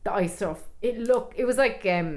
the 0.04 0.14
ice 0.14 0.36
stuff. 0.36 0.60
It 0.82 0.96
looked 1.00 1.34
it 1.42 1.46
was 1.46 1.58
like 1.58 1.86
um 1.98 2.10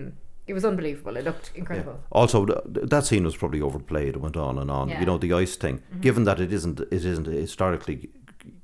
it 0.49 0.55
was 0.55 0.65
unbelievable. 0.65 1.17
It 1.17 1.25
looked 1.25 1.51
incredible. 1.55 1.97
Also, 2.13 2.45
th- 2.47 2.61
that 2.95 3.05
scene 3.07 3.25
was 3.25 3.37
probably 3.37 3.61
overplayed. 3.69 4.15
It 4.17 4.21
went 4.21 4.37
on 4.37 4.59
and 4.59 4.71
on. 4.71 4.89
Yeah. 4.89 4.95
Mm-hmm. 4.95 5.01
You 5.03 5.07
know, 5.07 5.19
the 5.19 5.33
ice 5.33 5.57
thing. 5.57 5.83
Given 6.01 6.23
that 6.25 6.39
it 6.41 6.53
isn't, 6.53 6.79
it 6.81 6.93
isn't 7.13 7.27
historically 7.27 8.11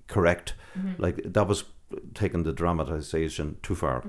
correct. 0.07 0.55
Mm-hmm. 0.79 1.03
Like 1.03 1.23
that 1.25 1.47
was 1.47 1.65
taking 2.15 2.43
the 2.43 2.53
dramatization 2.53 3.57
too 3.63 3.75
far. 3.75 4.03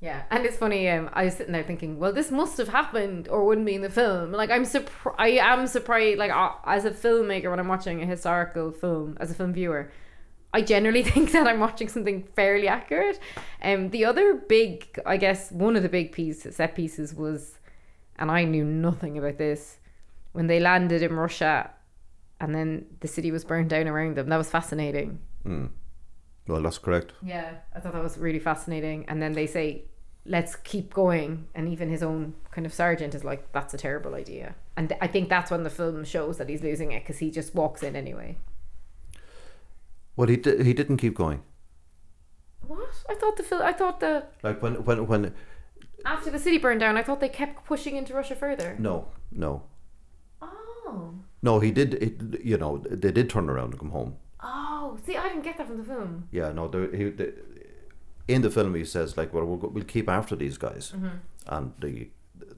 Yeah. 0.00 0.22
And 0.30 0.44
it's 0.44 0.56
funny, 0.56 0.88
um 0.88 1.08
I 1.12 1.24
was 1.24 1.34
sitting 1.34 1.52
there 1.52 1.62
thinking, 1.62 1.98
well 1.98 2.12
this 2.12 2.30
must 2.30 2.58
have 2.58 2.68
happened 2.68 3.28
or 3.28 3.44
wouldn't 3.44 3.66
be 3.66 3.74
in 3.74 3.82
the 3.82 3.90
film. 3.90 4.32
Like 4.32 4.50
I'm 4.50 4.64
surprised 4.64 5.16
I 5.18 5.28
am 5.38 5.66
surprised 5.66 6.18
like 6.18 6.32
uh, 6.32 6.52
as 6.64 6.84
a 6.84 6.90
filmmaker 6.90 7.50
when 7.50 7.60
I'm 7.60 7.68
watching 7.68 8.02
a 8.02 8.06
historical 8.06 8.72
film 8.72 9.16
as 9.20 9.30
a 9.30 9.34
film 9.34 9.52
viewer. 9.52 9.90
I 10.52 10.62
generally 10.62 11.02
think 11.10 11.32
that 11.32 11.46
I'm 11.46 11.60
watching 11.60 11.88
something 11.88 12.26
fairly 12.34 12.68
accurate. 12.68 13.20
Um, 13.62 13.90
the 13.90 14.04
other 14.04 14.34
big, 14.34 14.98
I 15.06 15.16
guess, 15.16 15.50
one 15.52 15.76
of 15.76 15.82
the 15.82 15.88
big 15.88 16.12
pieces, 16.12 16.56
set 16.56 16.74
pieces 16.74 17.14
was, 17.14 17.58
and 18.16 18.30
I 18.30 18.44
knew 18.44 18.64
nothing 18.64 19.18
about 19.18 19.38
this, 19.38 19.78
when 20.32 20.46
they 20.46 20.60
landed 20.60 21.02
in 21.02 21.14
Russia, 21.14 21.70
and 22.40 22.54
then 22.54 22.86
the 23.00 23.08
city 23.08 23.30
was 23.30 23.44
burned 23.44 23.70
down 23.70 23.88
around 23.88 24.16
them. 24.16 24.28
That 24.28 24.36
was 24.36 24.50
fascinating. 24.50 25.20
Hmm. 25.48 25.66
Well, 26.46 26.62
that's 26.62 26.78
correct. 26.78 27.12
Yeah, 27.22 27.54
I 27.74 27.80
thought 27.80 27.92
that 27.94 28.02
was 28.02 28.18
really 28.18 28.38
fascinating. 28.38 29.04
And 29.08 29.20
then 29.22 29.32
they 29.32 29.46
say, 29.46 29.84
"Let's 30.26 30.56
keep 30.56 30.92
going," 30.92 31.46
and 31.54 31.68
even 31.68 31.88
his 31.88 32.02
own 32.02 32.34
kind 32.50 32.66
of 32.66 32.72
sergeant 32.72 33.14
is 33.14 33.24
like, 33.24 33.50
"That's 33.52 33.72
a 33.74 33.78
terrible 33.78 34.14
idea." 34.14 34.54
And 34.76 34.92
I 35.00 35.06
think 35.06 35.28
that's 35.28 35.50
when 35.50 35.62
the 35.64 35.70
film 35.70 36.04
shows 36.04 36.36
that 36.38 36.48
he's 36.48 36.62
losing 36.62 36.92
it 36.92 37.02
because 37.02 37.18
he 37.18 37.30
just 37.30 37.54
walks 37.54 37.82
in 37.82 37.96
anyway. 37.96 38.36
Well, 40.16 40.28
he 40.28 40.36
di- 40.36 40.62
he 40.64 40.72
didn't 40.74 40.98
keep 40.98 41.14
going. 41.14 41.42
What? 42.66 42.94
I 43.08 43.14
thought 43.14 43.36
the 43.36 43.42
film. 43.42 43.62
I 43.62 43.72
thought 43.72 44.00
the 44.00 44.24
Like 44.42 44.62
when 44.62 44.74
when 44.84 45.06
when 45.06 45.34
after 46.04 46.30
the 46.30 46.38
city 46.38 46.58
burned 46.58 46.80
down, 46.80 46.96
I 46.98 47.02
thought 47.02 47.20
they 47.20 47.28
kept 47.42 47.64
pushing 47.64 47.96
into 47.96 48.12
Russia 48.14 48.34
further. 48.34 48.76
no 48.78 48.94
no 49.32 49.62
Oh. 50.42 51.14
no 51.42 51.60
he 51.60 51.70
did 51.70 51.94
it, 52.06 52.44
you 52.44 52.56
know 52.56 52.78
they 52.78 53.12
did 53.12 53.28
turn 53.30 53.48
around 53.50 53.70
and 53.72 53.78
come 53.80 53.90
home. 53.90 54.16
Oh, 54.40 54.67
see, 55.04 55.16
I 55.16 55.28
didn't 55.28 55.42
get 55.44 55.56
that 55.58 55.66
from 55.66 55.76
the 55.78 55.84
film. 55.84 56.28
Yeah, 56.30 56.52
no, 56.52 56.68
the, 56.68 56.90
he, 56.96 57.04
the, 57.10 57.34
in 58.26 58.42
the 58.42 58.50
film 58.50 58.74
he 58.74 58.84
says 58.84 59.16
like, 59.16 59.32
well, 59.32 59.44
we'll, 59.44 59.70
we'll 59.70 59.84
keep 59.84 60.08
after 60.08 60.36
these 60.36 60.58
guys, 60.58 60.92
and 61.46 61.72
the, 61.80 62.08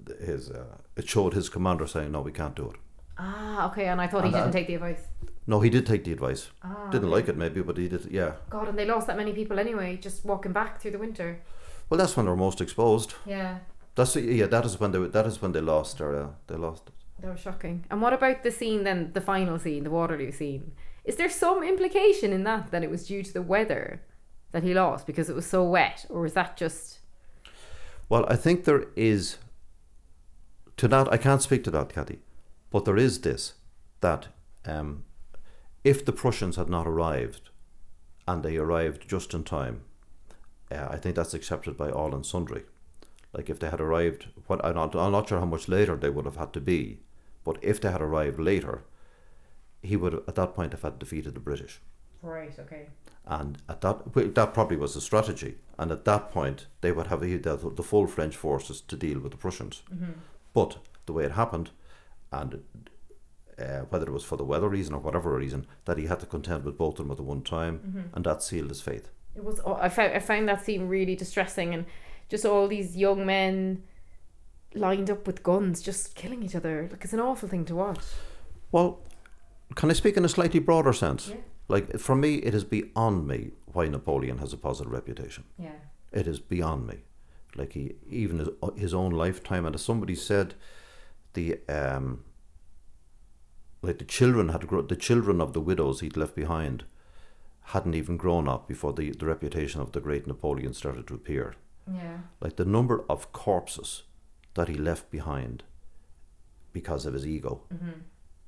the 0.04 0.14
his 0.24 0.50
uh, 0.50 0.76
it 0.96 1.08
showed 1.08 1.34
his 1.34 1.48
commander 1.48 1.86
saying, 1.86 2.12
no, 2.12 2.20
we 2.20 2.32
can't 2.32 2.54
do 2.56 2.70
it. 2.70 2.76
Ah, 3.18 3.68
okay, 3.70 3.86
and 3.88 4.00
I 4.00 4.06
thought 4.06 4.24
he 4.24 4.28
And 4.28 4.34
didn't 4.36 4.52
take 4.52 4.66
the 4.66 4.74
advice. 4.74 5.02
No, 5.46 5.60
he 5.60 5.68
did 5.70 5.84
take 5.86 6.04
the 6.04 6.12
advice. 6.12 6.50
Ah, 6.62 6.88
Didn't 6.90 7.08
okay. 7.08 7.16
like 7.16 7.28
it 7.28 7.36
maybe, 7.36 7.60
but 7.60 7.76
he 7.76 7.88
did. 7.88 8.06
Yeah. 8.10 8.32
God, 8.48 8.68
and 8.68 8.78
they 8.78 8.84
lost 8.86 9.06
that 9.08 9.16
many 9.16 9.32
people 9.32 9.58
anyway, 9.58 9.96
just 9.96 10.24
walking 10.24 10.52
back 10.52 10.80
through 10.80 10.92
the 10.92 10.98
winter. 10.98 11.40
Well, 11.88 11.98
that's 11.98 12.16
when 12.16 12.26
they're 12.26 12.36
most 12.36 12.60
exposed. 12.60 13.14
Yeah, 13.26 13.58
That's 13.96 14.14
yeah. 14.16 14.46
That 14.46 14.64
is 14.64 14.78
when 14.80 14.92
they 14.92 14.98
that 15.00 15.26
is 15.26 15.42
when 15.42 15.52
they 15.52 15.60
lost 15.60 15.98
their 15.98 16.14
uh, 16.14 16.28
they 16.46 16.54
lost 16.56 16.84
it. 16.88 16.94
that 17.22 17.32
was 17.32 17.40
shocking. 17.40 17.84
And 17.90 18.00
what 18.00 18.12
about 18.12 18.42
the 18.42 18.50
scene 18.50 18.84
then, 18.84 19.10
the 19.12 19.20
final 19.20 19.58
scene, 19.58 19.82
the 19.84 19.90
Waterloo 19.90 20.30
scene? 20.32 20.72
Is 21.04 21.16
there 21.16 21.30
some 21.30 21.62
implication 21.62 22.32
in 22.32 22.44
that 22.44 22.70
that 22.70 22.82
it 22.82 22.90
was 22.90 23.06
due 23.06 23.22
to 23.22 23.32
the 23.32 23.42
weather 23.42 24.02
that 24.52 24.62
he 24.62 24.74
lost 24.74 25.06
because 25.06 25.30
it 25.30 25.36
was 25.36 25.46
so 25.46 25.64
wet, 25.64 26.06
or 26.08 26.26
is 26.26 26.34
that 26.34 26.56
just? 26.56 27.00
Well, 28.08 28.26
I 28.28 28.36
think 28.36 28.64
there 28.64 28.86
is. 28.96 29.38
To 30.76 30.88
that, 30.88 31.12
I 31.12 31.18
can't 31.18 31.42
speak 31.42 31.62
to 31.64 31.70
that, 31.72 31.90
Cathy, 31.90 32.20
but 32.70 32.84
there 32.84 32.96
is 32.96 33.20
this 33.20 33.54
that 34.00 34.28
um, 34.64 35.04
if 35.84 36.04
the 36.04 36.12
Prussians 36.12 36.56
had 36.56 36.68
not 36.68 36.86
arrived, 36.86 37.50
and 38.26 38.42
they 38.42 38.56
arrived 38.56 39.08
just 39.08 39.34
in 39.34 39.44
time, 39.44 39.82
uh, 40.70 40.86
I 40.90 40.96
think 40.96 41.16
that's 41.16 41.34
accepted 41.34 41.76
by 41.76 41.90
all 41.90 42.14
and 42.14 42.24
sundry. 42.24 42.62
Like 43.32 43.48
if 43.48 43.58
they 43.58 43.70
had 43.70 43.80
arrived, 43.80 44.28
what 44.46 44.64
I'm 44.64 44.74
not, 44.74 44.94
I'm 44.96 45.12
not 45.12 45.28
sure 45.28 45.38
how 45.38 45.46
much 45.46 45.68
later 45.68 45.96
they 45.96 46.10
would 46.10 46.24
have 46.24 46.36
had 46.36 46.52
to 46.54 46.60
be, 46.60 47.00
but 47.44 47.58
if 47.62 47.80
they 47.80 47.90
had 47.90 48.02
arrived 48.02 48.38
later, 48.38 48.82
he 49.82 49.96
would 49.96 50.14
at 50.14 50.34
that 50.34 50.54
point 50.54 50.72
have 50.72 50.82
had 50.82 50.98
defeated 50.98 51.34
the 51.34 51.40
British. 51.40 51.80
Right. 52.22 52.52
Okay. 52.58 52.86
And 53.26 53.58
at 53.68 53.80
that, 53.80 54.14
well, 54.14 54.28
that 54.28 54.54
probably 54.54 54.76
was 54.76 54.94
the 54.94 55.00
strategy. 55.00 55.56
And 55.78 55.90
at 55.90 56.04
that 56.04 56.30
point, 56.30 56.66
they 56.80 56.92
would 56.92 57.06
have 57.06 57.20
the, 57.20 57.36
the 57.36 57.82
full 57.82 58.06
French 58.06 58.36
forces 58.36 58.80
to 58.82 58.96
deal 58.96 59.20
with 59.20 59.32
the 59.32 59.38
Prussians. 59.38 59.82
But 60.52 60.78
the 61.06 61.12
way 61.12 61.24
it 61.24 61.32
happened, 61.32 61.70
and 62.32 62.62
uh, 63.58 63.80
whether 63.90 64.06
it 64.06 64.12
was 64.12 64.24
for 64.24 64.36
the 64.36 64.44
weather 64.44 64.68
reason 64.68 64.94
or 64.94 65.00
whatever 65.00 65.34
reason, 65.36 65.66
that 65.84 65.98
he 65.98 66.06
had 66.06 66.20
to 66.20 66.26
contend 66.26 66.64
with 66.64 66.76
both 66.76 66.98
of 66.98 67.04
them 67.04 67.10
at 67.10 67.16
the 67.16 67.22
one 67.22 67.42
time, 67.42 68.10
and 68.14 68.24
that 68.24 68.42
sealed 68.42 68.68
his 68.68 68.80
fate. 68.80 69.06
It 69.36 69.44
was. 69.44 69.60
I 69.60 69.88
found 69.88 70.12
I 70.12 70.18
found 70.18 70.48
that 70.48 70.64
scene 70.64 70.88
really 70.88 71.14
distressing, 71.14 71.72
and 71.72 71.86
just 72.28 72.44
all 72.44 72.66
these 72.68 72.96
young 72.96 73.24
men 73.24 73.84
lined 74.74 75.10
up 75.10 75.26
with 75.26 75.42
guns, 75.42 75.82
just 75.82 76.14
killing 76.14 76.42
each 76.42 76.56
other. 76.56 76.88
Like 76.90 77.04
it's 77.04 77.12
an 77.12 77.20
awful 77.20 77.48
thing 77.48 77.64
to 77.66 77.76
watch. 77.76 78.04
Well, 78.72 79.00
can 79.74 79.90
I 79.90 79.94
speak 79.94 80.16
in 80.16 80.24
a 80.24 80.28
slightly 80.28 80.60
broader 80.60 80.92
sense? 80.92 81.28
Yeah. 81.28 81.36
Like 81.68 81.98
for 81.98 82.16
me, 82.16 82.36
it 82.36 82.54
is 82.54 82.64
beyond 82.64 83.26
me 83.26 83.52
why 83.66 83.88
Napoleon 83.88 84.38
has 84.38 84.52
a 84.52 84.56
positive 84.56 84.92
reputation. 84.92 85.44
Yeah. 85.58 85.78
It 86.12 86.26
is 86.26 86.40
beyond 86.40 86.86
me. 86.86 87.04
Like 87.54 87.72
he, 87.72 87.94
even 88.08 88.38
his, 88.38 88.48
his 88.76 88.94
own 88.94 89.10
lifetime, 89.10 89.66
and 89.66 89.74
as 89.74 89.82
somebody 89.82 90.14
said, 90.14 90.54
the 91.34 91.60
um, 91.68 92.24
like 93.82 93.98
the 93.98 94.04
children 94.04 94.50
had 94.50 94.66
grown, 94.66 94.86
the 94.86 94.96
children 94.96 95.40
of 95.40 95.52
the 95.52 95.60
widows 95.60 96.00
he'd 96.00 96.16
left 96.16 96.34
behind, 96.34 96.84
hadn't 97.62 97.94
even 97.94 98.16
grown 98.16 98.48
up 98.48 98.68
before 98.68 98.92
the, 98.92 99.10
the 99.12 99.26
reputation 99.26 99.80
of 99.80 99.92
the 99.92 100.00
great 100.00 100.26
Napoleon 100.26 100.74
started 100.74 101.06
to 101.06 101.14
appear. 101.14 101.54
Yeah. 101.92 102.18
Like 102.40 102.56
the 102.56 102.64
number 102.64 103.04
of 103.08 103.32
corpses 103.32 104.02
that 104.54 104.68
he 104.68 104.74
left 104.74 105.10
behind 105.10 105.62
because 106.72 107.06
of 107.06 107.14
his 107.14 107.26
ego 107.26 107.62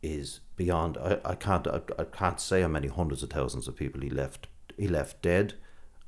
is 0.02 0.40
beyond. 0.56 0.98
I, 0.98 1.18
I 1.24 1.34
can't 1.34 1.66
I, 1.66 1.80
I 1.98 2.04
can't 2.04 2.40
say 2.40 2.62
how 2.62 2.68
many 2.68 2.88
hundreds 2.88 3.22
of 3.22 3.30
thousands 3.30 3.68
of 3.68 3.76
people 3.76 4.00
he 4.00 4.10
left 4.10 4.48
he 4.76 4.88
left 4.88 5.22
dead, 5.22 5.54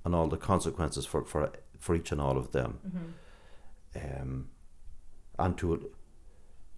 and 0.04 0.14
all 0.14 0.28
the 0.28 0.36
consequences 0.36 1.06
for 1.06 1.24
for 1.24 1.50
for 1.78 1.94
each 1.94 2.12
and 2.12 2.20
all 2.20 2.36
of 2.36 2.52
them. 2.52 3.14
Um, 3.96 4.48
and 5.38 5.56
to 5.58 5.90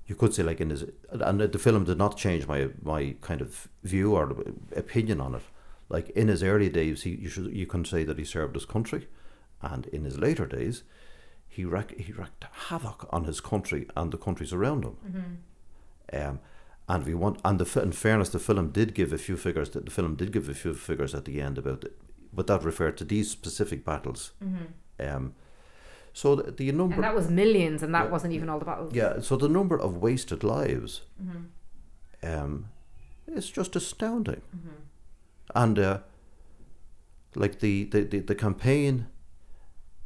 you 0.06 0.14
could 0.14 0.34
say 0.34 0.42
like 0.42 0.60
in 0.60 0.70
his 0.70 0.84
and 1.10 1.40
the 1.40 1.58
film 1.58 1.84
did 1.84 1.98
not 1.98 2.16
change 2.16 2.46
my 2.46 2.68
my 2.82 3.16
kind 3.20 3.40
of 3.40 3.68
view 3.82 4.14
or 4.14 4.36
opinion 4.74 5.20
on 5.20 5.34
it. 5.34 5.42
Like 5.88 6.10
in 6.10 6.28
his 6.28 6.42
early 6.42 6.68
days, 6.68 7.02
he 7.02 7.10
you 7.10 7.28
should 7.28 7.54
you 7.54 7.66
can 7.66 7.84
say 7.84 8.04
that 8.04 8.18
he 8.18 8.24
served 8.24 8.54
his 8.54 8.66
country, 8.66 9.08
and 9.62 9.86
in 9.86 10.04
his 10.04 10.18
later 10.18 10.46
days, 10.46 10.82
he 11.48 11.64
wreaked, 11.64 11.98
he 11.98 12.12
wreaked 12.12 12.44
havoc 12.68 13.08
on 13.10 13.24
his 13.24 13.40
country 13.40 13.86
and 13.96 14.12
the 14.12 14.18
countries 14.18 14.52
around 14.52 14.84
him. 14.84 14.96
Mm-hmm. 15.06 16.28
Um, 16.28 16.40
and 16.88 17.04
we 17.04 17.14
want, 17.14 17.40
and 17.44 17.58
the, 17.58 17.82
in 17.82 17.92
fairness, 17.92 18.28
the 18.30 18.38
film 18.38 18.70
did 18.70 18.94
give 18.94 19.12
a 19.12 19.18
few 19.18 19.36
figures. 19.36 19.70
That 19.70 19.84
the 19.86 19.90
film 19.90 20.14
did 20.16 20.32
give 20.32 20.48
a 20.48 20.54
few 20.54 20.74
figures 20.74 21.14
at 21.14 21.24
the 21.24 21.40
end 21.40 21.58
about 21.58 21.84
it, 21.84 21.96
but 22.32 22.46
that 22.46 22.62
referred 22.64 22.96
to 22.98 23.04
these 23.04 23.30
specific 23.30 23.84
battles. 23.84 24.32
Um, 25.00 25.34
so 26.12 26.34
the, 26.36 26.50
the 26.52 26.72
number, 26.72 26.82
Mm-hmm. 26.84 26.92
And 26.94 27.04
that 27.04 27.14
was 27.14 27.28
millions, 27.30 27.82
and 27.82 27.94
that 27.94 28.04
Yeah. 28.04 28.10
wasn't 28.10 28.32
even 28.34 28.48
all 28.48 28.58
the 28.58 28.64
battles. 28.64 28.94
yeah, 28.94 29.20
so 29.20 29.36
the 29.36 29.48
number 29.48 29.76
of 29.78 29.96
wasted 29.98 30.42
lives, 30.44 31.02
Mm-hmm. 31.22 32.26
um, 32.44 32.68
is 33.26 33.50
just 33.50 33.74
astounding. 33.76 34.40
And 35.54 35.78
uh, 35.78 35.98
like 37.34 37.58
the, 37.60 37.84
the, 37.84 38.02
the, 38.02 38.18
the 38.20 38.34
campaign, 38.34 39.08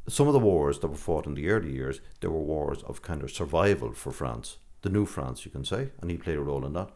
some 0.07 0.27
of 0.27 0.33
the 0.33 0.39
wars 0.39 0.79
that 0.79 0.87
were 0.87 0.95
fought 0.95 1.25
in 1.27 1.35
the 1.35 1.47
early 1.49 1.71
years, 1.73 2.01
they 2.19 2.27
were 2.27 2.39
wars 2.41 2.83
of 2.83 3.01
kind 3.01 3.21
of 3.23 3.31
survival 3.31 3.93
for 3.93 4.11
France, 4.11 4.57
the 4.81 4.89
new 4.89 5.05
France, 5.05 5.45
you 5.45 5.51
can 5.51 5.63
say, 5.65 5.89
and 6.01 6.09
he 6.11 6.17
played 6.17 6.37
a 6.37 6.41
role 6.41 6.65
in 6.65 6.73
that. 6.73 6.89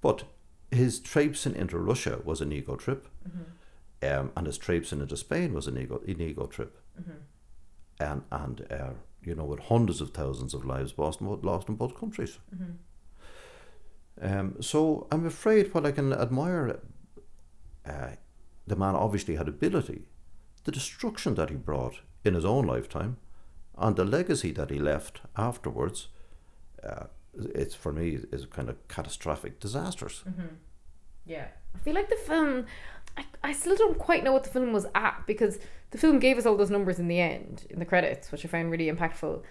But 0.00 0.24
his 0.70 1.00
traipsing 1.00 1.54
into 1.54 1.78
Russia 1.78 2.20
was 2.24 2.40
an 2.40 2.52
ego 2.52 2.76
trip, 2.76 3.08
um, 4.02 4.32
and 4.36 4.46
his 4.46 4.58
traipsing 4.58 5.00
into 5.00 5.16
Spain 5.16 5.52
was 5.52 5.66
an 5.66 5.78
ego, 5.78 6.00
an 6.06 6.20
ego 6.20 6.46
trip. 6.46 6.78
And, 8.00 8.22
and 8.30 8.66
uh, 8.70 8.90
you 9.22 9.34
know, 9.34 9.44
with 9.44 9.60
hundreds 9.60 10.00
of 10.00 10.10
thousands 10.10 10.54
of 10.54 10.64
lives 10.64 10.94
lost 10.96 11.20
in, 11.20 11.26
both- 11.26 11.44
lost 11.44 11.68
in 11.68 11.76
both 11.76 11.94
countries. 11.98 12.38
Um, 14.20 14.56
so 14.60 15.06
I'm 15.10 15.26
afraid 15.26 15.72
what 15.74 15.86
I 15.86 15.92
can 15.92 16.12
admire, 16.12 16.80
uh, 17.86 18.10
the 18.66 18.76
man 18.76 18.94
obviously 18.94 19.36
had 19.36 19.48
ability, 19.48 20.06
the 20.64 20.72
destruction 20.72 21.34
that 21.36 21.50
he 21.50 21.56
brought 21.56 22.00
in 22.24 22.34
his 22.34 22.44
own 22.44 22.66
lifetime, 22.66 23.16
and 23.76 23.96
the 23.96 24.04
legacy 24.04 24.52
that 24.52 24.70
he 24.70 24.78
left 24.78 25.22
afterwards. 25.36 26.08
Uh, 26.82 27.04
it's 27.34 27.74
for 27.74 27.92
me 27.92 28.18
is 28.30 28.46
kind 28.46 28.68
of 28.68 28.76
catastrophic 28.88 29.60
disasters. 29.60 30.24
Yeah. 31.24 31.46
I 31.74 31.78
feel 31.78 31.94
like 31.94 32.10
the 32.10 32.16
film, 32.16 32.66
I, 33.16 33.24
I 33.42 33.52
still 33.52 33.76
don't 33.76 33.98
quite 33.98 34.24
know 34.24 34.32
what 34.32 34.44
the 34.44 34.50
film 34.50 34.72
was 34.72 34.86
at 34.94 35.22
because 35.26 35.58
the 35.90 35.98
film 35.98 36.18
gave 36.18 36.38
us 36.38 36.46
all 36.46 36.56
those 36.56 36.70
numbers 36.70 36.98
in 36.98 37.08
the 37.08 37.20
end, 37.20 37.66
in 37.70 37.78
the 37.78 37.84
credits, 37.84 38.30
which 38.32 38.44
I 38.44 38.48
found 38.48 38.70
really 38.70 38.90
impactful. 38.90 39.42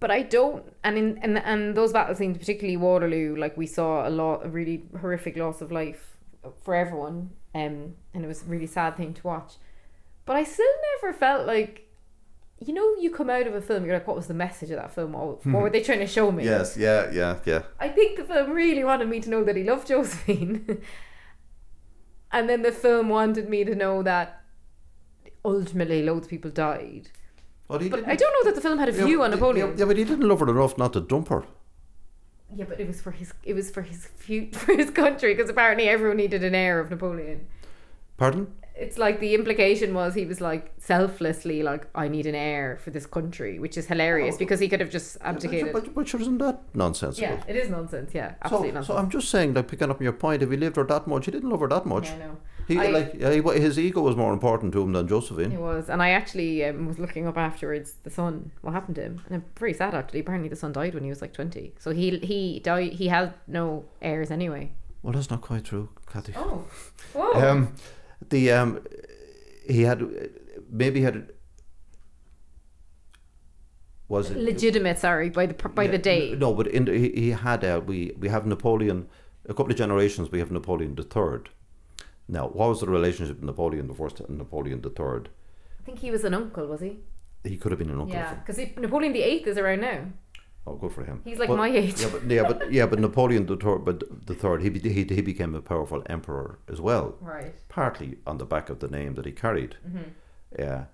But 0.00 0.10
I 0.10 0.22
don't, 0.22 0.64
and 0.82 0.98
in 0.98 1.18
and, 1.18 1.38
and 1.38 1.76
those 1.76 1.92
battle 1.92 2.14
scenes, 2.16 2.36
particularly 2.36 2.76
Waterloo, 2.76 3.36
like 3.36 3.56
we 3.56 3.66
saw 3.66 4.06
a 4.06 4.10
lot, 4.10 4.44
a 4.44 4.48
really 4.48 4.84
horrific 5.00 5.36
loss 5.36 5.60
of 5.60 5.70
life 5.70 6.16
for 6.62 6.74
everyone, 6.74 7.30
um, 7.54 7.94
and 8.12 8.24
it 8.24 8.26
was 8.26 8.42
a 8.42 8.46
really 8.46 8.66
sad 8.66 8.96
thing 8.96 9.14
to 9.14 9.22
watch. 9.26 9.54
But 10.26 10.36
I 10.36 10.42
still 10.42 10.66
never 11.02 11.16
felt 11.16 11.46
like, 11.46 11.83
you 12.66 12.72
know, 12.74 12.94
you 13.00 13.10
come 13.10 13.30
out 13.30 13.46
of 13.46 13.54
a 13.54 13.60
film, 13.60 13.84
you're 13.84 13.94
like, 13.94 14.06
what 14.06 14.16
was 14.16 14.26
the 14.26 14.34
message 14.34 14.70
of 14.70 14.76
that 14.76 14.92
film? 14.94 15.12
What, 15.12 15.42
hmm. 15.42 15.52
what 15.52 15.62
were 15.62 15.70
they 15.70 15.82
trying 15.82 16.00
to 16.00 16.06
show 16.06 16.30
me? 16.30 16.44
Yes, 16.44 16.76
yeah, 16.76 17.10
yeah, 17.10 17.38
yeah. 17.44 17.62
I 17.78 17.88
think 17.88 18.16
the 18.16 18.24
film 18.24 18.50
really 18.50 18.84
wanted 18.84 19.08
me 19.08 19.20
to 19.20 19.30
know 19.30 19.44
that 19.44 19.56
he 19.56 19.64
loved 19.64 19.88
Josephine. 19.88 20.82
and 22.32 22.48
then 22.48 22.62
the 22.62 22.72
film 22.72 23.08
wanted 23.08 23.48
me 23.48 23.64
to 23.64 23.74
know 23.74 24.02
that 24.02 24.42
ultimately 25.44 26.02
loads 26.02 26.26
of 26.26 26.30
people 26.30 26.50
died. 26.50 27.10
But, 27.68 27.80
he 27.80 27.88
But 27.88 27.96
didn't- 27.96 28.10
I 28.10 28.16
don't 28.16 28.32
know 28.32 28.50
that 28.50 28.54
the 28.54 28.60
film 28.60 28.78
had 28.78 28.88
a 28.88 28.92
yeah, 28.92 29.04
view 29.04 29.22
on 29.22 29.30
Napoleon. 29.30 29.74
Yeah, 29.76 29.84
but 29.86 29.96
he 29.96 30.04
didn't 30.04 30.28
love 30.28 30.40
her 30.40 30.48
enough 30.48 30.76
not 30.78 30.92
to 30.94 31.00
dump 31.00 31.28
her. 31.28 31.44
Yeah, 32.54 32.66
but 32.68 32.78
it 32.78 32.86
was 32.86 33.00
for 33.00 33.10
his 33.10 33.32
it 33.42 33.54
was 33.54 33.70
for 33.70 33.82
his 33.82 34.06
fu- 34.06 34.50
for 34.52 34.76
his 34.76 34.90
country 34.90 35.34
because 35.34 35.50
apparently 35.50 35.88
everyone 35.88 36.18
needed 36.18 36.44
an 36.44 36.54
heir 36.54 36.78
of 36.78 36.90
Napoleon. 36.90 37.46
Pardon? 38.16 38.52
It's 38.76 38.98
like 38.98 39.20
the 39.20 39.34
implication 39.34 39.94
was 39.94 40.14
he 40.14 40.24
was 40.26 40.40
like 40.40 40.72
selflessly 40.78 41.62
like 41.62 41.86
I 41.94 42.08
need 42.08 42.26
an 42.26 42.34
heir 42.34 42.76
for 42.82 42.90
this 42.90 43.06
country, 43.06 43.60
which 43.60 43.76
is 43.76 43.86
hilarious 43.86 44.36
because 44.36 44.58
he 44.58 44.68
could 44.68 44.80
have 44.80 44.90
just 44.90 45.16
abdicated. 45.20 45.72
But, 45.72 45.94
but 45.94 46.08
sure, 46.08 46.20
isn't 46.20 46.38
that 46.38 46.60
nonsense? 46.74 47.18
yeah, 47.20 47.42
it 47.46 47.54
is 47.54 47.70
nonsense. 47.70 48.12
Yeah, 48.14 48.34
absolutely 48.42 48.70
so 48.70 48.74
nonsense. 48.74 48.98
I'm 48.98 49.10
just 49.10 49.28
saying, 49.28 49.54
like 49.54 49.68
picking 49.68 49.90
up 49.90 49.98
on 49.98 50.02
your 50.02 50.12
point, 50.12 50.42
if 50.42 50.50
he 50.50 50.56
lived 50.56 50.74
her 50.76 50.84
that 50.84 51.06
much, 51.06 51.26
he 51.26 51.30
didn't 51.30 51.50
love 51.50 51.60
her 51.60 51.68
that 51.68 51.86
much. 51.86 52.06
Yeah, 52.08 52.14
I 52.14 52.18
know. 52.18 52.36
He 52.66 52.78
I- 52.78 52.86
like 52.88 53.14
yeah, 53.16 53.30
he, 53.30 53.60
his 53.60 53.78
ego 53.78 54.00
was 54.00 54.16
more 54.16 54.32
important 54.32 54.72
to 54.72 54.82
him 54.82 54.92
than 54.92 55.06
Josephine. 55.06 55.38
It 55.38 55.44
Josephine. 55.50 55.60
was, 55.60 55.88
and 55.88 56.02
I 56.02 56.10
actually 56.10 56.64
um, 56.64 56.88
was 56.88 56.98
looking 56.98 57.28
up 57.28 57.36
afterwards 57.38 57.94
the 58.02 58.10
son, 58.10 58.50
what 58.62 58.72
happened 58.72 58.96
to 58.96 59.02
him, 59.02 59.20
and 59.26 59.36
I'm 59.36 59.44
very 59.56 59.74
sad 59.74 59.94
actually. 59.94 60.20
Apparently, 60.20 60.48
the 60.48 60.56
son 60.56 60.72
died 60.72 60.94
when 60.94 61.04
he 61.04 61.10
was 61.10 61.20
like 61.22 61.32
twenty, 61.32 61.74
so 61.78 61.92
he 61.92 62.18
he 62.18 62.58
died. 62.58 62.94
He 62.94 63.06
had 63.08 63.34
no 63.46 63.84
heirs 64.02 64.32
anyway. 64.32 64.72
Well, 65.02 65.12
that's 65.12 65.30
not 65.30 65.42
quite 65.42 65.64
true, 65.64 65.90
Cathy. 66.10 66.32
Oh, 66.34 66.64
whoa! 67.12 67.32
Um, 67.50 67.74
the 68.30 68.52
um, 68.52 68.80
he 69.66 69.82
had 69.82 70.02
maybe 70.70 71.02
had 71.02 71.30
was 74.08 74.30
it 74.30 74.36
Legitimate, 74.36 74.98
sorry, 74.98 75.30
by 75.30 75.46
the 75.46 75.54
by 75.68 75.86
the 75.86 75.94
Yeah, 75.94 75.98
date. 75.98 76.38
No, 76.38 76.52
but 76.54 76.66
in 76.66 76.84
the, 76.84 76.92
he, 76.92 77.08
he 77.10 77.30
had 77.30 77.64
uh, 77.64 77.80
we 77.84 78.12
we 78.18 78.28
have 78.28 78.46
Napoleon. 78.46 79.08
A 79.46 79.52
couple 79.52 79.72
of 79.72 79.76
generations, 79.76 80.30
we 80.30 80.38
have 80.38 80.50
Napoleon 80.50 80.94
the 80.94 81.02
Third. 81.02 81.50
Now, 82.28 82.48
what 82.48 82.70
was 82.70 82.80
the 82.80 82.86
relationship 82.86 83.36
with 83.36 83.44
Napoleon 83.44 83.88
the 83.88 83.94
First 83.94 84.20
and 84.20 84.38
Napoleon 84.38 84.80
the 84.80 84.88
Third? 84.88 85.28
I 85.80 85.82
think 85.84 85.98
he 85.98 86.10
was 86.10 86.24
an 86.24 86.32
uncle, 86.32 86.66
was 86.66 86.80
he? 86.80 87.00
He 87.44 87.58
could 87.58 87.72
have 87.72 87.78
been 87.78 87.90
an 87.90 88.00
uncle. 88.00 88.16
Yeah, 88.16 88.34
because 88.34 88.56
Napoleon 88.78 89.12
the 89.12 89.22
Eighth 89.22 89.46
is 89.46 89.58
around 89.58 89.82
now. 89.82 90.06
Oh, 90.66 90.76
good 90.76 90.92
for 90.92 91.04
him. 91.04 91.20
He's 91.24 91.38
like 91.38 91.48
But- 91.48 91.58
my 91.58 91.68
age. 91.68 92.00
Yeah, 92.00 92.08
but 92.12 92.30
yeah, 92.30 92.42
but 92.48 92.72
yeah, 92.72 92.86
but 92.86 92.98
Napoleon 92.98 93.46
the 93.46 93.56
Third, 93.56 93.84
but 93.84 94.02
the 94.26 94.34
Third, 94.34 94.62
he, 94.62 94.70
he 94.70 95.04
he 95.04 95.20
became 95.22 95.54
a 95.54 95.60
powerful 95.60 96.02
emperor 96.06 96.58
as 96.72 96.80
well. 96.80 97.16
Right. 97.20 97.54
Partly 97.68 98.18
on 98.26 98.38
the 98.38 98.46
back 98.46 98.70
of 98.70 98.78
the 98.78 98.88
name 98.88 99.14
that 99.14 99.26
he 99.26 99.32
carried. 99.32 99.76
Mm-hmm. 99.86 100.08
Yeah, 100.58 100.84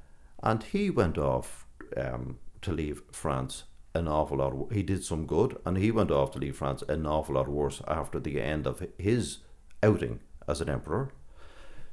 and 0.42 0.62
he 0.62 0.90
went 0.90 1.18
off 1.18 1.66
um, 1.96 2.38
to 2.62 2.72
leave 2.72 3.02
France 3.12 3.64
an 3.94 4.08
awful 4.08 4.38
lot. 4.38 4.54
wo- 4.54 4.68
He 4.72 4.82
did 4.82 5.04
some 5.04 5.26
good, 5.26 5.56
and 5.64 5.76
he 5.78 5.90
went 5.92 6.10
off 6.10 6.30
to 6.32 6.38
leave 6.38 6.56
France 6.56 6.82
an 6.88 7.06
awful 7.06 7.34
lot 7.36 7.48
worse 7.48 7.80
after 7.86 8.18
the 8.20 8.40
end 8.40 8.66
of 8.66 8.82
his 8.98 9.38
outing 9.82 10.20
as 10.48 10.60
an 10.60 10.68
emperor. 10.68 11.12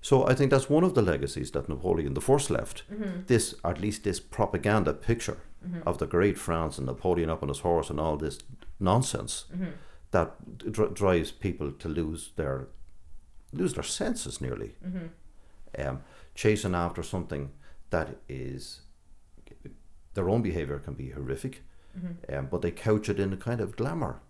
So 0.01 0.27
I 0.27 0.33
think 0.35 0.51
that's 0.51 0.69
one 0.69 0.83
of 0.83 0.93
the 0.93 1.01
legacies 1.01 1.51
that 1.51 1.67
Napoleon 1.69 2.13
the 2.13 2.21
First 2.21 2.49
left. 2.49 2.83
This, 3.27 3.53
or 3.63 3.71
at 3.71 3.81
least 3.81 4.03
this 4.03 4.19
propaganda 4.19 4.93
picture 4.93 5.37
Mm-hmm. 5.65 5.87
of 5.87 5.97
the 5.97 6.05
great 6.05 6.37
France 6.37 6.77
and 6.77 6.85
Napoleon 6.85 7.29
up 7.29 7.41
on 7.41 7.49
his 7.49 7.59
horse 7.59 7.89
and 7.89 7.99
all 7.99 8.15
this 8.15 8.39
nonsense 8.79 9.45
mm-hmm. 9.53 9.71
that 10.11 10.71
dr- 10.71 10.93
drives 10.93 11.31
people 11.31 11.71
to 11.71 11.89
lose 11.89 12.31
their 12.35 12.67
lose 13.51 13.73
their 13.73 13.83
senses 13.83 14.39
nearly, 14.39 14.75
mm-hmm. 14.85 15.87
um, 15.87 16.01
chasing 16.35 16.75
after 16.75 17.01
something 17.01 17.51
that 17.89 18.17
is 18.29 18.81
their 20.13 20.29
own 20.29 20.41
behavior 20.41 20.79
can 20.79 20.93
be 20.93 21.09
horrific, 21.09 21.63
um, 22.31 22.47
but 22.51 22.61
they 22.61 22.71
couch 22.71 23.09
it 23.09 23.19
in 23.19 23.33
a 23.33 23.37
kind 23.37 23.59
of 23.59 23.75
glamour. 23.75 24.21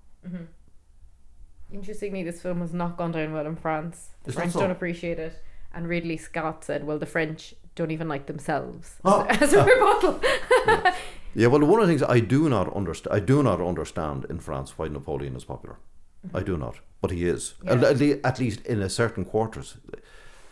Interestingly, 1.71 2.23
this 2.23 2.41
film 2.41 2.61
has 2.61 2.73
not 2.73 2.97
gone 2.97 3.11
down 3.11 3.33
well 3.33 3.45
in 3.45 3.55
France. 3.55 4.09
The 4.23 4.31
French 4.31 4.53
so? 4.53 4.61
don't 4.61 4.71
appreciate 4.71 5.19
it, 5.19 5.43
and 5.73 5.87
Ridley 5.87 6.17
Scott 6.17 6.63
said, 6.63 6.85
"Well, 6.85 6.97
the 6.97 7.05
French 7.05 7.53
don't 7.75 7.91
even 7.91 8.07
like 8.07 8.27
themselves." 8.27 8.95
Oh. 9.03 9.25
As 9.29 9.53
a 9.53 9.63
rebuttal. 9.63 10.21
Yeah, 10.67 10.95
well, 11.37 11.61
one 11.65 11.81
of 11.81 11.87
the 11.87 11.91
things 11.93 12.03
I 12.03 12.19
do 12.19 12.49
not 12.49 12.75
understand, 12.75 13.15
I 13.15 13.19
do 13.19 13.43
not 13.43 13.61
understand 13.61 14.25
in 14.29 14.39
France 14.39 14.77
why 14.77 14.87
Napoleon 14.87 15.35
is 15.35 15.43
popular. 15.45 15.77
I 16.33 16.41
do 16.41 16.57
not, 16.57 16.79
but 17.01 17.11
he 17.11 17.25
is 17.27 17.53
at, 17.65 17.99
Yeah. 17.99 18.15
at 18.23 18.39
least 18.39 18.65
in 18.65 18.81
a 18.81 18.89
certain 18.89 19.23
quarters, 19.23 19.77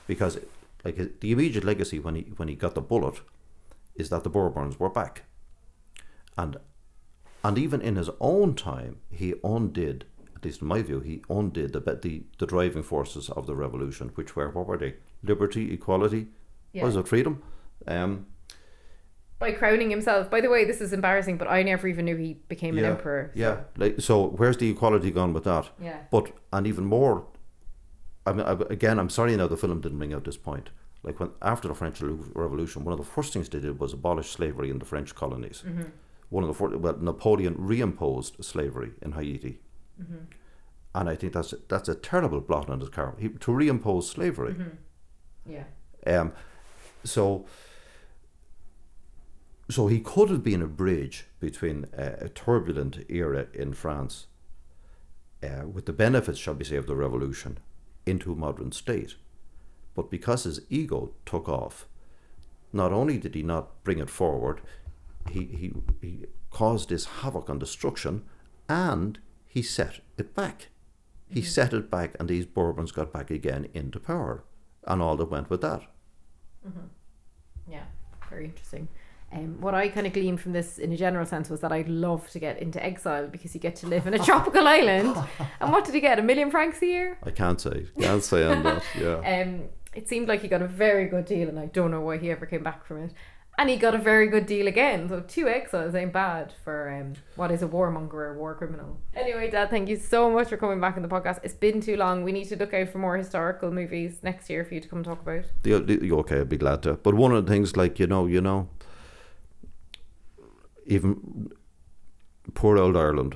because 0.08 0.38
like 0.86 1.20
the 1.20 1.32
immediate 1.32 1.64
legacy 1.66 2.00
when 2.00 2.16
he 2.16 2.22
when 2.38 2.48
he 2.48 2.56
got 2.56 2.76
the 2.76 2.82
bullet 2.82 3.22
is 3.96 4.10
that 4.10 4.24
the 4.24 4.30
Bourbons 4.30 4.80
were 4.80 4.90
back, 4.94 5.24
and 6.38 6.58
and 7.44 7.58
even 7.58 7.82
in 7.82 7.96
his 7.96 8.10
own 8.20 8.54
time 8.56 8.98
he 9.10 9.34
undid, 9.44 10.06
at 10.36 10.46
least 10.46 10.62
in 10.62 10.68
my 10.68 10.82
view, 10.84 11.00
he 11.00 11.22
undid 11.30 11.74
the 11.74 11.80
the 11.80 12.24
the 12.38 12.46
driving 12.46 12.84
forces 12.84 13.30
of 13.30 13.46
the 13.48 13.56
revolution, 13.56 14.12
which 14.16 14.36
were 14.36 14.50
what 14.50 14.68
were 14.68 14.78
they? 14.78 14.94
Liberty, 15.24 15.74
equality, 15.74 16.28
was 16.76 16.96
it 16.96 17.08
freedom? 17.08 17.42
Um, 17.88 18.28
by 19.40 19.52
crowning 19.52 19.90
himself. 19.90 20.30
By 20.30 20.42
the 20.42 20.50
way, 20.50 20.66
this 20.66 20.82
is 20.82 20.94
embarrassing, 20.94 21.38
but 21.38 21.48
I 21.48 21.64
never 21.64 21.88
even 21.88 22.06
knew 22.06 22.16
he 22.16 22.34
became 22.48 22.78
an 22.78 22.86
emperor. 22.86 23.32
so- 23.34 23.40
Yeah, 23.40 23.58
like 23.78 24.00
so. 24.02 24.28
Where's 24.30 24.58
the 24.58 24.70
equality 24.70 25.12
gone 25.12 25.34
with 25.34 25.44
that? 25.44 25.70
Yeah. 25.82 26.00
But 26.12 26.32
and 26.54 26.66
even 26.68 26.86
more, 26.86 27.26
I 28.26 28.34
mean, 28.34 28.46
I, 28.46 28.54
again, 28.70 29.00
I'm 29.00 29.10
sorry 29.10 29.36
now 29.36 29.48
the 29.48 29.58
film 29.58 29.82
didn't 29.82 29.98
bring 29.98 30.14
out 30.14 30.24
this 30.24 30.38
point. 30.38 30.70
Like 31.04 31.20
when 31.20 31.32
after 31.42 31.68
the 31.68 31.76
French 31.76 32.02
Revolution, 32.02 32.84
one 32.84 32.94
of 32.94 33.00
the 33.00 33.06
first 33.12 33.34
things 33.34 33.50
they 33.50 33.60
did 33.60 33.80
was 33.80 33.94
abolish 33.94 34.30
slavery 34.32 34.70
in 34.72 34.80
the 34.80 34.86
French 34.86 35.14
colonies. 35.14 35.64
Mm-hmm. 35.68 35.84
One 36.30 36.44
of 36.44 36.48
the 36.48 36.54
fir- 36.56 36.78
well, 36.78 36.98
Napoleon 37.00 37.56
reimposed 37.56 38.44
slavery 38.44 38.92
in 39.02 39.12
Haiti, 39.12 39.60
Mm-hmm. 40.02 40.26
and 40.96 41.10
I 41.10 41.16
think 41.16 41.32
that's 41.34 41.54
that's 41.70 41.88
a 41.90 41.96
terrible 41.96 42.42
blot 42.42 42.70
on 42.70 42.80
his 42.80 42.90
character 42.90 43.22
he, 43.22 43.30
to 43.30 43.52
reimpose 43.52 44.04
slavery. 44.04 44.54
Mm-hmm. 44.56 45.52
Yeah. 45.54 45.64
Um, 46.20 46.34
so, 47.04 47.46
so 49.70 49.88
he 49.88 50.00
could 50.00 50.30
have 50.30 50.44
been 50.44 50.62
a 50.62 50.68
bridge 50.68 51.26
between 51.40 51.86
uh, 51.98 52.18
a 52.20 52.30
turbulent 52.30 53.00
era 53.10 53.48
in 53.54 53.74
France, 53.74 54.28
uh, 55.44 55.68
with 55.68 55.86
the 55.86 55.94
benefits, 55.94 56.40
shall 56.40 56.54
we 56.54 56.64
say, 56.64 56.76
of 56.76 56.88
the 56.88 56.96
revolution, 56.96 57.58
into 58.06 58.32
a 58.32 58.36
modern 58.36 58.72
state. 58.72 59.16
But 59.96 60.12
because 60.12 60.44
his 60.44 60.62
ego 60.70 61.14
took 61.26 61.50
off, 61.50 61.88
not 62.74 62.92
only 62.92 63.18
did 63.18 63.36
he 63.36 63.44
not 63.44 63.84
bring 63.84 64.00
it 64.00 64.10
forward, 64.10 64.62
he, 65.30 65.46
he, 65.46 65.74
he 66.02 66.26
caused 66.52 66.90
this 66.90 67.06
havoc 67.06 67.50
and 67.50 67.60
destruction 67.60 68.24
and 68.70 69.20
he 69.46 69.62
set 69.62 70.02
it 70.18 70.36
back. 70.36 70.68
He 71.28 71.42
set 71.42 71.74
it 71.74 71.90
back, 71.90 72.16
and 72.20 72.30
these 72.30 72.46
Bourbons 72.46 72.92
got 72.92 73.12
back 73.12 73.32
again 73.32 73.68
into 73.74 74.00
power, 74.00 74.44
and 74.86 75.02
all 75.02 75.18
that 75.18 75.32
went 75.32 75.50
with 75.50 75.62
that. 75.62 75.82
Mhm. 76.66 76.90
Yeah, 77.68 77.86
very 78.30 78.46
interesting. 78.46 78.88
Um, 79.36 79.60
what 79.60 79.74
I 79.74 79.90
kind 79.90 80.08
of 80.08 80.14
gleaned 80.14 80.42
from 80.42 80.54
this 80.54 80.78
in 80.78 80.92
a 80.92 80.98
general 80.98 81.26
sense 81.26 81.50
was 81.50 81.60
that 81.62 81.72
I'd 81.72 81.90
love 81.90 82.30
to 82.32 82.40
get 82.40 82.60
into 82.60 82.84
exile 82.84 83.28
because 83.28 83.54
you 83.54 83.60
get 83.60 83.76
to 83.78 83.88
live 83.88 84.08
in 84.08 84.14
a 84.14 84.20
tropical 84.30 84.68
island. 84.68 85.16
And 85.60 85.72
what 85.72 85.86
did 85.86 85.96
he 85.96 86.02
get? 86.02 86.20
A 86.20 86.22
million 86.22 86.52
francs 86.52 86.82
a 86.82 86.86
year? 86.86 87.18
I 87.24 87.32
can't 87.32 87.60
say, 87.60 87.88
can't 88.00 88.24
say 88.24 88.46
on 88.46 88.64
that. 88.64 88.84
Yeah. 89.00 89.42
Um, 89.42 89.64
it 89.94 90.08
seemed 90.08 90.28
like 90.28 90.42
he 90.42 90.48
got 90.48 90.62
a 90.62 90.68
very 90.68 91.08
good 91.08 91.26
deal, 91.26 91.48
and 91.50 91.60
I 91.60 91.68
don't 91.68 91.92
know 91.92 92.02
why 92.02 92.18
he 92.18 92.30
ever 92.30 92.46
came 92.46 92.64
back 92.64 92.86
from 92.86 93.04
it. 93.04 93.14
And 93.58 93.70
he 93.70 93.78
got 93.78 93.96
a 93.96 93.98
very 93.98 94.28
good 94.28 94.46
deal 94.46 94.68
again. 94.68 95.08
So 95.08 95.22
two 95.22 95.48
exiles 95.48 95.96
ain't 95.96 96.12
bad 96.12 96.54
for 96.64 96.90
um, 96.90 97.14
what 97.38 97.52
is 97.52 97.64
a 97.64 97.68
warmonger 97.68 98.14
or 98.14 98.38
war 98.38 98.54
criminal. 98.54 99.00
Anyway, 99.14 99.50
Dad, 99.50 99.70
thank 99.70 99.88
you 99.88 99.96
so 99.96 100.30
much 100.30 100.50
for 100.50 100.58
coming 100.58 100.82
back 100.82 100.98
on 100.98 101.04
the 101.04 101.08
podcast. 101.08 101.40
It's 101.42 101.54
been 101.54 101.80
too 101.80 101.96
long. 101.96 102.26
We 102.26 102.34
need 102.34 102.50
to 102.50 102.58
look 102.58 102.74
out 102.74 102.90
for 102.90 102.98
more 102.98 103.16
historical 103.16 103.72
movies 103.72 104.20
next 104.24 104.50
year 104.50 104.66
for 104.66 104.74
you 104.74 104.82
to 104.82 104.88
come 104.90 105.04
talk 105.04 105.22
about. 105.22 105.46
The, 105.64 105.80
the, 105.80 106.12
okay, 106.12 106.42
I'd 106.42 106.50
be 106.50 106.58
glad 106.58 106.84
to. 106.84 106.96
But 106.96 107.14
one 107.14 107.32
of 107.32 107.46
the 107.46 107.52
things, 107.52 107.78
like 107.78 107.98
you 107.98 108.08
know, 108.08 108.26
you 108.26 108.42
know, 108.42 108.68
even 110.86 111.52
poor 112.54 112.78
old 112.78 112.96
Ireland, 112.96 113.36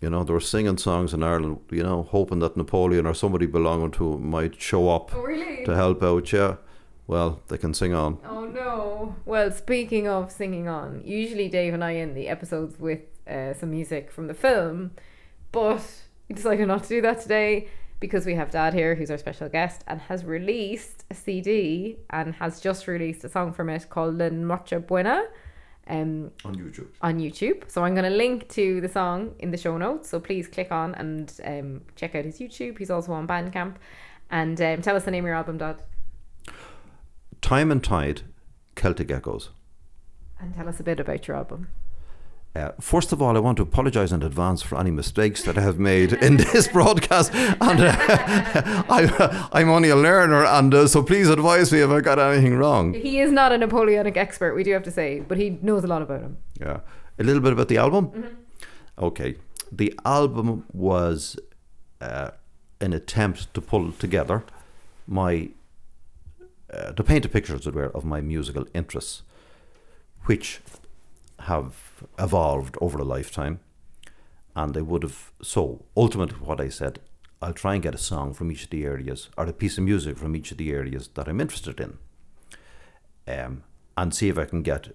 you 0.00 0.10
know, 0.10 0.24
they 0.24 0.32
were 0.32 0.40
singing 0.40 0.78
songs 0.78 1.12
in 1.12 1.22
Ireland, 1.22 1.58
you 1.70 1.82
know, 1.82 2.02
hoping 2.04 2.38
that 2.40 2.56
Napoleon 2.56 3.06
or 3.06 3.14
somebody 3.14 3.46
belonging 3.46 3.90
to 3.92 4.14
him 4.14 4.30
might 4.30 4.60
show 4.60 4.88
up 4.88 5.14
Oh, 5.14 5.22
really? 5.22 5.64
to 5.64 5.74
help 5.74 6.02
out. 6.02 6.32
Yeah, 6.32 6.56
well, 7.06 7.40
they 7.48 7.58
can 7.58 7.74
sing 7.74 7.92
on. 7.94 8.18
Oh 8.24 8.44
no. 8.46 9.14
Well, 9.26 9.50
speaking 9.50 10.08
of 10.08 10.30
singing 10.30 10.68
on, 10.68 11.02
usually 11.04 11.48
Dave 11.48 11.74
and 11.74 11.84
I 11.84 11.96
end 11.96 12.16
the 12.16 12.28
episodes 12.28 12.78
with 12.78 13.00
uh, 13.28 13.54
some 13.54 13.70
music 13.70 14.10
from 14.10 14.26
the 14.26 14.34
film, 14.34 14.92
but 15.52 15.82
we 16.28 16.34
decided 16.34 16.66
not 16.68 16.84
to 16.84 16.88
do 16.88 17.00
that 17.02 17.20
today 17.20 17.68
because 17.98 18.24
we 18.24 18.34
have 18.34 18.50
Dad 18.50 18.72
here, 18.72 18.94
who's 18.94 19.10
our 19.10 19.18
special 19.18 19.48
guest, 19.50 19.84
and 19.86 20.00
has 20.02 20.24
released 20.24 21.04
a 21.10 21.14
CD 21.14 21.98
and 22.08 22.34
has 22.36 22.58
just 22.60 22.86
released 22.86 23.24
a 23.24 23.28
song 23.28 23.52
from 23.52 23.68
it 23.68 23.90
called 23.90 24.16
La 24.16 24.28
Noche 24.30 24.74
Buena. 24.86 25.24
Um, 25.90 26.30
On 26.44 26.54
YouTube. 26.54 26.86
on 27.02 27.18
YouTube. 27.18 27.68
So 27.68 27.82
I'm 27.84 27.94
going 27.94 28.08
to 28.10 28.16
link 28.16 28.48
to 28.50 28.80
the 28.80 28.88
song 28.88 29.34
in 29.40 29.50
the 29.50 29.56
show 29.56 29.76
notes. 29.76 30.08
So 30.08 30.20
please 30.20 30.46
click 30.46 30.70
on 30.70 30.94
and 30.94 31.32
um, 31.44 31.80
check 31.96 32.14
out 32.14 32.24
his 32.24 32.38
YouTube. 32.38 32.78
He's 32.78 32.90
also 32.90 33.12
on 33.12 33.26
Bandcamp. 33.26 33.74
And 34.30 34.60
um, 34.60 34.82
tell 34.82 34.94
us 34.94 35.04
the 35.04 35.10
name 35.10 35.24
of 35.24 35.28
your 35.28 35.34
album, 35.34 35.58
Dad. 35.58 35.82
Time 37.40 37.72
and 37.72 37.82
Tide, 37.82 38.22
Celtic 38.76 39.10
Echoes. 39.10 39.50
And 40.38 40.54
tell 40.54 40.68
us 40.68 40.78
a 40.78 40.84
bit 40.84 41.00
about 41.00 41.26
your 41.26 41.36
album. 41.36 41.68
Uh, 42.54 42.72
first 42.80 43.12
of 43.12 43.22
all, 43.22 43.36
I 43.36 43.40
want 43.40 43.58
to 43.58 43.62
apologise 43.62 44.10
in 44.10 44.24
advance 44.24 44.60
for 44.60 44.76
any 44.76 44.90
mistakes 44.90 45.44
that 45.44 45.56
I 45.56 45.60
have 45.60 45.78
made 45.78 46.12
in 46.14 46.36
this 46.52 46.66
broadcast. 46.66 47.32
And 47.32 47.80
uh, 47.80 47.94
I, 48.88 49.48
I'm 49.52 49.70
only 49.70 49.88
a 49.88 49.96
learner, 49.96 50.44
and 50.44 50.74
uh, 50.74 50.88
so 50.88 51.02
please 51.02 51.28
advise 51.28 51.70
me 51.72 51.80
if 51.80 51.90
I 51.90 52.00
got 52.00 52.18
anything 52.18 52.56
wrong. 52.56 52.94
He 52.94 53.20
is 53.20 53.30
not 53.30 53.52
a 53.52 53.58
Napoleonic 53.58 54.16
expert, 54.16 54.54
we 54.54 54.64
do 54.64 54.72
have 54.72 54.82
to 54.82 54.90
say, 54.90 55.20
but 55.20 55.38
he 55.38 55.50
knows 55.62 55.84
a 55.84 55.86
lot 55.86 56.02
about 56.02 56.22
him. 56.22 56.38
Yeah. 56.60 56.80
A 57.20 57.22
little 57.22 57.42
bit 57.42 57.52
about 57.52 57.68
the 57.68 57.76
album. 57.76 58.36
Okay. 58.98 59.36
The 59.70 59.94
album 60.04 60.64
was 60.72 61.38
uh, 62.00 62.30
an 62.80 62.92
attempt 62.92 63.54
to 63.54 63.60
pull 63.60 63.92
together 63.92 64.42
my, 65.06 65.50
uh, 66.72 66.92
to 66.92 67.04
paint 67.04 67.24
a 67.24 67.28
picture, 67.28 67.54
as 67.54 67.66
it 67.68 67.74
were, 67.74 67.94
of 67.94 68.04
my 68.04 68.20
musical 68.20 68.66
interests, 68.74 69.22
which 70.24 70.60
have 71.40 71.89
evolved 72.18 72.76
over 72.80 72.98
a 72.98 73.04
lifetime. 73.04 73.60
And 74.56 74.74
they 74.74 74.82
would 74.82 75.02
have, 75.02 75.32
so 75.42 75.84
ultimately, 75.96 76.36
what 76.38 76.60
I 76.60 76.68
said, 76.68 76.98
I'll 77.40 77.54
try 77.54 77.74
and 77.74 77.82
get 77.82 77.94
a 77.94 77.98
song 77.98 78.34
from 78.34 78.50
each 78.50 78.64
of 78.64 78.70
the 78.70 78.84
areas, 78.84 79.28
or 79.38 79.46
a 79.46 79.52
piece 79.52 79.78
of 79.78 79.84
music 79.84 80.18
from 80.18 80.36
each 80.36 80.50
of 80.50 80.58
the 80.58 80.70
areas 80.70 81.08
that 81.14 81.28
I'm 81.28 81.40
interested 81.40 81.80
in, 81.80 81.98
um, 83.32 83.62
and 83.96 84.14
see 84.14 84.28
if 84.28 84.38
I 84.38 84.44
can 84.44 84.62
get 84.62 84.88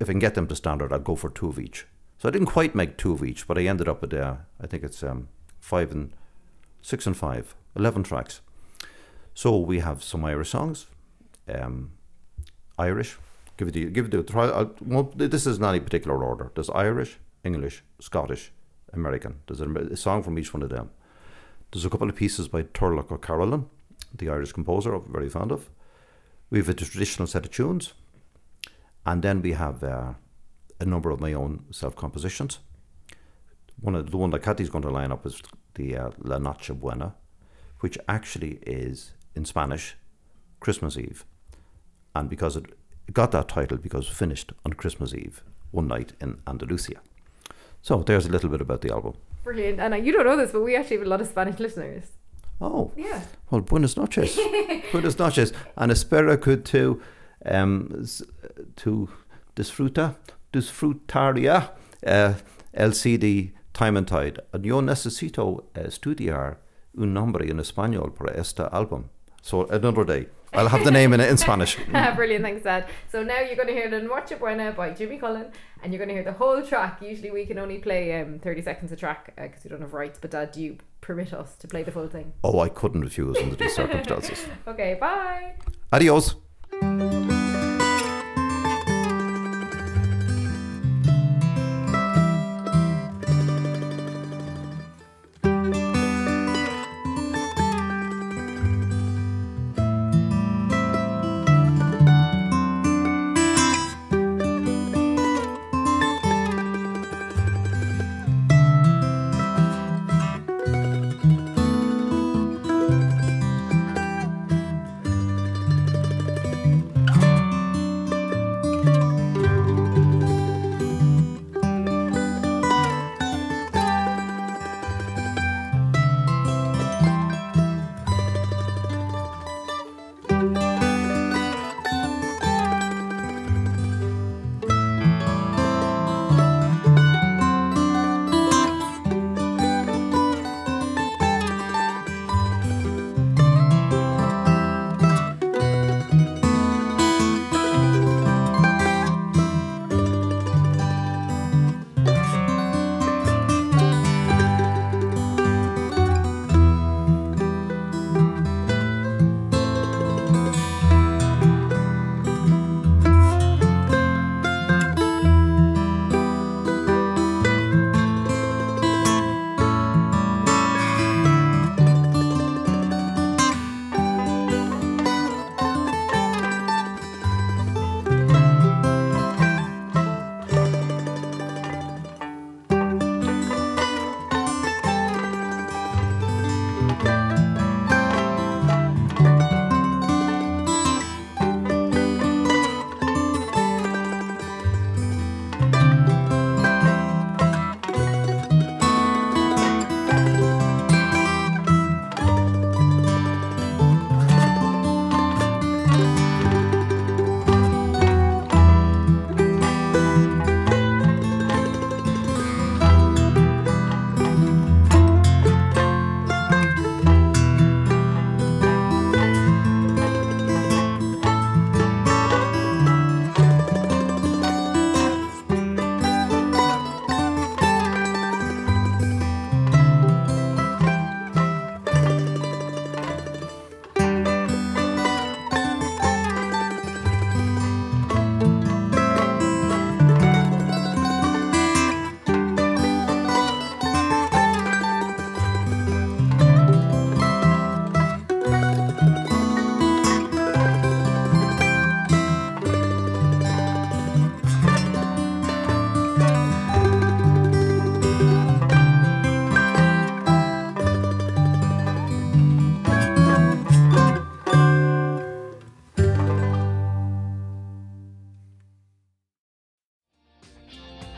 if 0.00 0.08
I 0.08 0.12
can 0.12 0.18
get 0.18 0.34
them 0.34 0.46
to 0.48 0.56
standard, 0.56 0.92
I'll 0.92 0.98
go 0.98 1.14
for 1.14 1.30
two 1.30 1.48
of 1.48 1.58
each. 1.58 1.86
So 2.18 2.28
I 2.28 2.32
didn't 2.32 2.46
quite 2.46 2.74
make 2.74 2.96
two 2.96 3.12
of 3.12 3.22
each, 3.22 3.46
but 3.46 3.58
I 3.58 3.62
ended 3.62 3.88
up 3.88 4.00
with, 4.00 4.12
uh, 4.12 4.36
I 4.60 4.66
think 4.66 4.82
it's 4.82 5.02
um, 5.02 5.28
five 5.60 5.92
and 5.92 6.12
six 6.82 7.06
and 7.06 7.16
five, 7.16 7.54
11 7.76 8.02
tracks. 8.02 8.40
So 9.34 9.56
we 9.56 9.78
have 9.78 10.02
some 10.02 10.24
Irish 10.24 10.50
songs, 10.50 10.86
um, 11.48 11.92
Irish. 12.76 13.18
Give 13.58 13.68
it 13.68 13.72
the, 13.72 13.84
give 13.86 14.06
it 14.06 14.10
the 14.12 14.22
try. 14.22 14.46
I'll, 14.46 14.74
well, 14.80 15.12
this 15.14 15.46
is 15.46 15.58
not 15.58 15.70
any 15.70 15.80
particular 15.80 16.24
order. 16.24 16.50
There's 16.54 16.70
Irish, 16.70 17.18
English, 17.44 17.82
Scottish, 18.00 18.52
American. 18.92 19.40
There's 19.46 19.60
a, 19.60 19.68
a 19.68 19.96
song 19.96 20.22
from 20.22 20.38
each 20.38 20.54
one 20.54 20.62
of 20.62 20.70
them. 20.70 20.90
There's 21.72 21.84
a 21.84 21.90
couple 21.90 22.08
of 22.08 22.16
pieces 22.16 22.48
by 22.48 22.62
Turlough 22.62 23.10
O'Carolan, 23.10 23.66
the 24.14 24.30
Irish 24.30 24.52
composer 24.52 24.94
I'm 24.94 25.12
very 25.12 25.28
fond 25.28 25.52
of. 25.52 25.68
We 26.50 26.58
have 26.58 26.68
a 26.68 26.74
traditional 26.74 27.26
set 27.26 27.44
of 27.44 27.50
tunes. 27.50 27.92
And 29.04 29.22
then 29.22 29.42
we 29.42 29.52
have 29.52 29.82
uh, 29.82 30.12
a 30.80 30.84
number 30.84 31.10
of 31.10 31.20
my 31.20 31.32
own 31.32 31.64
self 31.70 31.96
compositions. 31.96 32.60
One 33.80 33.94
of 33.94 34.10
the 34.10 34.16
one 34.16 34.30
that 34.30 34.42
Cathy's 34.42 34.70
going 34.70 34.82
to 34.82 34.90
line 34.90 35.12
up 35.12 35.26
is 35.26 35.42
the 35.74 35.96
uh, 35.96 36.10
La 36.18 36.38
Noche 36.38 36.70
Buena, 36.74 37.14
which 37.80 37.98
actually 38.08 38.58
is 38.66 39.12
in 39.34 39.44
Spanish 39.44 39.96
Christmas 40.60 40.96
Eve, 40.96 41.24
and 42.14 42.28
because 42.28 42.56
it 42.56 42.66
got 43.12 43.30
that 43.32 43.48
title 43.48 43.78
because 43.78 44.08
it 44.08 44.14
finished 44.14 44.52
on 44.64 44.72
Christmas 44.74 45.14
Eve 45.14 45.42
one 45.70 45.88
night 45.88 46.12
in 46.20 46.38
Andalusia. 46.46 47.00
So 47.82 48.02
there's 48.02 48.26
a 48.26 48.30
little 48.30 48.50
bit 48.50 48.60
about 48.60 48.80
the 48.80 48.90
album. 48.92 49.14
Brilliant. 49.44 49.80
And 49.80 49.94
uh, 49.94 49.96
you 49.96 50.12
don't 50.12 50.26
know 50.26 50.36
this, 50.36 50.52
but 50.52 50.62
we 50.62 50.76
actually 50.76 50.98
have 50.98 51.06
a 51.06 51.08
lot 51.10 51.20
of 51.20 51.26
Spanish 51.28 51.58
listeners. 51.58 52.04
Oh, 52.60 52.90
Yeah. 52.96 53.20
well, 53.50 53.60
buenas 53.60 53.96
noches, 53.96 54.36
buenas 54.92 55.16
noches, 55.18 55.52
and 55.76 55.92
espero 55.92 56.36
que 56.42 56.56
tu 56.56 57.00
um, 57.46 58.04
tu 58.74 59.08
disfruta, 59.54 60.16
disfrutaria 60.52 61.70
uh, 62.06 62.34
el 62.74 62.92
CD 62.94 63.52
Time 63.72 63.96
and 63.96 64.08
Tide. 64.08 64.40
And 64.52 64.64
yo 64.64 64.80
necesito 64.80 65.64
estudiar 65.74 66.56
un 66.96 67.14
nombre 67.14 67.48
en 67.48 67.58
español 67.60 68.12
para 68.14 68.32
este 68.36 68.60
álbum. 68.72 69.04
So 69.42 69.66
another 69.70 70.04
day, 70.04 70.26
I'll 70.52 70.68
have 70.68 70.84
the 70.84 70.90
name 70.90 71.12
in 71.12 71.20
it 71.20 71.28
in 71.28 71.36
Spanish. 71.36 71.76
Brilliant, 72.16 72.44
thanks, 72.44 72.62
Dad. 72.62 72.88
So 73.10 73.22
now 73.22 73.40
you're 73.40 73.56
going 73.56 73.68
to 73.68 73.74
hear 73.74 73.90
the 73.90 74.00
Noche 74.00 74.38
Buena 74.38 74.72
by 74.72 74.90
Jimmy 74.90 75.18
Cullen, 75.18 75.46
and 75.82 75.92
you're 75.92 75.98
going 75.98 76.08
to 76.08 76.14
hear 76.14 76.24
the 76.24 76.32
whole 76.32 76.62
track. 76.62 77.02
Usually 77.02 77.30
we 77.30 77.46
can 77.46 77.58
only 77.58 77.78
play 77.78 78.20
um, 78.20 78.38
30 78.38 78.62
seconds 78.62 78.92
a 78.92 78.96
track 78.96 79.34
because 79.36 79.62
we 79.64 79.70
don't 79.70 79.80
have 79.80 79.92
rights, 79.94 80.18
but 80.20 80.30
Dad, 80.30 80.52
do 80.52 80.60
you 80.62 80.78
permit 81.00 81.32
us 81.32 81.56
to 81.56 81.68
play 81.68 81.82
the 81.82 81.92
full 81.92 82.08
thing? 82.08 82.32
Oh, 82.42 82.60
I 82.60 82.68
couldn't 82.68 83.02
refuse 83.02 83.36
under 83.38 83.56
these 83.56 83.74
circumstances. 83.76 84.46
Okay, 84.66 84.96
bye. 85.00 85.54
Adios. 85.92 86.36